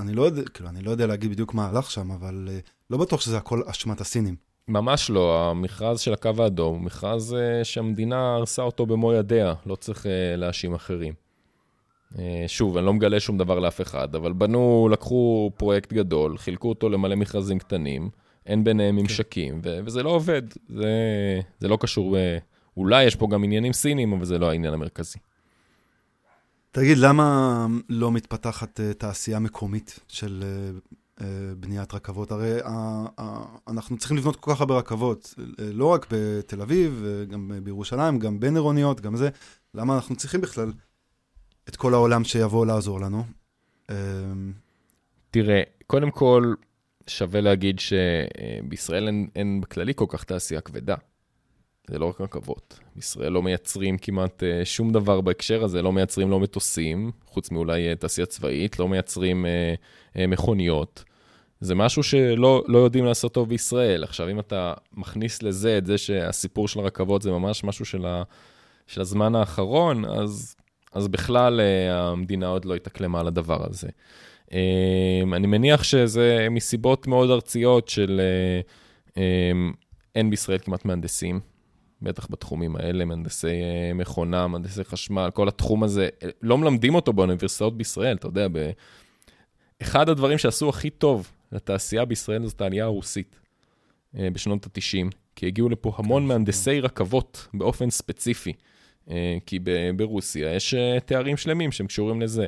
[0.02, 2.50] אני לא יודע, כאילו, אני לא יודע להגיד בדיוק מה הלך שם, אבל
[2.90, 4.36] לא בטוח שזה הכל אשמת הסינים.
[4.72, 10.06] ממש לא, המכרז של הקו האדום הוא מכרז שהמדינה הרסה אותו במו ידיה, לא צריך
[10.38, 11.14] להאשים אחרים.
[12.48, 16.90] שוב, אני לא מגלה שום דבר לאף אחד, אבל בנו, לקחו פרויקט גדול, חילקו אותו
[16.90, 18.10] למלא מכרזים קטנים,
[18.46, 19.02] אין ביניהם כן.
[19.02, 20.92] ממשקים, ו- וזה לא עובד, זה,
[21.60, 22.18] זה לא קשור,
[22.78, 25.20] אולי יש פה גם עניינים סינים, אבל זה לא העניין המרכזי.
[26.72, 30.44] תגיד, למה לא מתפתחת תעשייה מקומית של
[31.58, 32.32] בניית רכבות?
[32.32, 32.58] הרי
[33.68, 38.20] אנחנו צריכים לבנות כל כך הרבה רכבות, uh, לא רק בתל אביב, uh, גם בירושלים,
[38.20, 39.30] גם בין עירוניות, גם זה.
[39.74, 40.72] למה אנחנו צריכים בכלל
[41.70, 43.24] את כל העולם שיבוא לעזור לנו?
[45.32, 46.54] תראה, קודם כל,
[47.08, 50.96] שווה להגיד שבישראל אין, אין בכללי כל כך תעשייה כבדה.
[51.92, 52.80] זה לא רק רכבות.
[52.96, 57.90] בישראל לא מייצרים כמעט אה, שום דבר בהקשר הזה, לא מייצרים לא מטוסים, חוץ מאולי
[57.90, 59.46] אה, תעשייה צבאית, לא מייצרים
[60.16, 61.04] אה, מכוניות.
[61.60, 64.04] זה משהו שלא לא יודעים לעשות טוב בישראל.
[64.04, 68.24] עכשיו, אם אתה מכניס לזה את זה שהסיפור של הרכבות זה ממש משהו של, ה,
[68.88, 70.56] של הזמן האחרון, אז,
[70.94, 71.62] אז בכלל
[71.92, 73.88] המדינה עוד לא התאקלמה על הדבר הזה.
[75.34, 78.22] אני מניח שזה מסיבות מאוד ארציות של
[80.16, 81.40] אין בישראל כמעט מהנדסים,
[82.02, 87.14] בטח בתחומים האלה, מהנדסי אה, מכונה, מהנדסי חשמל, כל התחום הזה, אה, לא מלמדים אותו
[87.14, 88.72] באוניברסיטאות בישראל, אתה יודע, ב...
[89.82, 93.40] אחד הדברים שעשו הכי טוב לתעשייה בישראל זאת העלייה הרוסית
[94.18, 96.28] אה, בשנות ה-90, כי הגיעו לפה המון כן.
[96.28, 98.54] מהנדסי רכבות באופן ספציפי,
[99.46, 99.60] כי
[99.96, 100.76] ברוסיה יש
[101.06, 102.46] תארים שלמים שהם קשורים לזה.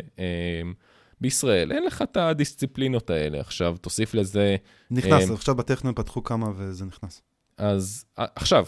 [1.21, 3.39] בישראל אין לך את הדיסציפלינות האלה.
[3.39, 4.55] עכשיו, תוסיף לזה...
[4.91, 7.21] נכנס, um, עכשיו בטכניון פתחו כמה וזה נכנס.
[7.57, 8.65] אז עכשיו,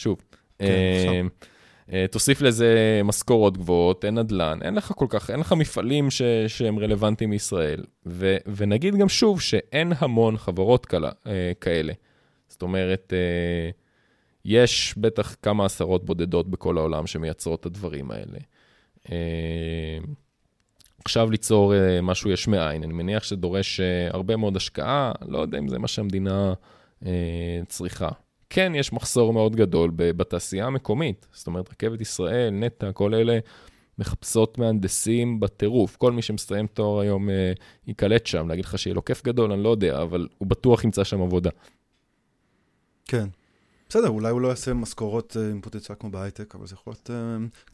[0.00, 0.18] שוב.
[0.58, 0.66] כן,
[0.96, 1.14] עכשיו.
[1.88, 6.22] Uh, תוסיף לזה משכורות גבוהות, אין נדל"ן, אין לך כל כך, אין לך מפעלים ש,
[6.48, 7.84] שהם רלוונטיים מישראל.
[8.06, 11.10] ו, ונגיד גם שוב שאין המון חברות כאלה.
[11.10, 11.28] uh,
[11.60, 11.92] כאלה.
[12.48, 13.74] זאת אומרת, uh,
[14.44, 18.38] יש בטח כמה עשרות בודדות בכל העולם שמייצרות את הדברים האלה.
[21.04, 22.82] עכשיו ליצור משהו יש מאין.
[22.82, 26.52] אני מניח שזה דורש uh, הרבה מאוד השקעה, לא יודע אם זה מה שהמדינה
[27.02, 27.06] uh,
[27.68, 28.08] צריכה.
[28.50, 31.26] כן, יש מחסור מאוד גדול בתעשייה המקומית.
[31.32, 33.38] זאת אומרת, רכבת ישראל, נטע, כל אלה
[33.98, 35.96] מחפשות מהנדסים בטירוף.
[35.96, 37.32] כל מי שמסיים תואר היום uh,
[37.86, 38.48] ייקלט שם.
[38.48, 41.50] להגיד לך שיהיה לו כיף גדול, אני לא יודע, אבל הוא בטוח ימצא שם עבודה.
[43.04, 43.28] כן.
[43.90, 47.10] בסדר, אולי הוא לא יעשה משכורות אה, עם פוטנציאל כמו בהייטק, אבל זה יכול להיות...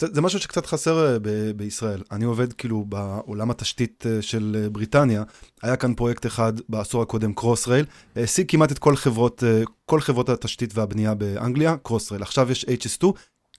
[0.00, 2.02] אה, זה משהו שקצת חסר אה, ב- בישראל.
[2.10, 5.22] אני עובד כאילו בעולם התשתית של בריטניה,
[5.62, 7.86] היה כאן פרויקט אחד בעשור הקודם, קרוס רייל,
[8.16, 9.42] העסיק כמעט את כל חברות,
[9.86, 12.22] כל חברות התשתית והבנייה באנגליה, קרוס רייל.
[12.22, 13.06] עכשיו יש HS2,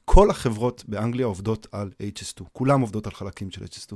[0.06, 3.96] כל החברות באנגליה עובדות על HS2, כולם עובדות על חלקים של HS2.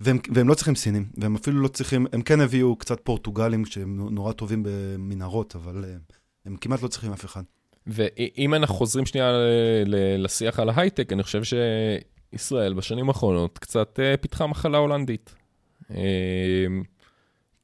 [0.00, 4.08] והם, והם לא צריכים סינים, והם אפילו לא צריכים, הם כן הביאו קצת פורטוגלים שהם
[4.10, 5.84] נורא טובים במנהרות, אבל
[6.44, 7.42] הם כמעט לא צריכים אף אחד.
[7.86, 9.32] ואם אנחנו חוזרים שנייה
[10.18, 15.34] לשיח על ההייטק, אני חושב שישראל בשנים האחרונות קצת אה, פיתחה מחלה הולנדית.
[15.90, 16.66] אה,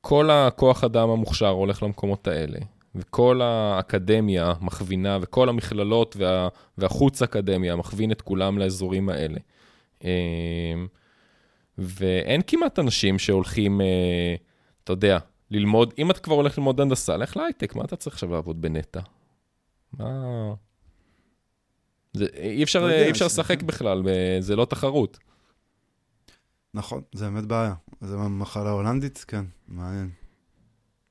[0.01, 2.59] כל הכוח אדם המוכשר הולך למקומות האלה,
[2.95, 9.39] וכל האקדמיה מכווינה, וכל המכללות וה, והחוץ אקדמיה מכווין את כולם לאזורים האלה.
[10.05, 10.11] אה,
[11.79, 13.81] ואין כמעט אנשים שהולכים,
[14.85, 15.19] אתה יודע,
[15.51, 19.01] ללמוד, אם אתה כבר הולך ללמוד הנדסה, לך להייטק, מה אתה צריך עכשיו לעבוד בנטע?
[19.93, 20.55] מה...
[22.13, 24.03] זה, אי אפשר, לא אי אפשר לשחק בכלל,
[24.41, 25.19] זה לא תחרות.
[26.75, 27.75] נכון, זה באמת בעיה.
[28.01, 30.11] זה מחלה הולנדית, כן, מעניין.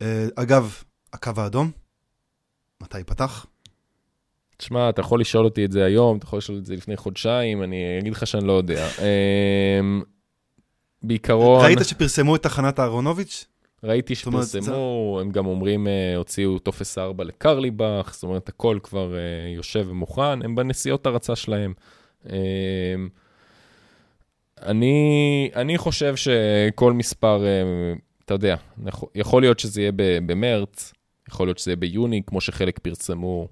[0.03, 0.05] Uh,
[0.35, 0.83] אגב,
[1.13, 1.71] הקו האדום,
[2.83, 3.45] מתי ייפתח?
[4.57, 7.63] תשמע, אתה יכול לשאול אותי את זה היום, אתה יכול לשאול את זה לפני חודשיים,
[7.63, 8.87] אני אגיד לך שאני לא יודע.
[8.97, 9.01] Uh,
[11.03, 11.65] בעיקרון...
[11.65, 13.45] ראית שפרסמו את תחנת אהרונוביץ'?
[13.83, 19.49] ראיתי שפרסמו, הם גם אומרים, אה, הוציאו טופס 4 לקרליבך, זאת אומרת, הכל כבר אה,
[19.55, 21.73] יושב ומוכן, הם בנסיעות הרצה שלהם.
[22.29, 22.33] אמ,
[24.61, 27.93] אני, אני חושב שכל מספר, אה,
[28.25, 28.55] אתה יודע,
[29.15, 29.91] יכול להיות שזה יהיה
[30.25, 30.93] במרץ,
[31.29, 33.47] יכול להיות שזה יהיה ביוני, כמו שחלק פרסמו.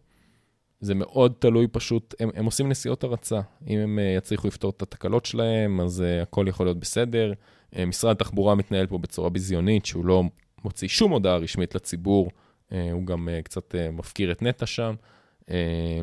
[0.80, 3.42] זה מאוד תלוי פשוט, הם, הם עושים נסיעות הרצה.
[3.68, 7.34] אם הם יצליחו לפתור את התקלות שלהם, אז הכל יכול להיות בסדר.
[7.76, 10.24] אה, משרד התחבורה מתנהל פה בצורה ביזיונית, שהוא לא
[10.64, 12.32] מוציא שום הודעה רשמית לציבור,
[12.72, 14.96] אה, הוא גם אה, קצת מפקיר את נטע שם.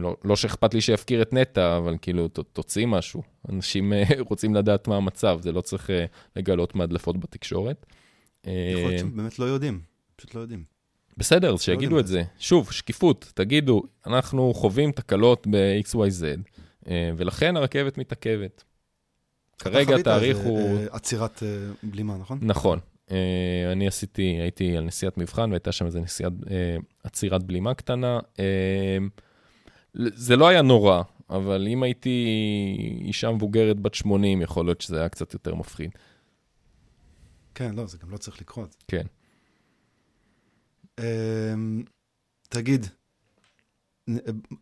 [0.00, 3.22] לא, לא שאכפת לי שיפקיר את נטע, אבל כאילו, ת, תוציא משהו.
[3.48, 3.92] אנשים
[4.28, 5.90] רוצים לדעת מה המצב, זה לא צריך
[6.36, 7.86] לגלות מהדלפות בתקשורת.
[8.44, 9.80] יכול להיות שהם באמת לא יודעים,
[10.16, 10.64] פשוט לא יודעים.
[11.16, 12.22] בסדר, אז לא שיגידו את זה.
[12.38, 16.24] שוב, שקיפות, תגידו, אנחנו חווים תקלות ב-XYZ,
[17.16, 18.64] ולכן הרכבת מתעכבת.
[19.62, 20.78] כרגע התאריך הוא...
[20.78, 21.48] אה, עצירת אה,
[21.82, 22.38] בלימה, נכון?
[22.42, 22.78] נכון.
[23.10, 26.32] אה, אני עשיתי, הייתי על נסיעת מבחן, והייתה שם איזו נסיעת
[27.04, 28.20] עצירת בלימה קטנה.
[29.94, 32.26] זה לא היה נורא, אבל אם הייתי
[33.00, 35.90] אישה מבוגרת בת 80, יכול להיות שזה היה קצת יותר מפחיד.
[37.54, 38.84] כן, לא, זה גם לא צריך לקרות.
[38.88, 39.06] כן.
[42.48, 42.86] תגיד,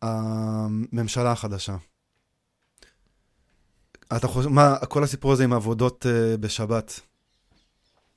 [0.03, 1.77] הממשלה החדשה,
[4.17, 7.01] אתה חושב, מה, כל הסיפור הזה עם עבודות uh, בשבת,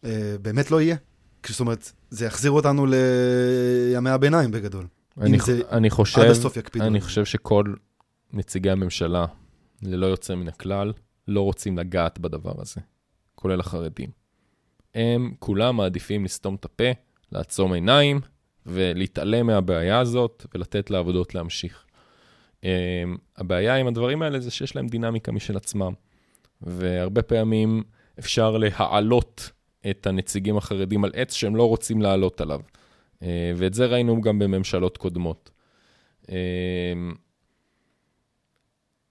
[0.01, 0.07] uh,
[0.41, 0.95] באמת לא יהיה?
[1.47, 4.87] זאת אומרת, זה יחזיר אותנו לימי הביניים בגדול.
[5.21, 6.85] אני, זה אני חושב, עד הסוף יקפידו.
[6.85, 7.73] אני חושב שכל
[8.33, 9.25] נציגי הממשלה,
[9.81, 10.93] ללא יוצא מן הכלל,
[11.27, 12.81] לא רוצים לגעת בדבר הזה,
[13.35, 14.09] כולל החרדים.
[14.95, 16.91] הם כולם מעדיפים לסתום את הפה,
[17.31, 18.21] לעצום עיניים
[18.65, 21.85] ולהתעלם מהבעיה הזאת ולתת לעבודות להמשיך.
[22.63, 22.65] Um,
[23.37, 25.93] הבעיה עם הדברים האלה זה שיש להם דינמיקה משל עצמם,
[26.61, 27.83] והרבה פעמים
[28.19, 29.51] אפשר להעלות
[29.89, 32.61] את הנציגים החרדים על עץ שהם לא רוצים לעלות עליו,
[33.19, 33.23] uh,
[33.55, 35.51] ואת זה ראינו גם בממשלות קודמות.
[36.21, 36.29] Uh,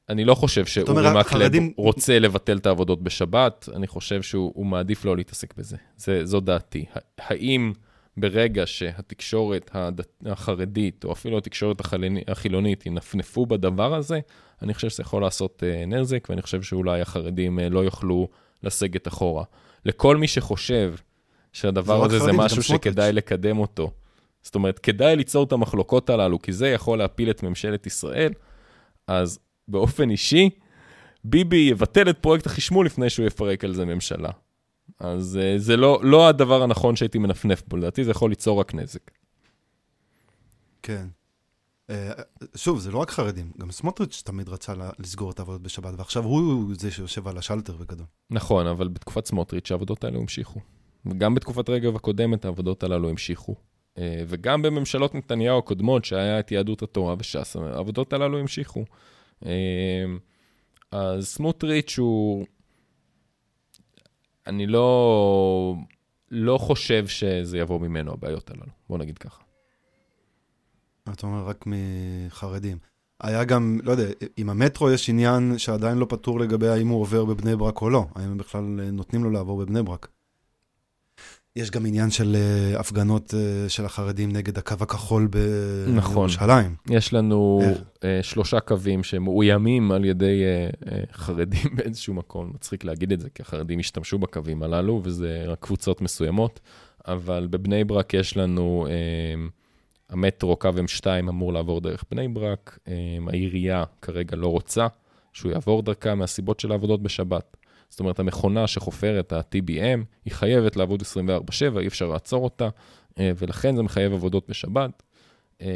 [0.08, 1.72] אני לא חושב שאורי מקלב חרדים...
[1.76, 5.76] רוצה לבטל את העבודות בשבת, אני חושב שהוא מעדיף לא להתעסק בזה.
[5.96, 6.84] זה, זו דעתי.
[7.18, 7.72] האם
[8.16, 9.70] ברגע שהתקשורת
[10.26, 11.80] החרדית, או אפילו התקשורת
[12.28, 14.20] החילונית, ינפנפו בדבר הזה,
[14.62, 18.28] אני חושב שזה יכול לעשות uh, נזק, ואני חושב שאולי החרדים uh, לא יוכלו
[18.62, 19.44] לסגת אחורה.
[19.84, 20.94] לכל מי שחושב
[21.52, 23.90] שהדבר לא הזה זה משהו שכדאי לקדם אותו,
[24.42, 28.32] זאת אומרת, כדאי ליצור את המחלוקות הללו, כי זה יכול להפיל את ממשלת ישראל,
[29.06, 30.50] אז באופן אישי,
[31.24, 34.30] ביבי יבטל את פרויקט החשמול לפני שהוא יפרק על זה ממשלה.
[35.02, 38.74] אז uh, זה לא, לא הדבר הנכון שהייתי מנפנף בו, לדעתי זה יכול ליצור רק
[38.74, 39.10] נזק.
[40.82, 41.06] כן.
[41.90, 41.92] Uh,
[42.56, 46.74] שוב, זה לא רק חרדים, גם סמוטריץ' תמיד רצה לסגור את העבודות בשבת, ועכשיו הוא
[46.74, 48.06] זה שיושב על השלטר בגדול.
[48.30, 50.60] נכון, אבל בתקופת סמוטריץ' העבודות האלו המשיכו.
[51.06, 53.54] וגם בתקופת רגב הקודמת העבודות הללו המשיכו.
[53.96, 58.84] Uh, וגם בממשלות נתניהו הקודמות, שהיה את יהדות התורה וש"ס, העבודות הללו המשיכו.
[59.40, 59.46] Uh,
[60.90, 62.46] אז סמוטריץ' הוא...
[64.46, 65.74] אני לא,
[66.30, 68.72] לא חושב שזה יבוא ממנו, הבעיות הללו.
[68.88, 69.42] בוא נגיד ככה.
[71.12, 72.78] אתה אומר רק מחרדים.
[73.20, 74.04] היה גם, לא יודע,
[74.36, 78.06] עם המטרו יש עניין שעדיין לא פתור לגבי האם הוא עובר בבני ברק או לא.
[78.14, 78.62] האם הם בכלל
[78.92, 80.08] נותנים לו לעבור בבני ברק.
[81.56, 86.76] יש גם עניין של uh, הפגנות uh, של החרדים נגד הקו הכחול בירושלים.
[86.86, 86.96] נכון.
[86.96, 87.62] יש לנו
[87.94, 92.50] uh, שלושה קווים שמאוימים על ידי uh, uh, חרדים באיזשהו מקום.
[92.54, 96.60] מצחיק להגיד את זה, כי החרדים השתמשו בקווים הללו, וזה רק קבוצות מסוימות.
[97.08, 99.50] אבל בבני ברק יש לנו, uh,
[100.10, 102.78] המטרו, קו M2 אמור לעבור דרך בני ברק.
[102.86, 102.90] Uh,
[103.28, 104.86] העירייה כרגע לא רוצה
[105.32, 107.56] שהוא יעבור דרכה מהסיבות של העבודות בשבת.
[107.92, 112.68] זאת אומרת, המכונה שחופרת, ה-TBM, היא חייבת לעבוד 24/7, אי אפשר לעצור אותה,
[113.18, 115.02] אה, ולכן זה מחייב עבודות בשבת.
[115.62, 115.68] אה,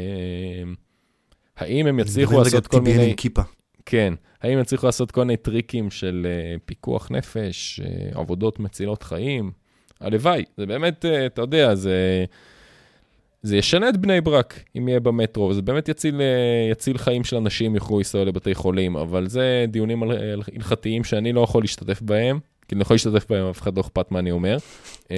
[1.57, 3.13] האם הם יצליחו לעשות כל מיני...
[3.17, 3.41] כיפה.
[3.85, 7.79] כן, האם יצליחו לעשות כל מיני טריקים של אה, פיקוח נפש,
[8.13, 9.51] עבודות מצילות חיים?
[9.99, 12.25] הלוואי, זה באמת, אתה יודע, זה...
[13.43, 17.35] זה ישנה את בני ברק, אם יהיה במטרו, זה באמת יציל, אה, יציל חיים של
[17.35, 22.75] אנשים, יוכלו לנסוע לבתי חולים, אבל זה דיונים הלכתיים שאני לא יכול להשתתף בהם, כי
[22.75, 24.57] אני לא יכול להשתתף בהם, אף אחד לא אכפת מה אני אומר,
[25.11, 25.17] אה,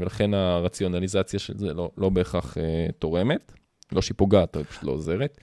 [0.00, 3.52] ולכן הרציונליזציה של זה לא, לא בהכרח אה, תורמת,
[3.92, 5.38] לא שהיא פוגעת, אבל פשוט לא עוזרת.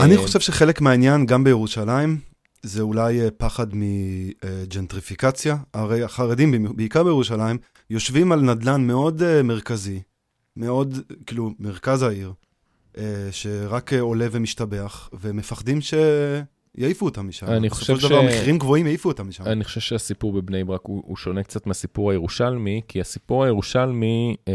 [0.00, 2.18] אני חושב שחלק מהעניין, גם בירושלים,
[2.62, 5.56] זה אולי פחד מג'נטריפיקציה.
[5.74, 7.58] הרי החרדים, בעיקר בירושלים,
[7.90, 10.00] יושבים על נדלן מאוד מרכזי,
[10.56, 12.32] מאוד, כאילו, מרכז העיר,
[12.98, 17.46] אה, שרק עולה ומשתבח, ומפחדים שיעיפו אותם משם.
[17.46, 17.90] אני חושב ש...
[17.90, 19.44] בסופו של דבר, מחירים גבוהים יעיפו אותם משם.
[19.44, 24.54] אני חושב שהסיפור בבני ברק הוא, הוא שונה קצת מהסיפור הירושלמי, כי הסיפור הירושלמי, אה,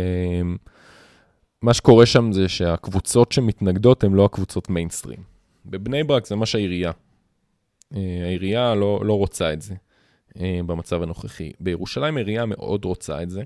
[1.61, 5.19] מה שקורה שם זה שהקבוצות שמתנגדות הן לא הקבוצות מיינסטרים.
[5.65, 6.91] בבני ברק זה ממש העירייה.
[7.95, 9.75] אה, העירייה לא, לא רוצה את זה
[10.39, 11.51] אה, במצב הנוכחי.
[11.59, 13.43] בירושלים העירייה מאוד רוצה את זה.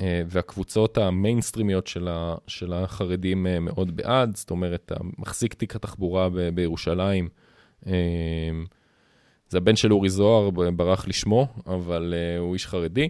[0.00, 6.28] אה, והקבוצות המיינסטרימיות של, ה, של החרדים אה, מאוד בעד, זאת אומרת, מחזיק תיק התחבורה
[6.28, 7.28] ב, בירושלים,
[7.86, 7.92] אה,
[9.48, 13.08] זה הבן של אורי זוהר, ברח לשמו, אבל הוא איש חרדי,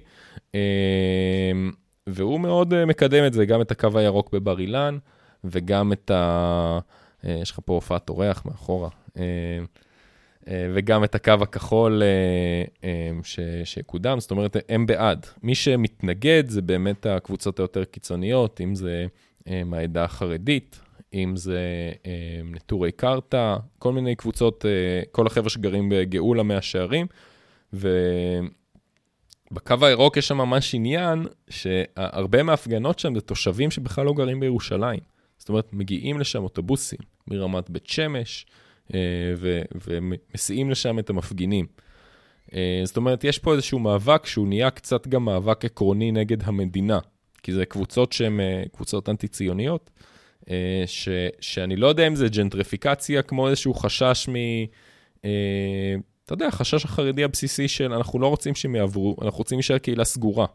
[2.06, 4.98] והוא מאוד מקדם את זה, גם את הקו הירוק בבר אילן,
[5.44, 6.78] וגם את ה...
[7.24, 8.88] יש לך פה הופעת אורח מאחורה.
[10.48, 12.08] אה, וגם את הקו הכחול אה,
[12.84, 15.26] אה, ש, שקודם, זאת אומרת, הם בעד.
[15.42, 19.06] מי שמתנגד זה באמת הקבוצות היותר קיצוניות, אם זה
[19.64, 20.80] מהעדה החרדית,
[21.14, 21.60] אם זה
[22.44, 24.64] נטורי קרתא, כל מיני קבוצות,
[25.12, 27.06] כל החבר'ה שגרים בגאולה מהשערים,
[27.72, 27.92] ובקו
[29.82, 35.00] הירוק יש שם ממש עניין שהרבה מההפגנות שם זה תושבים שבכלל לא גרים בירושלים.
[35.38, 36.98] זאת אומרת, מגיעים לשם אוטובוסים
[37.28, 38.46] מרמת בית שמש,
[38.94, 39.00] אה,
[39.86, 41.66] ומסיעים לשם את המפגינים.
[42.54, 46.98] אה, זאת אומרת, יש פה איזשהו מאבק שהוא נהיה קצת גם מאבק עקרוני נגד המדינה,
[47.42, 49.90] כי זה קבוצות שהן אה, קבוצות אנטי-ציוניות,
[50.86, 51.08] ש,
[51.40, 54.34] שאני לא יודע אם זה ג'נטריפיקציה, כמו איזשהו חשש מ...
[56.24, 60.04] אתה יודע, החשש החרדי הבסיסי של אנחנו לא רוצים שהם יעברו, אנחנו רוצים להישאר קהילה
[60.04, 60.46] סגורה.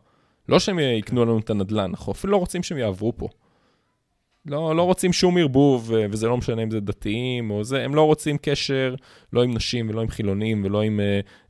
[0.50, 3.28] לא שהם יקנו לנו את הנדל"ן, אנחנו אפילו לא רוצים שהם יעברו פה.
[4.46, 8.02] לא, לא רוצים שום ערבוב, וזה לא משנה אם זה דתיים או זה, הם לא
[8.02, 8.96] רוצים קשר
[9.34, 11.00] לא עם נשים ולא עם חילונים ולא עם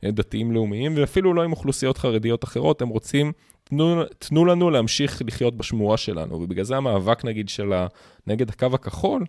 [0.04, 3.32] uh, דתיים לאומיים, ואפילו לא עם אוכלוסיות חרדיות אחרות, הם רוצים,
[3.64, 7.86] תנו, תנו לנו להמשיך לחיות בשמורה שלנו, ובגלל זה המאבק נגיד של ה,
[8.26, 9.24] נגד הקו הכחול,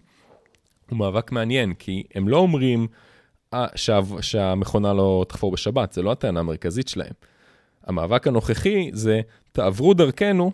[0.90, 2.88] הוא מאבק מעניין, כי הם לא אומרים
[3.54, 7.14] אה, שה, שהמכונה לא תחפור בשבת, זה לא הטענה המרכזית שלהם.
[7.84, 9.22] המאבק הנוכחי זה,
[9.52, 10.52] תעברו דרכנו,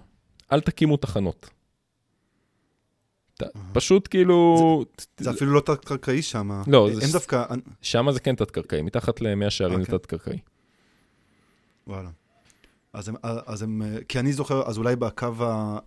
[0.52, 1.59] אל תקימו תחנות.
[3.74, 4.86] פשוט כאילו...
[5.18, 6.62] זה אפילו לא תת-קרקעי שם.
[6.68, 7.44] לא, אין דווקא...
[7.82, 10.40] שם זה כן תת-קרקעי, מתחת למאה שערים זה תת-קרקעי.
[11.88, 12.10] וואלה.
[12.94, 15.28] אז הם, אז הם, כי אני זוכר, אז אולי בקו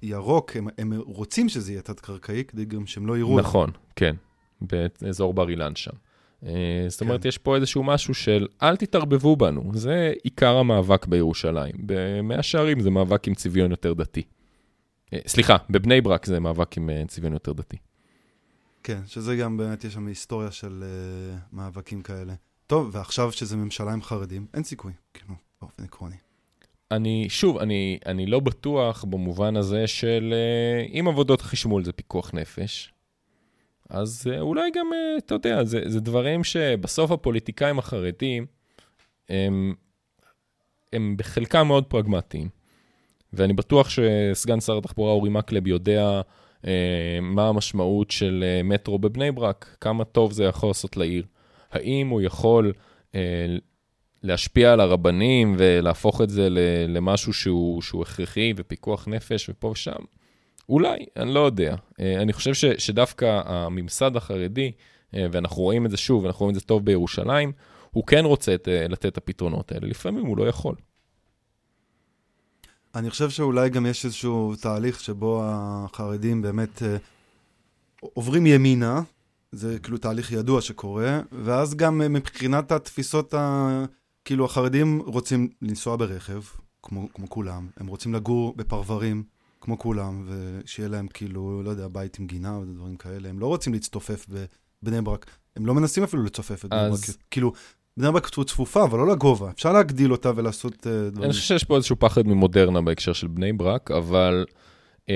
[0.02, 3.38] הירוק, הם, הם רוצים שזה יהיה תת-קרקעי, כדי גם שהם לא יראו.
[3.38, 4.16] נכון, כן,
[5.00, 5.90] באזור בר אילן שם.
[6.46, 7.28] אה, זאת אומרת, כן.
[7.28, 11.74] יש פה איזשהו משהו של אל תתערבבו בנו, זה עיקר המאבק בירושלים.
[11.78, 14.22] במאה שערים זה מאבק עם צביון יותר דתי.
[15.12, 17.76] אה, סליחה, בבני ברק זה מאבק עם אה, צביון יותר דתי.
[18.82, 22.34] כן, שזה גם באמת, יש שם היסטוריה של uh, מאבקים כאלה.
[22.66, 26.16] טוב, ועכשיו שזה ממשלה עם חרדים, אין סיכוי, כאילו, באופן עקרוני.
[26.90, 32.34] אני, שוב, אני, אני לא בטוח במובן הזה של uh, אם עבודות החשמול זה פיקוח
[32.34, 32.93] נפש,
[33.90, 38.47] אז uh, אולי גם, uh, אתה יודע, זה, זה דברים שבסוף הפוליטיקאים החרדים,
[39.28, 39.74] הם,
[40.93, 42.61] הם בחלקם מאוד פרגמטיים.
[43.32, 46.20] ואני בטוח שסגן שר התחבורה אורי מקלב יודע
[46.62, 46.66] uh,
[47.22, 51.24] מה המשמעות של uh, מטרו בבני ברק, כמה טוב זה יכול לעשות לעיר.
[51.72, 52.72] האם הוא יכול
[53.12, 53.14] uh,
[54.22, 56.48] להשפיע על הרבנים ולהפוך את זה
[56.88, 60.02] למשהו שהוא, שהוא הכרחי ופיקוח נפש ופה ושם?
[60.68, 61.74] אולי, אני לא יודע.
[62.00, 64.72] אה, אני חושב ש, שדווקא הממסד החרדי,
[65.14, 67.52] אה, ואנחנו רואים את זה שוב, אנחנו רואים את זה טוב בירושלים,
[67.90, 70.74] הוא כן רוצה את, אה, לתת את הפתרונות האלה, לפעמים הוא לא יכול.
[72.94, 76.82] אני חושב שאולי גם יש איזשהו תהליך שבו החרדים באמת
[78.01, 79.02] עוברים ימינה,
[79.52, 83.85] זה כאילו תהליך ידוע שקורה, ואז גם מבחינת התפיסות ה...
[84.24, 86.40] כאילו, החרדים רוצים לנסוע ברכב,
[86.82, 89.23] כמו, כמו כולם, הם רוצים לגור בפרברים,
[89.60, 93.28] כמו כולם, ושיהיה להם כאילו, לא יודע, בית עם גינה ודברים כאלה.
[93.28, 94.27] הם לא רוצים להצטופף
[94.82, 97.01] בבני ברק, הם לא מנסים אפילו לצופף את בני ברק.
[97.31, 97.52] כאילו,
[97.97, 99.51] בני ברק צפופה, אבל לא לגובה.
[99.51, 101.24] אפשר להגדיל אותה ולעשות uh, דברים.
[101.24, 104.44] אני חושב שיש פה איזשהו פחד ממודרנה בהקשר של בני ברק, אבל
[105.01, 105.10] um,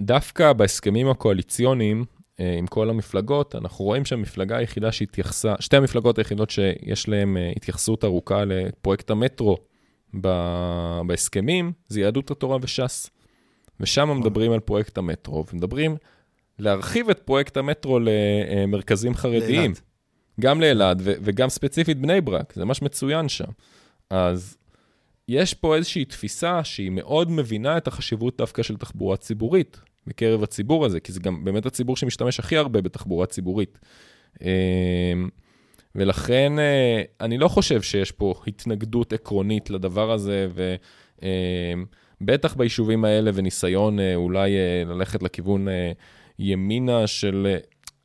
[0.00, 2.04] דווקא בהסכמים הקואליציוניים,
[2.40, 7.52] אה, עם כל המפלגות, אנחנו רואים שהמפלגה היחידה שהתייחסה, שתי המפלגות היחידות שיש להן אה,
[7.56, 9.56] התייחסות ארוכה לפרויקט המטרו
[11.06, 13.10] בהסכמים, זה יהדות התורה וש"ס.
[13.80, 14.18] ושם נכון.
[14.18, 15.96] מדברים על פרויקט המטרו, ומדברים
[16.58, 19.60] להרחיב את פרויקט המטרו למרכזים חרדיים.
[19.60, 19.80] לאלעד.
[20.40, 23.50] גם לאלעד וגם ספציפית בני ברק, זה ממש מצוין שם.
[24.10, 24.56] אז
[25.28, 29.80] יש פה איזושהי תפיסה שהיא מאוד מבינה את החשיבות דווקא של תחבורה ציבורית.
[30.06, 33.78] בקרב הציבור הזה, כי זה גם באמת הציבור שמשתמש הכי הרבה בתחבורה ציבורית.
[34.42, 35.28] אמ,
[35.94, 40.48] ולכן אה, אני לא חושב שיש פה התנגדות עקרונית לדבר הזה,
[42.20, 45.66] ובטח אמ, ביישובים האלה וניסיון אה, אולי אה, ללכת לכיוון
[46.38, 47.56] ימינה של...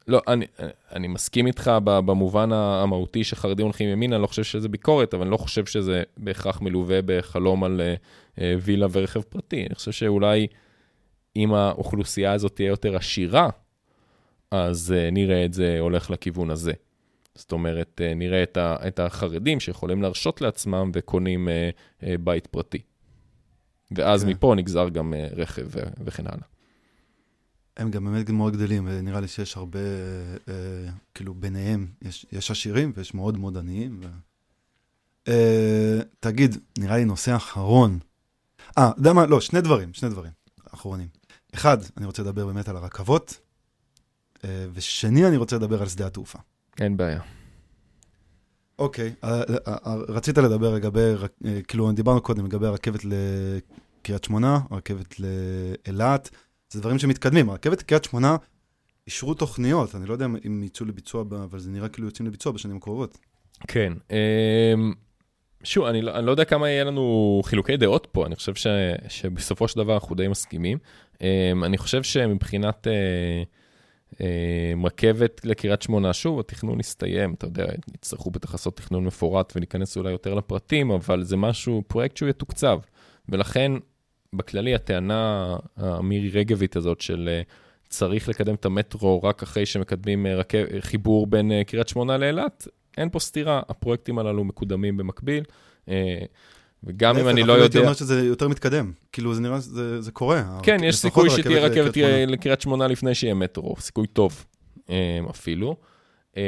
[0.08, 0.46] לא, אני,
[0.92, 5.32] אני מסכים איתך במובן המהותי שחרדים הולכים ימינה, אני לא חושב שזה ביקורת, אבל אני
[5.32, 7.82] לא חושב שזה בהכרח מלווה בחלום על
[8.38, 9.66] וילה ורכב פרטי.
[9.66, 10.48] אני חושב שאולי
[11.36, 13.50] אם האוכלוסייה הזאת תהיה יותר עשירה,
[14.52, 16.74] אז uh, נראה את זה הולך לכיוון הזה.
[17.36, 21.48] זאת אומרת, נראה את, ה, את החרדים שיכולים להרשות לעצמם וקונים
[22.24, 22.82] בית פרטי.
[23.92, 24.24] ואז.
[24.24, 24.30] כן.
[24.30, 25.68] מפה נגזר גם רכב
[26.04, 26.51] וכן הלאה.
[27.82, 29.80] הם גם באמת מאוד גדלים, ונראה לי שיש הרבה,
[30.36, 30.50] uh,
[31.14, 34.00] כאילו ביניהם, יש, יש עשירים ויש מאוד מאוד עניים.
[34.04, 34.08] ו...
[35.26, 38.00] Uh, תגיד, נראה לי נושא אחרון.
[38.78, 39.26] אה, יודע מה?
[39.26, 40.32] לא, שני דברים, שני דברים
[40.74, 41.08] אחרונים.
[41.56, 43.40] אחד, אני רוצה לדבר באמת על הרכבות,
[44.44, 46.40] אה, ושני, אני רוצה לדבר על שדה התעופה.
[46.80, 47.22] אין בעיה.
[48.80, 51.14] אוקיי, אה, אה, רצית לדבר לגבי,
[51.68, 56.30] כאילו, דיברנו קודם לגבי הרכבת לקריית שמונה, הרכבת לאילת,
[56.72, 57.50] זה דברים שמתקדמים.
[57.50, 58.36] הרכבת לקריית שמונה,
[59.08, 62.78] אישרו תוכניות, אני לא יודע אם יצאו לביצוע, אבל זה נראה כאילו יוצאים לביצוע בשנים
[62.78, 63.18] הקרובות.
[63.68, 63.94] כן.
[64.12, 64.94] אמ,
[65.64, 68.68] שוב, אני לא, אני לא יודע כמה יהיה לנו חילוקי דעות פה, אני חושב ש,
[69.08, 70.78] שבסופו של דבר אנחנו די מסכימים.
[71.14, 71.22] Um,
[71.66, 74.18] אני חושב שמבחינת uh, uh,
[74.84, 77.66] רכבת לקריית שמונה, שוב, התכנון הסתיים, אתה יודע,
[77.96, 82.80] יצטרכו בטח לעשות תכנון מפורט וניכנס אולי יותר לפרטים, אבל זה משהו, פרויקט שהוא יתוקצב.
[83.30, 83.72] ולכן,
[84.36, 87.52] בכללי, הטענה המירי רגבית הזאת של uh,
[87.90, 92.68] צריך לקדם את המטרו רק אחרי שמקדמים uh, רכב, חיבור בין uh, קריית שמונה לאילת,
[92.98, 95.44] אין פה סתירה, הפרויקטים הללו מקודמים במקביל.
[95.90, 96.20] אה,
[96.84, 97.64] וגם אם אני לא יודע...
[97.64, 100.60] הייתי אומר שזה יותר מתקדם, כאילו זה נראה, זה, זה קורה.
[100.64, 101.98] כן, יש סיכוי שתהיה רכבת
[102.28, 104.46] לקריית שמונה לפני שיהיה מטרו, סיכוי טוב
[104.90, 105.76] אה, אפילו.
[106.38, 106.44] אה,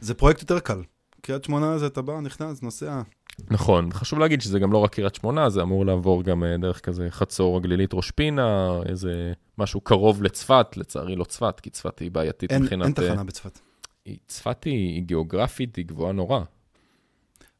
[0.00, 0.82] זה פרויקט יותר קל.
[1.20, 3.02] קריית שמונה זה אתה בא, נכנס, נוסע.
[3.50, 7.06] נכון, חשוב להגיד שזה גם לא רק קריית שמונה, זה אמור לעבור גם דרך כזה
[7.10, 12.52] חצור הגלילית ראש פינה, איזה משהו קרוב לצפת, לצערי לא צפת, כי צפת היא בעייתית
[12.52, 12.84] אין, מבחינת...
[12.84, 13.60] אין תחנה בצפת.
[14.26, 16.40] צפת היא, היא גיאוגרפית, היא גבוהה נורא.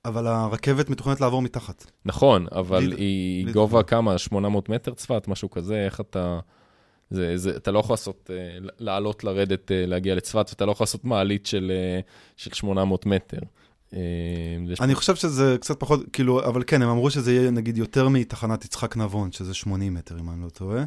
[0.05, 1.91] אבל הרכבת מתוכננת לעבור מתחת.
[2.05, 3.87] נכון, אבל ליד, היא ליד גובה ליד.
[3.87, 4.19] כמה?
[4.19, 5.29] 800 מטר צפת?
[5.29, 5.85] משהו כזה?
[5.85, 6.41] איך אתה...
[7.11, 11.05] זה, זה, אתה לא יכול לעשות, uh, לעלות, לרדת, להגיע לצפת, ואתה לא יכול לעשות
[11.05, 11.73] מעלית של,
[12.37, 13.39] של 800 מטר.
[14.81, 18.65] אני חושב שזה קצת פחות, כאילו, אבל כן, הם אמרו שזה יהיה נגיד יותר מתחנת
[18.65, 20.85] יצחק נבון, שזה 80 מטר, אם אני לא טועה.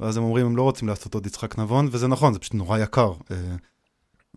[0.00, 2.78] ואז הם אומרים, הם לא רוצים לעשות עוד יצחק נבון, וזה נכון, זה פשוט נורא
[2.78, 3.12] יקר.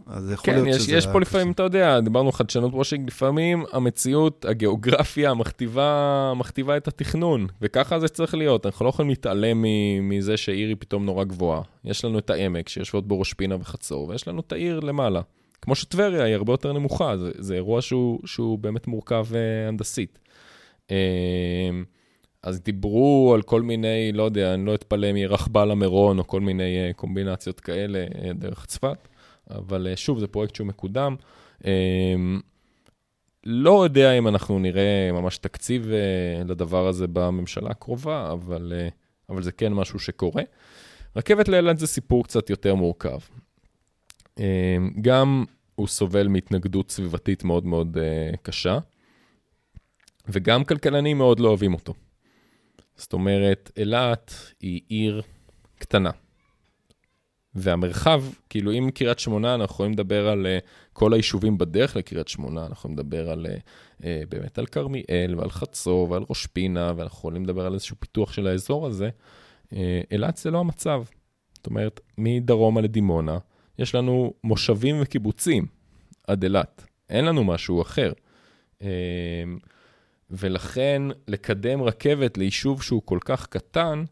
[0.06, 0.96] אז יכול כן, להיות יש, שזה...
[0.96, 7.48] יש פה לפעמים, אתה יודע, דיברנו חדשנות וושינג, לפעמים המציאות, הגיאוגרפיה מכתיבה, מכתיבה את התכנון,
[7.62, 8.66] וככה זה צריך להיות.
[8.66, 9.66] אנחנו לא יכולים להתעלם
[10.02, 11.62] מזה שעיר היא פתאום נורא גבוהה.
[11.86, 15.22] יש לנו את העמק שיושבות בו ראש פינה וחצור, ויש לנו את העיר למעלה.
[15.62, 19.36] כמו שטבריה היא הרבה יותר נמוכה, זה, זה אירוע שהוא, שהוא באמת מורכב uh,
[19.68, 20.20] הנדסית.
[20.88, 20.92] Uh,
[22.44, 26.28] אז דיברו על כל מיני, לא יודע, אני לא אתפלא אם יהיה רכבל למירון, או
[26.28, 29.08] כל מיני uh, קומבינציות כאלה uh, דרך צפת.
[29.50, 31.16] אבל uh, שוב, זה פרויקט שהוא מקודם.
[31.60, 31.66] Uh,
[33.44, 38.92] לא יודע אם אנחנו נראה ממש תקציב uh, לדבר הזה בממשלה הקרובה, אבל, uh,
[39.30, 40.44] אבל זה כן משהו שקורה.
[41.16, 43.20] רכבת לאילת זה סיפור קצת יותר מורכב.
[44.40, 44.42] Uh,
[45.02, 45.46] גם
[45.76, 48.80] הוא סובל מהתנגדות סביבתית מאוד מאוד uh, קשה,
[50.28, 51.94] וגם כלכלנים מאוד לא אוהבים אותו.
[52.96, 55.22] זאת אומרת, אילת היא עיר
[55.80, 56.12] קטנה.
[57.56, 62.62] והמרחב, כאילו אם קריית שמונה, אנחנו יכולים לדבר על uh, כל היישובים בדרך לקריית שמונה,
[62.62, 67.18] אנחנו יכולים לדבר על, uh, uh, באמת על כרמיאל ועל חצור ועל ראש פינה, ואנחנו
[67.18, 69.10] יכולים לדבר על איזשהו פיתוח של האזור הזה.
[70.12, 71.04] אילת זה לא המצב.
[71.54, 73.38] זאת אומרת, מדרומה לדימונה,
[73.80, 75.66] יש לנו מושבים וקיבוצים
[76.28, 76.86] עד אילת.
[77.10, 78.12] אין לנו משהו אחר.
[80.30, 84.04] ולכן, לקדם רכבת ליישוב שהוא כל כך קטן,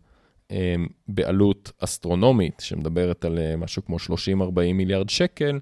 [1.08, 5.60] בעלות אסטרונומית, שמדברת על משהו כמו 30-40 מיליארד שקל,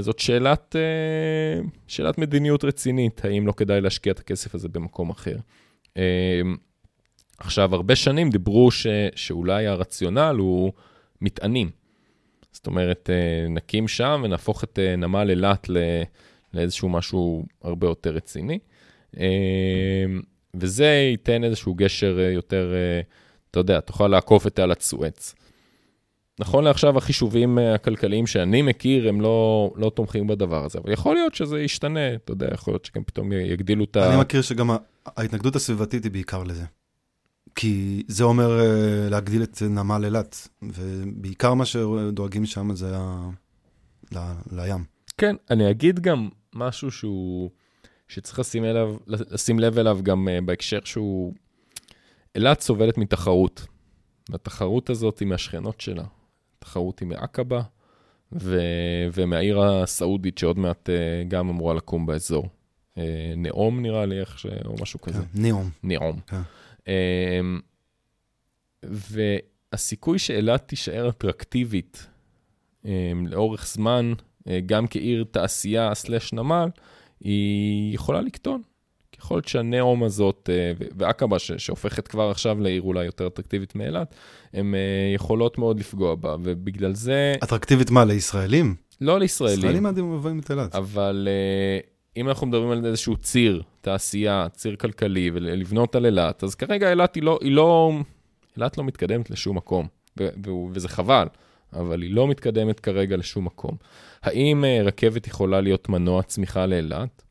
[0.00, 0.76] זאת שאלת,
[1.86, 5.36] שאלת מדיניות רצינית, האם לא כדאי להשקיע את הכסף הזה במקום אחר.
[7.38, 10.72] עכשיו, הרבה שנים דיברו ש, שאולי הרציונל הוא
[11.20, 11.70] מטענים.
[12.64, 13.10] זאת אומרת,
[13.50, 15.68] נקים שם ונהפוך את נמל אילת
[16.54, 18.58] לאיזשהו משהו הרבה יותר רציני.
[20.54, 22.74] וזה ייתן איזשהו גשר יותר...
[23.50, 25.34] אתה יודע, תוכל לעקוף את תעלת סואץ.
[26.38, 31.34] נכון לעכשיו, החישובים הכלכליים שאני מכיר, הם לא, לא תומכים בדבר הזה, אבל יכול להיות
[31.34, 34.08] שזה ישתנה, אתה יודע, יכול להיות שגם פתאום יגדילו את ה...
[34.08, 34.70] אני מכיר שגם
[35.06, 36.64] ההתנגדות הסביבתית היא בעיקר לזה.
[37.54, 38.60] כי זה אומר
[39.10, 43.30] להגדיל את נמל אילת, ובעיקר מה שדואגים שם זה ה...
[44.12, 44.18] ל...
[44.52, 44.84] לים.
[45.18, 47.50] כן, אני אגיד גם משהו שהוא,
[48.08, 51.32] שצריך לשים, אליו, לשים לב אליו גם בהקשר שהוא
[52.34, 53.66] אילת סובלת מתחרות.
[54.30, 56.04] והתחרות הזאת היא מהשכנות שלה.
[56.58, 57.62] התחרות היא מעקבה
[58.32, 58.60] ו...
[59.12, 62.48] ומהעיר הסעודית שעוד מעט uh, גם אמורה לקום באזור.
[63.36, 64.46] נאום נראה לי, איך ש...
[64.64, 65.18] או משהו כזה.
[65.18, 65.70] כן, נאום.
[65.82, 66.20] נאום.
[66.26, 66.40] כן.
[66.84, 66.88] Uh,
[68.82, 72.06] והסיכוי שאילת תישאר אטרקטיבית
[72.82, 72.88] um,
[73.26, 76.68] לאורך זמן, uh, גם כעיר תעשייה סלש נמל,
[77.20, 78.62] היא יכולה לקטון.
[79.30, 84.14] להיות שהנאום הזאת, אה, ועקבה, שהופכת כבר עכשיו לעיר אולי יותר אטרקטיבית מאילת,
[84.52, 84.80] הן אה,
[85.14, 87.34] יכולות מאוד לפגוע בה, ובגלל זה...
[87.44, 88.74] אטרקטיבית מה, לישראלים?
[89.00, 89.58] לא לישראלים.
[89.58, 90.74] ישראלים עדיין מבואים את אילת.
[90.74, 91.78] אבל אה,
[92.16, 97.14] אם אנחנו מדברים על איזשהו ציר, תעשייה, ציר כלכלי, ולבנות על אילת, אז כרגע אילת
[97.14, 97.92] היא לא, היא לא,
[98.56, 99.86] אילת לא מתקדמת לשום מקום,
[100.72, 101.26] וזה חבל,
[101.72, 103.76] אבל היא לא מתקדמת כרגע לשום מקום.
[104.22, 107.22] האם רכבת יכולה להיות מנוע צמיחה לאילת?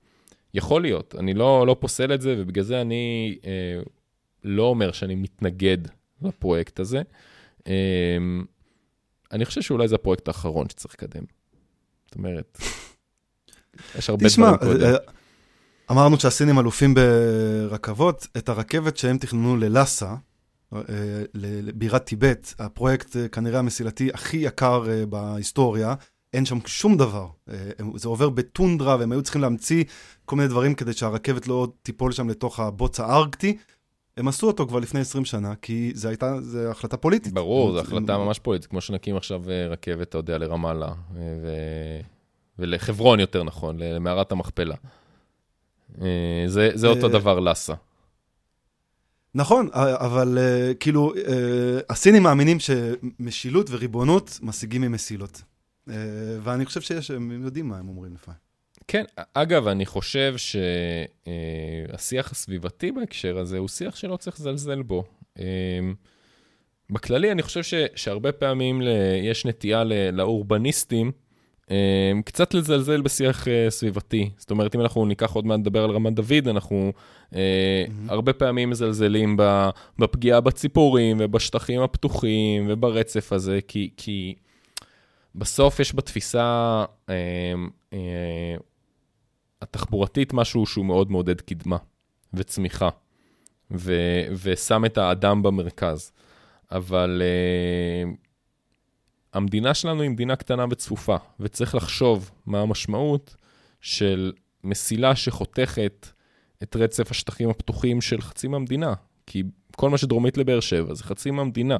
[0.53, 3.81] יכול להיות, אני לא, לא פוסל את זה, ובגלל זה אני אה,
[4.43, 5.77] לא אומר שאני מתנגד
[6.21, 7.01] לפרויקט הזה.
[7.67, 8.17] אה,
[9.31, 11.23] אני חושב שאולי זה הפרויקט האחרון שצריך לקדם.
[12.05, 12.57] זאת אומרת,
[13.97, 14.95] יש הרבה דברים קודם.
[15.89, 20.15] אה, אמרנו שהסינים אלופים ברכבות, את הרכבת שהם תכננו ללאסה,
[20.73, 20.79] אה,
[21.33, 25.95] לבירת טיבט, הפרויקט אה, כנראה המסילתי הכי יקר בהיסטוריה,
[26.33, 27.27] אין שם שום דבר.
[27.95, 29.83] זה עובר בטונדרה, והם היו צריכים להמציא
[30.25, 33.57] כל מיני דברים כדי שהרכבת לא תיפול שם לתוך הבוץ הארקטי.
[34.17, 37.33] הם עשו אותו כבר לפני 20 שנה, כי זו הייתה, זו החלטה פוליטית.
[37.33, 41.47] ברור, זו החלטה ממש פוליטית, כמו שנקים עכשיו אה, רכבת, אתה יודע, לרמאללה, אה, ו...
[42.59, 44.75] ולחברון יותר נכון, למערת המכפלה.
[46.01, 47.73] אה, זה, זה אותו דבר לאסה.
[49.35, 50.37] נכון, אבל
[50.79, 51.13] כאילו,
[51.89, 55.41] הסינים מאמינים שמשילות וריבונות משיגים ממסילות.
[56.43, 58.39] ואני חושב שיש, הם יודעים מה הם אומרים לפעמים.
[58.87, 59.03] כן,
[59.33, 65.03] אגב, אני חושב שהשיח הסביבתי בהקשר הזה הוא שיח שלא צריך לזלזל בו.
[66.89, 68.87] בכללי, אני חושב ש, שהרבה פעמים ל,
[69.23, 71.11] יש נטייה ל, לאורבניסטים
[72.25, 74.29] קצת לזלזל בשיח אה, סביבתי.
[74.37, 76.93] זאת אומרת, אם אנחנו ניקח עוד מעט לדבר על רמת דוד, אנחנו
[77.31, 77.35] mm-hmm.
[78.07, 79.37] הרבה פעמים מזלזלים
[79.99, 84.35] בפגיעה בציפורים ובשטחים הפתוחים וברצף הזה, כי, כי
[85.35, 87.69] בסוף יש בתפיסה אמ,
[89.61, 91.77] התחבורתית משהו שהוא מאוד מעודד קדמה
[92.33, 92.89] וצמיחה,
[93.71, 93.93] ו,
[94.43, 96.11] ושם את האדם במרכז.
[96.73, 98.22] אבל uh,
[99.33, 103.35] המדינה שלנו היא מדינה קטנה וצפופה, וצריך לחשוב מה המשמעות
[103.81, 104.31] של
[104.63, 106.07] מסילה שחותכת
[106.63, 108.93] את רצף השטחים הפתוחים של חצי מהמדינה.
[109.25, 109.43] כי
[109.75, 111.77] כל מה שדרומית לבאר שבע זה חצי מהמדינה.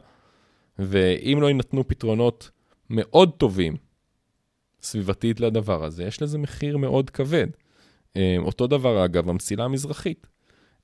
[0.80, 2.52] ואם לא יינתנו פתרונות
[2.90, 3.76] מאוד טובים
[4.82, 7.48] סביבתית לדבר הזה, יש לזה מחיר מאוד כבד.
[8.18, 10.28] אה, אותו דבר, אגב, המסילה המזרחית.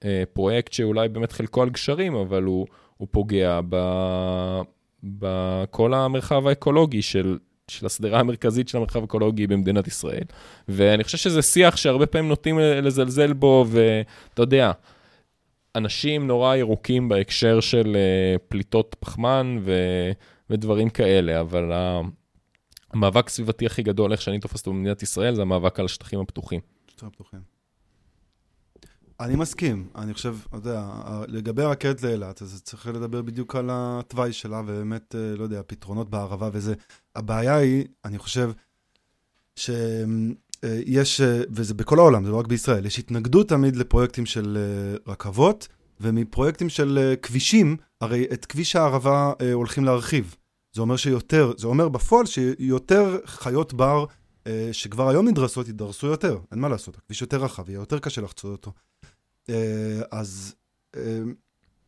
[0.06, 2.68] אה, פרויקט שאולי באמת חלקו על גשרים, אבל הוא,
[2.98, 3.60] הוא פוגע
[5.04, 10.24] בכל המרחב האקולוגי של, של השדרה המרכזית של המרחב האקולוגי במדינת ישראל.
[10.68, 14.72] ואני חושב שזה שיח שהרבה פעמים נוטים לזלזל בו, ואתה יודע,
[15.76, 19.74] אנשים נורא ירוקים בהקשר של uh, פליטות פחמן ו,
[20.50, 21.72] ודברים כאלה, אבל
[22.94, 26.60] המאבק הסביבתי הכי גדול, איך שאני תופס אותו במדינת ישראל, זה המאבק על השטחים הפתוחים.
[26.88, 27.59] שטחים הפתוחים.
[29.20, 30.90] אני מסכים, אני חושב, אתה יודע,
[31.28, 36.10] לגבי הרכבת לאילת, אז צריך לדבר בדיוק על התוואי שלה, ובאמת, אה, לא יודע, פתרונות
[36.10, 36.74] בערבה וזה.
[37.16, 38.52] הבעיה היא, אני חושב,
[39.56, 45.12] שיש, אה, וזה בכל העולם, זה לא רק בישראל, יש התנגדות תמיד לפרויקטים של אה,
[45.14, 45.68] רכבות,
[46.02, 50.36] ומפרויקטים של כבישים, הרי את כביש הערבה הולכים להרחיב.
[50.72, 54.06] זה אומר שיותר, זה אומר בפועל שיותר חיות בר
[54.72, 58.52] שכבר היום נדרסות, ידרסו יותר, אין מה לעשות, הכביש יותר רחב, יהיה יותר קשה לחצות
[58.52, 58.72] אותו.
[59.50, 60.56] אה, אז,
[60.96, 61.22] אה,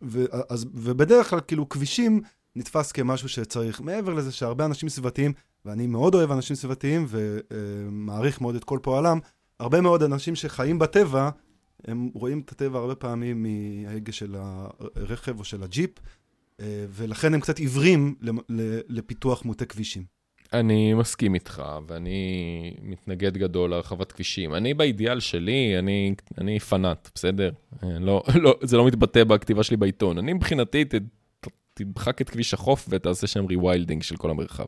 [0.01, 2.21] ו, אז, ובדרך כלל כאילו כבישים
[2.55, 5.33] נתפס כמשהו שצריך, מעבר לזה שהרבה אנשים סביבתיים,
[5.65, 9.19] ואני מאוד אוהב אנשים סביבתיים ומעריך מאוד את כל פועלם,
[9.59, 11.29] הרבה מאוד אנשים שחיים בטבע,
[11.87, 15.91] הם רואים את הטבע הרבה פעמים מההגה של הרכב או של הג'יפ,
[16.59, 18.15] אה, ולכן הם קצת עיוורים
[18.89, 20.20] לפיתוח מוטה כבישים.
[20.53, 24.55] אני מסכים איתך, ואני מתנגד גדול להרחבת כבישים.
[24.55, 27.51] אני באידיאל שלי, אני, אני פנאט, בסדר?
[27.83, 30.17] לא, לא, זה לא מתבטא בכתיבה שלי בעיתון.
[30.17, 30.93] אני מבחינתי, ת,
[31.73, 34.65] תמחק את כביש החוף ותעשה שם rewilding של כל המרחב.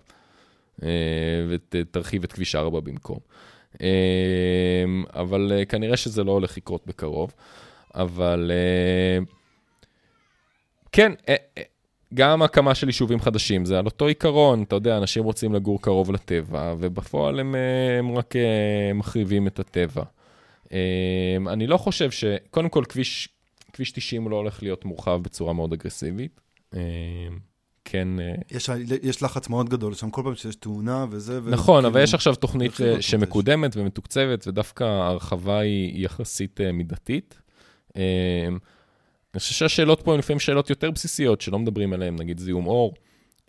[0.84, 0.88] אה,
[1.50, 3.20] ותרחיב את כביש 4 במקום.
[3.82, 4.84] אה,
[5.14, 7.34] אבל אה, כנראה שזה לא הולך לקרות בקרוב.
[7.96, 8.52] אבל
[10.92, 11.12] כן,
[12.14, 16.12] גם הקמה של יישובים חדשים, זה על אותו עיקרון, אתה יודע, אנשים רוצים לגור קרוב
[16.12, 20.04] לטבע, ובפועל הם, אה, הם רק אה, מחריבים את הטבע.
[20.74, 22.24] אה, אני לא חושב ש...
[22.52, 23.30] קודם כל, כביש,
[23.74, 26.42] כביש 90 לא הולך להיות מורחב בצורה מאוד אגרסיבית.
[27.86, 28.08] כן...
[28.52, 28.70] יש,
[29.04, 31.40] יש לחץ מאוד גדול שם, כל פעם שיש תאונה וזה...
[31.46, 31.88] נכון, וכאילו...
[31.88, 37.40] אבל יש עכשיו תוכנית שמקודמת ומתוקצבת, ודווקא ההרחבה היא יחסית מידתית.
[39.34, 42.94] אני חושב שהשאלות פה הן לפעמים שאלות יותר בסיסיות, שלא מדברים עליהן, נגיד זיהום אור.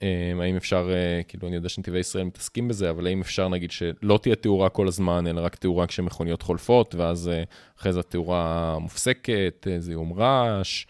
[0.03, 3.71] אה, האם אפשר, אה, כאילו, אני יודע שנתיבי ישראל מתעסקים בזה, אבל האם אפשר, נגיד,
[3.71, 7.43] שלא תהיה תאורה כל הזמן, אלא רק תאורה כשמכוניות חולפות, ואז אה,
[7.79, 10.87] אחרי זה התאורה מופסקת, זיהום רעש?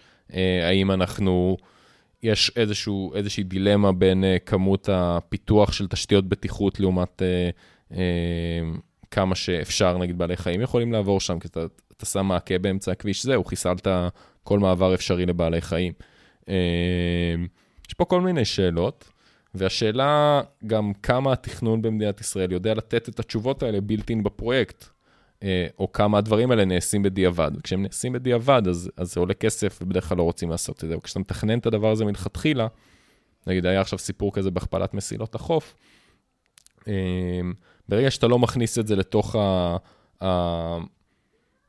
[0.63, 1.57] האם אנחנו,
[2.23, 7.23] יש איזשהו, איזושהי דילמה בין כמות הפיתוח של תשתיות בטיחות לעומת
[9.11, 11.61] כמה שאפשר, נגיד, בעלי חיים יכולים לעבור שם, כי אתה,
[11.97, 13.87] אתה שם מעקה באמצע הכביש, זהו, חיסלת
[14.45, 15.93] כל מעבר אפשרי לבעלי חיים.
[16.49, 16.55] אמ,
[17.89, 19.11] יש פה כל מיני שאלות,
[19.55, 24.85] והשאלה גם כמה התכנון במדינת ישראל יודע לתת את התשובות האלה בילטין בפרויקט,
[25.43, 27.51] אה, או כמה הדברים האלה נעשים בדיעבד.
[27.59, 30.97] וכשהם נעשים בדיעבד, אז, אז זה עולה כסף, ובדרך כלל לא רוצים לעשות את זה.
[30.97, 32.67] וכשאתה מתכנן את הדבר הזה מלכתחילה,
[33.47, 35.75] נגיד היה עכשיו סיפור כזה בהכפלת מסילות החוף,
[36.87, 37.53] אמ,
[37.89, 39.77] ברגע שאתה לא מכניס את זה לתוך ה...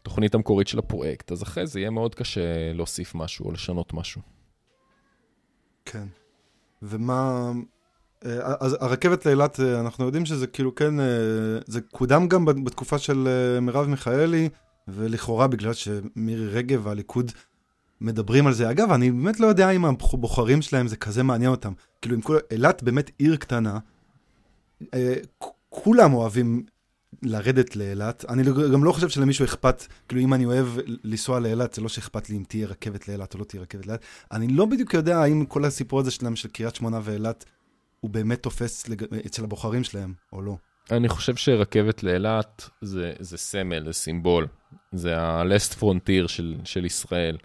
[0.06, 4.22] התוכנית המקורית של הפרויקט, אז אחרי זה יהיה מאוד קשה להוסיף משהו או לשנות משהו.
[5.86, 6.06] כן.
[6.82, 7.52] ומה...
[8.26, 11.06] אה, אז הרכבת לאילת, אה, אנחנו יודעים שזה כאילו כן, אה,
[11.68, 13.27] זה קודם גם בתקופה של
[13.61, 14.49] מרב מיכאלי,
[14.88, 17.32] ולכאורה בגלל שמירי רגב והליכוד
[18.02, 18.72] מדברים על זה.
[18.72, 21.73] אגב, אני באמת לא יודע אם הבוחרים שלהם זה כזה מעניין אותם.
[22.02, 23.80] כאילו, אם כולם, אילת באמת עיר קטנה,
[25.69, 26.65] כולם אוהבים
[27.24, 28.26] לרדת לאילת.
[28.30, 28.44] אני
[28.74, 30.68] גם לא חושב שלמישהו אכפת, כאילו אם אני אוהב
[31.04, 34.04] לנסוע לאילת, זה לא שאכפת לי אם תהיה רכבת לאילת או לא תהיה רכבת לאילת.
[34.32, 37.46] אני לא בדיוק יודע האם כל הסיפור הזה שלהם של קריית שמונה ואילת,
[38.00, 39.04] הוא באמת תופס לג...
[39.26, 40.58] אצל הבוחרים שלהם, או לא.
[40.92, 44.48] אני חושב שרכבת לאילת זה, זה סמל, זה סימבול.
[44.92, 47.38] זה ה-last frontier של, של ישראל.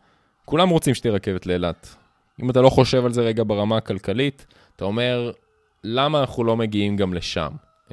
[0.44, 1.94] כולם רוצים שתהיה רכבת לאילת.
[2.42, 5.32] אם אתה לא חושב על זה רגע ברמה הכלכלית, אתה אומר,
[5.84, 7.50] למה אנחנו לא מגיעים גם לשם?
[7.90, 7.92] Uh,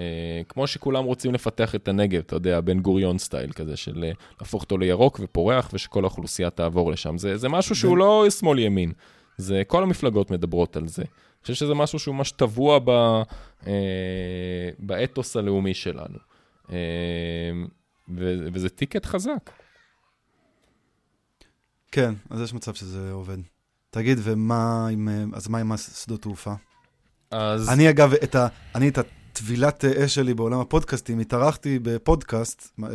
[0.49, 4.61] כמו שכולם רוצים לפתח את הנגב, אתה יודע, בן גוריון סטייל כזה, של uh, להפוך
[4.61, 7.17] אותו לירוק ופורח, ושכל האוכלוסייה תעבור לשם.
[7.17, 8.91] זה, זה משהו שהוא לא שמאל-ימין,
[9.37, 11.01] זה, כל המפלגות מדברות על זה.
[11.01, 12.89] אני חושב שזה משהו שהוא ממש טבוע ב,
[13.61, 13.65] uh,
[14.79, 16.17] באתוס הלאומי שלנו.
[16.65, 16.71] Uh,
[18.15, 19.51] ו- וזה טיקט חזק.
[21.91, 23.37] כן, אז יש מצב שזה עובד.
[23.89, 26.53] תגיד, ומה עם, אה, אז מה עם השדות תעופה?
[27.31, 27.69] אז...
[27.69, 28.97] אני אגב, את ה, אני את
[29.37, 32.91] הטבילת אש שלי בעולם הפודקאסטים, התארחתי בפודקאסט אה, אה,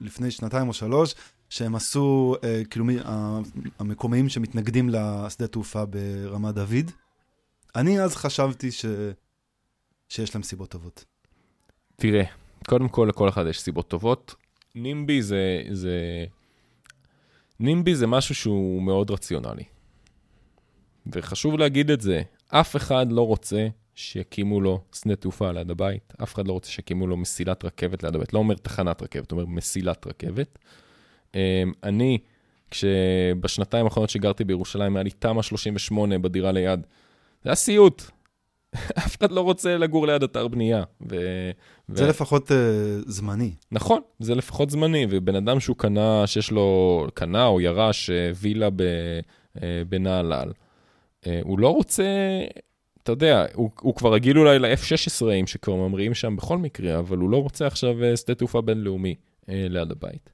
[0.00, 1.14] לפני שנתיים או שלוש,
[1.48, 2.86] שהם עשו, אה, כאילו,
[3.78, 6.90] המקומיים שמתנגדים לשדה תעופה ברמת דוד.
[7.76, 8.84] אני אז חשבתי ש...
[10.08, 11.04] שיש להם סיבות טובות.
[11.96, 12.24] תראה,
[12.68, 14.34] קודם כל לכל אחד יש סיבות טובות.
[14.74, 16.24] נימבי זה, זה...
[17.60, 19.64] נימבי זה משהו שהוא מאוד רציונלי.
[21.06, 26.34] וחשוב להגיד את זה, אף אחד לא רוצה שיקימו לו שדה תעופה ליד הבית, אף
[26.34, 28.32] אחד לא רוצה שיקימו לו מסילת רכבת ליד הבית.
[28.32, 30.58] לא אומר תחנת רכבת, אומר מסילת רכבת.
[31.34, 31.40] אמ,
[31.82, 32.18] אני,
[32.70, 36.80] כשבשנתיים האחרונות שגרתי בירושלים, היה לי תמ"א 38 בדירה ליד.
[37.42, 38.02] זה היה סיוט.
[38.98, 40.84] אף אחד לא רוצה לגור ליד אתר בנייה.
[41.10, 41.16] ו...
[41.88, 42.54] זה לפחות uh,
[43.06, 43.54] זמני.
[43.72, 48.70] נכון, זה לפחות זמני, ובן אדם שהוא קנה, שיש לו, קנה או ירש אה, וילה
[48.70, 48.82] ב,
[49.62, 50.52] אה, בנהלל,
[51.42, 52.04] הוא לא רוצה,
[53.02, 57.30] אתה יודע, הוא, הוא כבר רגיל אולי ל-F-16 שכבר ממריאים שם בכל מקרה, אבל הוא
[57.30, 59.14] לא רוצה עכשיו אה, שדה תעופה בינלאומי
[59.48, 60.30] אה, ליד הבית.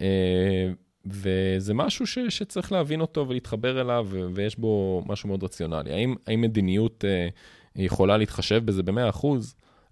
[0.00, 0.70] אה,
[1.06, 5.92] וזה משהו ש, שצריך להבין אותו ולהתחבר אליו, ויש בו משהו מאוד רציונלי.
[5.92, 7.28] האם, האם מדיניות אה,
[7.76, 9.26] יכולה להתחשב בזה ב-100%?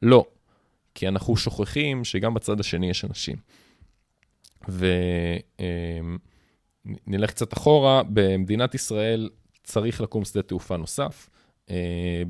[0.02, 0.24] לא.
[0.94, 3.36] כי אנחנו שוכחים שגם בצד השני יש אנשים.
[7.06, 9.30] ונלך קצת אחורה, במדינת ישראל
[9.62, 11.33] צריך לקום שדה תעופה נוסף, אה,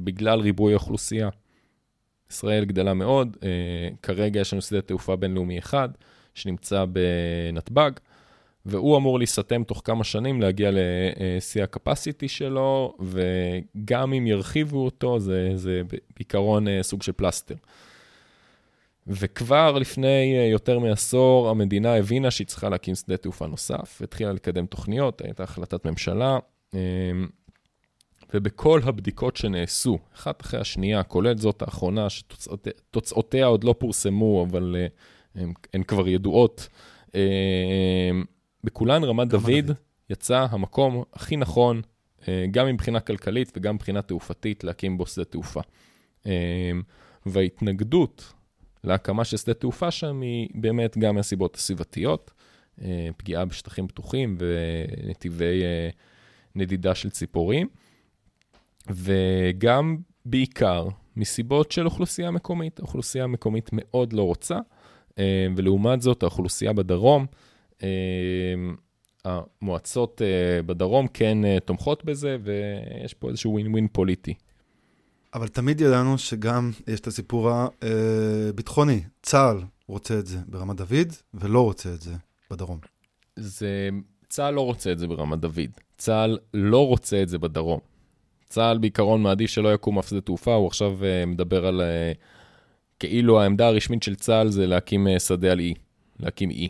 [0.04, 1.28] בגלל ריבוי האוכלוסייה.
[2.30, 3.48] ישראל גדלה מאוד, אה,
[4.02, 5.88] כרגע יש לנו שדה תעופה בינלאומי אחד,
[6.34, 7.90] שנמצא בנתב"ג,
[8.66, 15.50] והוא אמור להיסתם תוך כמה שנים, להגיע לשיא הקפסיטי שלו, וגם אם ירחיבו אותו, זה,
[15.54, 15.82] זה
[16.16, 17.54] בעיקרון אה, סוג של פלסטר.
[19.06, 24.66] וכבר לפני אה, יותר מעשור המדינה הבינה שהיא צריכה להקים שדה תעופה נוסף, התחילה לקדם
[24.66, 26.38] תוכניות, הייתה החלטת ממשלה,
[26.74, 26.80] אה,
[28.34, 34.86] ובכל הבדיקות שנעשו, אחת אחרי השנייה, כולל זאת האחרונה, שתוצאותיה עוד לא פורסמו, אבל אה,
[35.42, 36.68] הן, הן כבר ידועות,
[38.64, 39.76] בכולן רמת דוד, דוד
[40.10, 41.82] יצא המקום הכי נכון,
[42.50, 45.60] גם מבחינה כלכלית וגם מבחינה תעופתית, להקים בו שדה תעופה.
[47.26, 48.32] וההתנגדות
[48.84, 52.30] להקמה של שדה תעופה שם היא באמת גם מהסיבות הסביבתיות,
[52.82, 55.88] אה, פגיעה בשטחים פתוחים ונתיבי אה,
[56.54, 57.68] נדידה של ציפורים,
[58.90, 62.78] וגם בעיקר מסיבות של אוכלוסייה מקומית.
[62.78, 64.58] האוכלוסייה המקומית מאוד לא רוצה,
[65.18, 67.26] אה, ולעומת זאת האוכלוסייה בדרום,
[69.24, 70.22] המועצות
[70.66, 74.34] בדרום כן תומכות בזה, ויש פה איזשהו ווין ווין פוליטי.
[75.34, 79.02] אבל תמיד ידענו שגם יש את הסיפור הביטחוני.
[79.22, 82.14] צה"ל רוצה את זה ברמת דוד, ולא רוצה את זה
[82.50, 82.78] בדרום.
[83.36, 83.88] זה...
[84.28, 85.70] צה"ל לא רוצה את זה ברמת דוד.
[85.98, 87.80] צה"ל לא רוצה את זה בדרום.
[88.54, 91.80] צה"ל בעיקרון מעדיף שלא יקום אף שדה תעופה, הוא עכשיו uh, מדבר על...
[91.80, 92.18] Uh,
[92.98, 95.74] כאילו העמדה הרשמית של צה"ל זה להקים uh, שדה על אי,
[96.20, 96.68] להקים אי.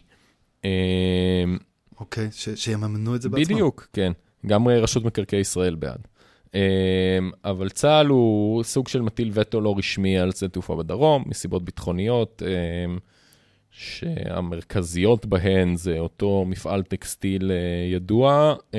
[2.00, 3.54] אוקיי, okay, שיממנו את זה בעצמם.
[3.54, 4.12] בדיוק, כן.
[4.46, 6.08] גם רשות מקרקעי ישראל בעד.
[6.54, 11.64] אמ, אבל צה"ל הוא סוג של מטיל וטו לא רשמי על שדה תעופה בדרום, מסיבות
[11.64, 12.98] ביטחוניות, אמ,
[13.76, 17.56] שהמרכזיות בהן זה אותו מפעל טקסטיל אה,
[17.94, 18.78] ידוע אמ,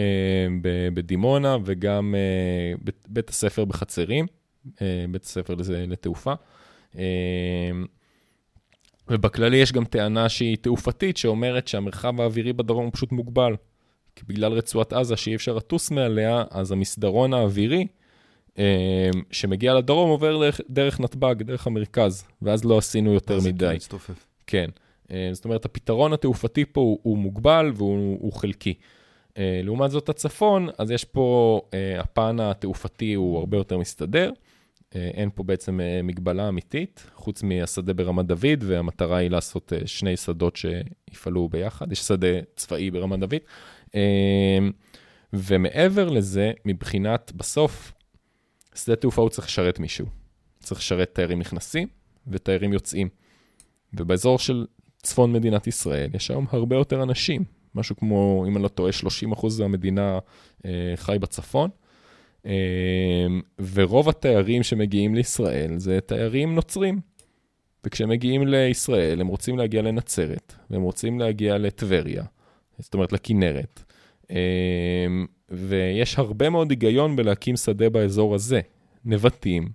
[0.93, 4.25] בדימונה, וגם אה, בית הספר בחצרים,
[4.81, 5.55] אה, בית הספר
[5.87, 6.33] לתעופה.
[9.07, 13.55] ובכללי יש גם טענה שהיא תעופתית, שאומרת שהמרחב האווירי בדרום הוא פשוט מוגבל.
[14.15, 17.87] כי בגלל רצועת עזה שאי אפשר לטוס מעליה, אז המסדרון האווירי
[18.57, 23.77] אה, שמגיע לדרום עובר דרך, נתב"ג, דרך המרכז, ואז לא עשינו יותר מדי.
[24.47, 24.69] כן.
[24.69, 24.84] אה,
[25.31, 28.73] זאת אומרת, הפתרון התעופתי פה הוא, הוא מוגבל והוא חלקי.
[29.37, 31.61] אה, לעומת זאת הצפון, אז יש פה,
[31.99, 34.31] הפן התעופתי הוא הרבה יותר מסתדר.
[34.91, 41.49] אין פה בעצם מגבלה אמיתית, חוץ מהשדה ברמת דוד, והמטרה היא לעשות שני שדות שיפעלו
[41.49, 41.91] ביחד.
[41.91, 43.41] יש שדה צבאי ברמת דוד,
[45.33, 47.93] ומעבר לזה, מבחינת, בסוף,
[48.75, 50.05] שדה תעופה הוא צריך לשרת מישהו.
[50.59, 51.87] צריך לשרת תיירים נכנסים
[52.27, 53.09] ותיירים יוצאים.
[53.93, 54.65] ובאזור של
[55.05, 57.43] צפון מדינת ישראל יש היום הרבה יותר אנשים.
[57.75, 58.91] משהו כמו, אם אני לא טועה,
[59.33, 60.19] 30% מהמדינה
[60.65, 61.69] אה, חי בצפון.
[62.45, 63.27] אה,
[63.73, 66.99] ורוב התיירים שמגיעים לישראל זה תיירים נוצרים.
[67.85, 72.23] וכשהם מגיעים לישראל, הם רוצים להגיע לנצרת, והם רוצים להגיע לטבריה,
[72.79, 73.83] זאת אומרת לכנרת.
[74.29, 74.35] אמ,
[75.49, 78.61] ויש הרבה מאוד היגיון בלהקים שדה באזור הזה,
[79.05, 79.69] נבטים.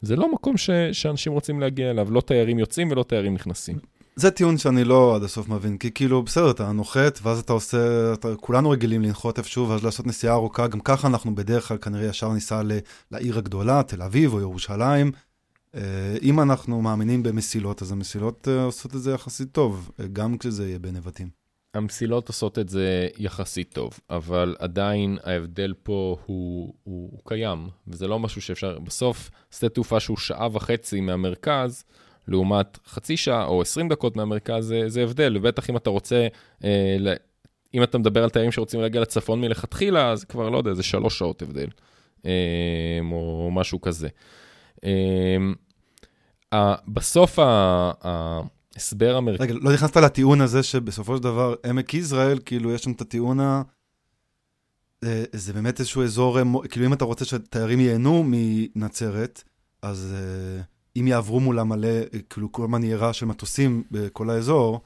[0.00, 3.78] זה לא מקום ש, שאנשים רוצים להגיע אליו, לא תיירים יוצאים ולא תיירים נכנסים.
[4.20, 8.12] זה טיעון שאני לא עד הסוף מבין, כי כאילו, בסדר, אתה נוחת, ואז אתה עושה,
[8.12, 12.06] אתה, כולנו רגילים לנחות איפשהו, ואז לעשות נסיעה ארוכה, גם ככה אנחנו בדרך כלל כנראה
[12.06, 12.72] ישר ניסע ל,
[13.10, 15.12] לעיר הגדולה, תל אביב או ירושלים.
[15.74, 15.80] אה,
[16.22, 20.68] אם אנחנו מאמינים במסילות, אז המסילות אה, עושות את זה יחסית טוב, אה, גם כשזה
[20.68, 21.28] יהיה בנבטים.
[21.74, 28.06] המסילות עושות את זה יחסית טוב, אבל עדיין ההבדל פה הוא, הוא, הוא קיים, וזה
[28.06, 31.84] לא משהו שאפשר, בסוף, שדה תעופה שהוא שעה וחצי מהמרכז,
[32.28, 36.26] לעומת חצי שעה או 20 דקות מהמרכז, זה, זה הבדל, ובטח אם אתה רוצה,
[36.64, 37.14] אה,
[37.74, 41.18] אם אתה מדבר על תיירים שרוצים להגיע לצפון מלכתחילה, אז כבר, לא יודע, זה שלוש
[41.18, 41.68] שעות הבדל,
[42.26, 44.08] אה, או משהו כזה.
[44.84, 47.38] אה, בסוף
[48.02, 49.42] ההסבר המרכזי...
[49.42, 53.40] רגע, לא נכנסת לטיעון הזה שבסופו של דבר עמק יזרעאל, כאילו יש שם את הטיעון
[53.40, 53.62] ה...
[55.04, 59.42] אה, זה באמת איזשהו אזור, אה, כאילו אם אתה רוצה שתיירים ייהנו מנצרת,
[59.82, 60.14] אז...
[60.98, 61.88] אה, אם יעברו מולה מלא,
[62.30, 64.80] כאילו כל הזמן יהיה רעש של מטוסים בכל האזור,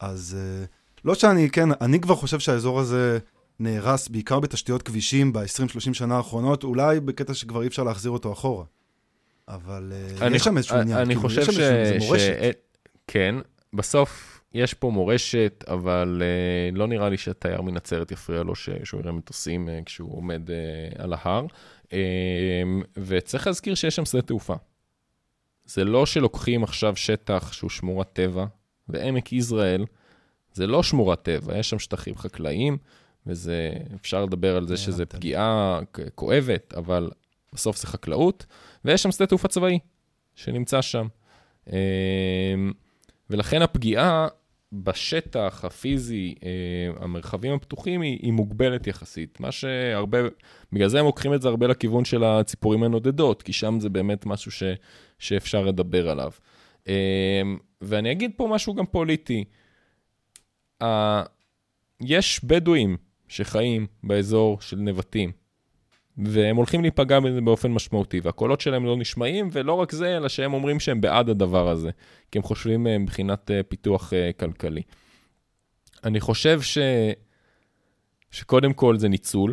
[0.00, 0.66] אז uh,
[1.04, 3.18] לא שאני, כן, אני כבר חושב שהאזור הזה
[3.60, 8.64] נהרס בעיקר בתשתיות כבישים ב-20-30 שנה האחרונות, אולי בקטע שכבר אי אפשר להחזיר אותו אחורה.
[9.48, 11.54] אבל uh, אני, יש שם איזשהו עניין, אני כאילו, חושב ש...
[11.54, 12.32] זה מורשת.
[12.42, 12.88] ש...
[13.06, 13.34] כן,
[13.72, 18.68] בסוף יש פה מורשת, אבל uh, לא נראה לי שהתייר מנצרת יפריע לו ש...
[18.84, 21.46] שהוא יראה מטוסים uh, כשהוא עומד uh, על ההר.
[22.96, 24.54] וצריך להזכיר שיש שם שדה תעופה.
[25.68, 28.46] זה לא שלוקחים עכשיו שטח שהוא שמורת טבע,
[28.88, 29.84] ועמק יזרעאל
[30.52, 32.78] זה לא שמורת טבע, יש שם שטחים חקלאיים,
[33.26, 33.70] וזה,
[34.00, 35.80] אפשר לדבר על זה שזה פגיעה
[36.14, 37.10] כואבת, אבל
[37.52, 38.46] בסוף זה חקלאות,
[38.84, 39.78] ויש שם שדה תעופה צבאי
[40.34, 41.06] שנמצא שם.
[41.72, 41.74] אמ,
[43.30, 44.28] ולכן הפגיעה
[44.72, 49.40] בשטח הפיזי, אה, המרחבים הפתוחים, היא, היא מוגבלת יחסית.
[49.40, 50.18] מה שהרבה,
[50.72, 54.26] בגלל זה הם לוקחים את זה הרבה לכיוון של הציפורים הנודדות, כי שם זה באמת
[54.26, 54.62] משהו ש,
[55.18, 56.30] שאפשר לדבר עליו.
[56.88, 57.42] אה,
[57.80, 59.44] ואני אגיד פה משהו גם פוליטי.
[62.00, 62.96] יש בדואים
[63.28, 65.32] שחיים באזור של נבטים,
[66.18, 70.54] והם הולכים להיפגע בזה באופן משמעותי, והקולות שלהם לא נשמעים, ולא רק זה, אלא שהם
[70.54, 71.90] אומרים שהם בעד הדבר הזה,
[72.30, 74.82] כי הם חושבים אה, מבחינת אה, פיתוח אה, כלכלי.
[76.04, 76.78] אני חושב ש...
[78.30, 79.52] שקודם כל זה ניצול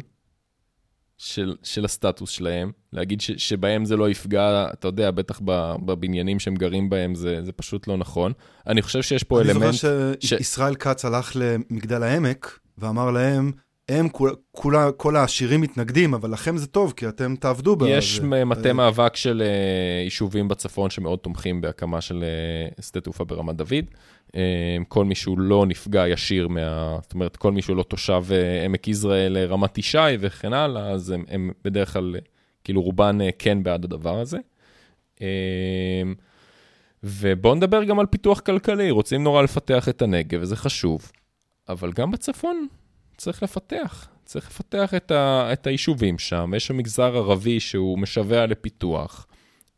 [1.17, 5.41] של, של הסטטוס שלהם, להגיד ש, שבהם זה לא יפגע, אתה יודע, בטח
[5.85, 8.31] בבניינים שהם גרים בהם, זה, זה פשוט לא נכון.
[8.67, 9.63] אני חושב שיש פה אני אלמנט...
[9.63, 10.77] אני זוכר שישראל ש...
[10.77, 13.51] כץ הלך למגדל העמק ואמר להם,
[13.89, 17.89] הם, כול, כולה, כל העשירים מתנגדים, אבל לכם זה טוב, כי אתם תעבדו בזה.
[17.89, 22.23] יש מטה מאבק של uh, יישובים בצפון שמאוד תומכים בהקמה של
[22.77, 23.85] uh, שדה תעופה ברמת דוד.
[24.87, 26.97] כל מי שהוא לא נפגע ישיר מה...
[27.01, 28.23] זאת אומרת, כל מי שהוא לא תושב
[28.65, 32.15] עמק יזרעאל, רמת ישי וכן הלאה, אז הם, הם בדרך כלל,
[32.63, 34.37] כאילו רובן כן בעד הדבר הזה.
[37.03, 41.11] ובואו נדבר גם על פיתוח כלכלי, רוצים נורא לפתח את הנגב, וזה חשוב,
[41.69, 42.67] אבל גם בצפון
[43.17, 44.07] צריך לפתח.
[44.25, 46.53] צריך לפתח את, ה, את היישובים שם.
[46.55, 49.27] יש שם מגזר ערבי שהוא משווע לפיתוח,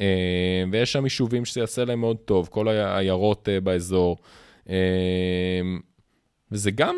[0.01, 4.17] אה, ויש שם יישובים שזה יעשה להם מאוד טוב, כל העיירות אה, באזור.
[4.69, 4.75] אה,
[6.51, 6.95] וזה גם,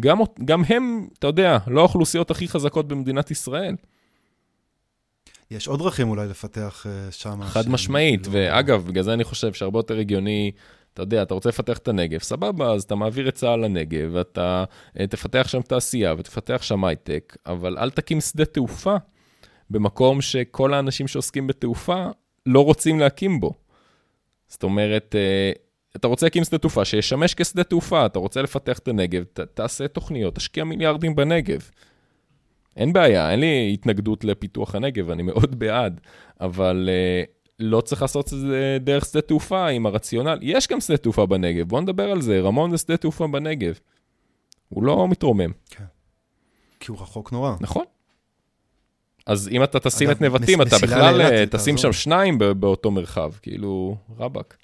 [0.00, 3.76] גם, גם הם, אתה יודע, לא האוכלוסיות הכי חזקות במדינת ישראל.
[5.50, 7.42] יש עוד דרכים אולי לפתח שם.
[7.42, 8.32] חד משמעית, לא...
[8.34, 10.52] ואגב, בגלל זה אני חושב שהרבה יותר הגיוני
[10.98, 14.64] אתה יודע, אתה רוצה לפתח את הנגב, סבבה, אז אתה מעביר את צה"ל לנגב, ואתה
[15.00, 18.96] אה, תפתח שם תעשייה ותפתח שם הייטק, אבל אל תקים שדה תעופה
[19.70, 22.06] במקום שכל האנשים שעוסקים בתעופה
[22.46, 23.54] לא רוצים להקים בו.
[24.48, 25.52] זאת אומרת, אה,
[25.96, 29.88] אתה רוצה להקים שדה תעופה שישמש כשדה תעופה, אתה רוצה לפתח את הנגב, ת, תעשה
[29.88, 31.70] תוכניות, תשקיע מיליארדים בנגב.
[32.76, 36.00] אין בעיה, אין לי התנגדות לפיתוח הנגב, אני מאוד בעד,
[36.40, 40.38] אבל uh, לא צריך לעשות את זה דרך שדה תעופה עם הרציונל.
[40.42, 42.40] יש גם שדה תעופה בנגב, בואו נדבר על זה.
[42.40, 43.78] רמון זה שדה תעופה בנגב.
[44.68, 45.50] הוא לא מתרומם.
[45.70, 45.84] כן.
[46.80, 47.54] כי הוא רחוק נורא.
[47.60, 47.84] נכון.
[49.26, 53.96] אז אם אתה תשים את נבטים, אתה בכלל אה, תשים שם שניים באותו מרחב, כאילו,
[54.18, 54.56] רבאק.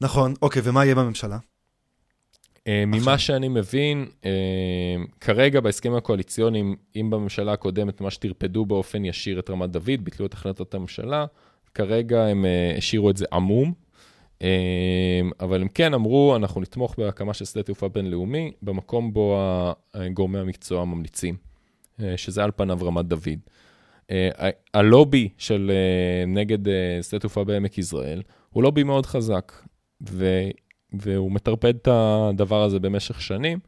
[0.00, 1.38] נכון, אוקיי, ומה יהיה בממשלה?
[2.68, 4.30] אה, ממה שאני מבין, אה,
[5.20, 10.32] כרגע בהסכמים הקואליציוניים, אם בממשלה הקודמת מה שטרפדו באופן ישיר את רמת דוד, ביטלו את
[10.32, 11.26] החלטת הממשלה,
[11.74, 13.72] כרגע הם אה, השאירו את זה עמום,
[15.40, 19.38] אבל הם כן אמרו, אנחנו נתמוך בהקמה של שדה תעופה בינלאומי, במקום בו
[20.12, 21.36] גורמי המקצוע ממליצים,
[22.16, 23.38] שזה על פניו רמת דוד.
[24.74, 25.72] הלובי של
[26.26, 26.58] נגד
[27.02, 29.52] שדה תעופה בעמק יזרעאל הוא לובי מאוד חזק,
[31.00, 33.58] והוא מטרפד את הדבר הזה במשך שנים,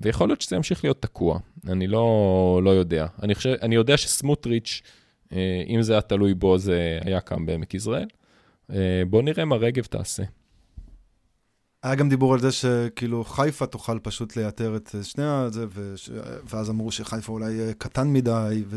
[0.00, 1.38] ויכול להיות שזה ימשיך להיות תקוע,
[1.68, 3.06] אני לא, לא יודע.
[3.22, 4.82] אני, חושב, אני יודע שסמוטריץ',
[5.32, 8.06] אה, אם זה היה תלוי בו, זה היה קם בעמק יזרעאל.
[8.72, 10.22] אה, בוא נראה מה רגב תעשה.
[11.84, 16.10] היה גם דיבור על זה שכאילו חיפה תוכל פשוט לייתר את שני הזה, וש...
[16.50, 18.76] ואז אמרו שחיפה אולי קטן מדי, ו...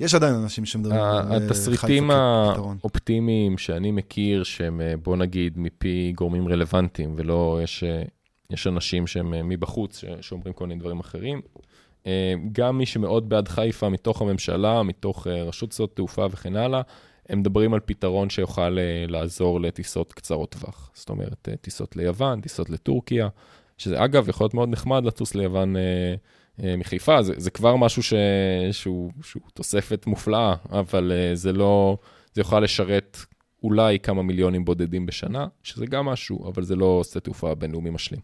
[0.00, 1.46] יש עדיין אנשים שמדברים על חיפה כפתרון.
[1.46, 7.84] התסריטים האופטימיים שאני מכיר, שהם בוא נגיד מפי גורמים רלוונטיים, ולא יש,
[8.50, 11.40] יש אנשים שהם מבחוץ, שאומרים כל מיני דברים אחרים.
[12.52, 16.80] גם מי שמאוד בעד חיפה מתוך הממשלה, מתוך רשות שדות תעופה וכן הלאה,
[17.28, 20.90] הם מדברים על פתרון שיוכל uh, לעזור לטיסות קצרות טווח.
[20.94, 23.28] זאת אומרת, uh, טיסות ליוון, טיסות לטורקיה,
[23.78, 25.78] שזה אגב יכול להיות מאוד נחמד לטוס ליוון uh,
[26.60, 28.14] uh, מחיפה, זה, זה כבר משהו ש,
[28.72, 31.96] שהוא, שהוא תוספת מופלאה, אבל uh, זה לא,
[32.34, 33.18] זה יוכל לשרת
[33.62, 38.20] אולי כמה מיליונים בודדים בשנה, שזה גם משהו, אבל זה לא שדה תעופה בינלאומי משלים.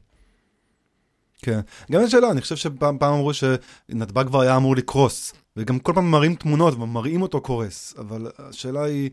[1.42, 1.60] כן,
[1.92, 6.10] גם יש שאלה, אני חושב שפעם אמרו שנתב"ג כבר היה אמור לקרוס, וגם כל פעם
[6.10, 9.10] מראים תמונות ומראים אותו קורס, אבל השאלה היא,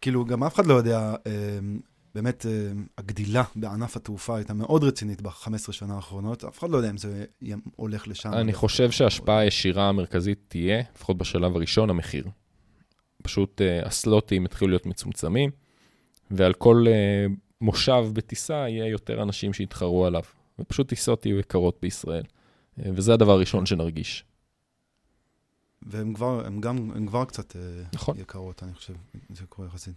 [0.00, 1.32] כאילו, גם אף אחד לא יודע, אה,
[2.14, 6.90] באמת, אה, הגדילה בענף התעופה הייתה מאוד רצינית ב-15 שנה האחרונות, אף אחד לא יודע
[6.90, 7.24] אם זה
[7.76, 8.32] הולך לשם.
[8.32, 12.24] אני חושב שההשפעה הישירה המרכזית תהיה, לפחות בשלב הראשון, המחיר.
[13.22, 15.50] פשוט אה, הסלוטים יתחילו להיות מצומצמים,
[16.30, 17.26] ועל כל אה,
[17.60, 20.22] מושב בטיסה יהיה יותר אנשים שיתחרו עליו.
[20.58, 22.24] ופשוט טיסות יהיו יקרות בישראל.
[22.78, 24.24] אה, וזה הדבר הראשון שנרגיש.
[25.86, 27.60] והן כבר, הם גם, הם כבר קצת אה,
[27.94, 28.16] נכון.
[28.18, 28.94] יקרות, אני חושב,
[29.30, 29.94] זה קורה יחסית.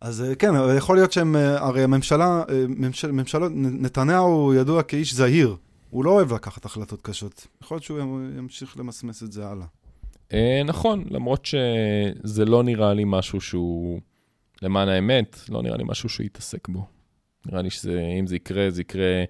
[0.00, 5.56] אז אה, כן, יכול להיות שהם, הרי הממשלה, ממשל, ממשלות, נתניהו ידוע כאיש זהיר,
[5.90, 7.46] הוא לא אוהב לקחת החלטות קשות.
[7.62, 9.66] יכול להיות שהוא ימשיך למסמס את זה הלאה.
[10.64, 14.00] נכון, למרות שזה לא נראה לי משהו שהוא,
[14.62, 16.86] למען האמת, לא נראה לי משהו שהוא יתעסק בו.
[17.46, 19.24] נראה לי שאם זה יקרה, זה יקרה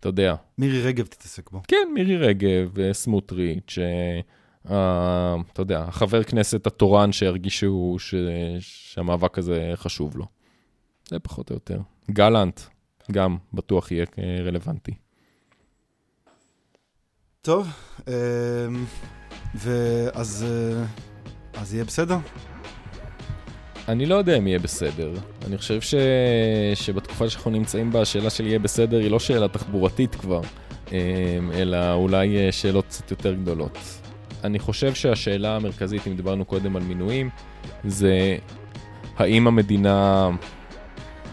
[0.00, 0.34] אתה יודע.
[0.58, 1.62] מירי רגב תתעסק בו.
[1.68, 3.78] כן, מירי רגב, סמוטריץ',
[4.66, 4.70] uh,
[5.52, 8.14] אתה יודע, החבר כנסת התורן שירגישו ש...
[8.60, 10.26] שהמאבק הזה חשוב לו.
[11.08, 11.80] זה פחות או יותר.
[12.10, 12.60] גלנט,
[13.12, 14.06] גם בטוח יהיה
[14.44, 14.94] רלוונטי.
[17.42, 17.68] טוב,
[19.54, 20.46] ואז
[21.54, 22.16] אז יהיה בסדר?
[23.88, 25.12] אני לא יודע אם יהיה בסדר.
[25.46, 25.94] אני חושב ש...
[26.74, 30.40] שבתקופה שאנחנו נמצאים בה, השאלה של יהיה בסדר היא לא שאלה תחבורתית כבר,
[31.52, 33.99] אלא אולי אה, שאלות קצת יותר גדולות.
[34.44, 37.30] אני חושב שהשאלה המרכזית, אם דיברנו קודם על מינויים,
[37.84, 38.36] זה
[39.16, 40.30] האם המדינה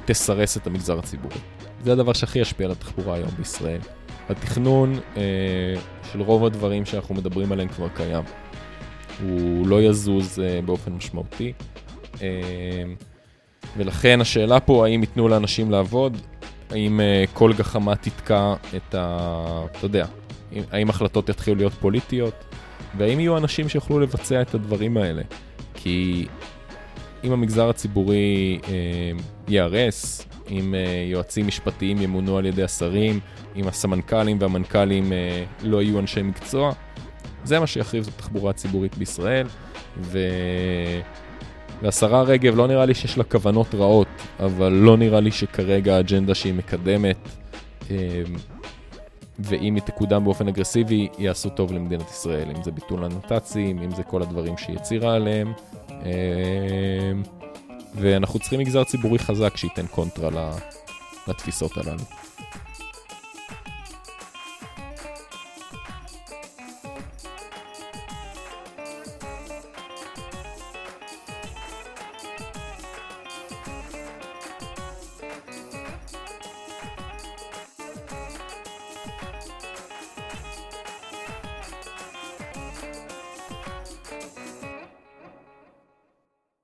[0.05, 1.39] תסרס את המגזר הציבורי.
[1.83, 3.79] זה הדבר שהכי ישפיע על התחבורה היום בישראל.
[4.29, 5.21] התכנון אה,
[6.11, 8.23] של רוב הדברים שאנחנו מדברים עליהם כבר קיים.
[9.23, 11.53] הוא לא יזוז אה, באופן משמעותי.
[12.21, 12.25] אמ,
[13.77, 16.17] ולכן השאלה פה, האם ייתנו לאנשים לעבוד,
[16.69, 19.65] האם אה, כל גחמה תתקע את ה...
[19.71, 20.05] אתה יודע,
[20.71, 22.46] האם החלטות יתחילו להיות פוליטיות,
[22.97, 25.21] והאם יהיו אנשים שיוכלו לבצע את הדברים האלה.
[25.73, 26.27] כי
[27.23, 28.71] אם המגזר הציבורי אה,
[29.47, 33.19] ייהרס, אם אה, יועצים משפטיים ימונו על ידי השרים,
[33.55, 36.73] אם הסמנכ"לים והמנכ"לים אה, לא יהיו אנשי מקצוע,
[37.43, 39.47] זה מה שיחריב את התחבורה הציבורית בישראל,
[40.01, 40.19] ו...
[41.81, 44.07] והשרה רגב, לא נראה לי שיש לה כוונות רעות,
[44.39, 47.17] אבל לא נראה לי שכרגע האג'נדה שהיא מקדמת,
[47.91, 47.95] אמ,
[49.39, 54.03] ואם היא תקודם באופן אגרסיבי, יעשו טוב למדינת ישראל, אם זה ביטול הנת"צים, אם זה
[54.03, 55.53] כל הדברים שהיא הצהירה עליהם.
[55.89, 57.23] אמ,
[57.95, 60.51] ואנחנו צריכים מגזר ציבורי חזק שייתן קונטרה
[61.27, 62.03] לתפיסות הללו.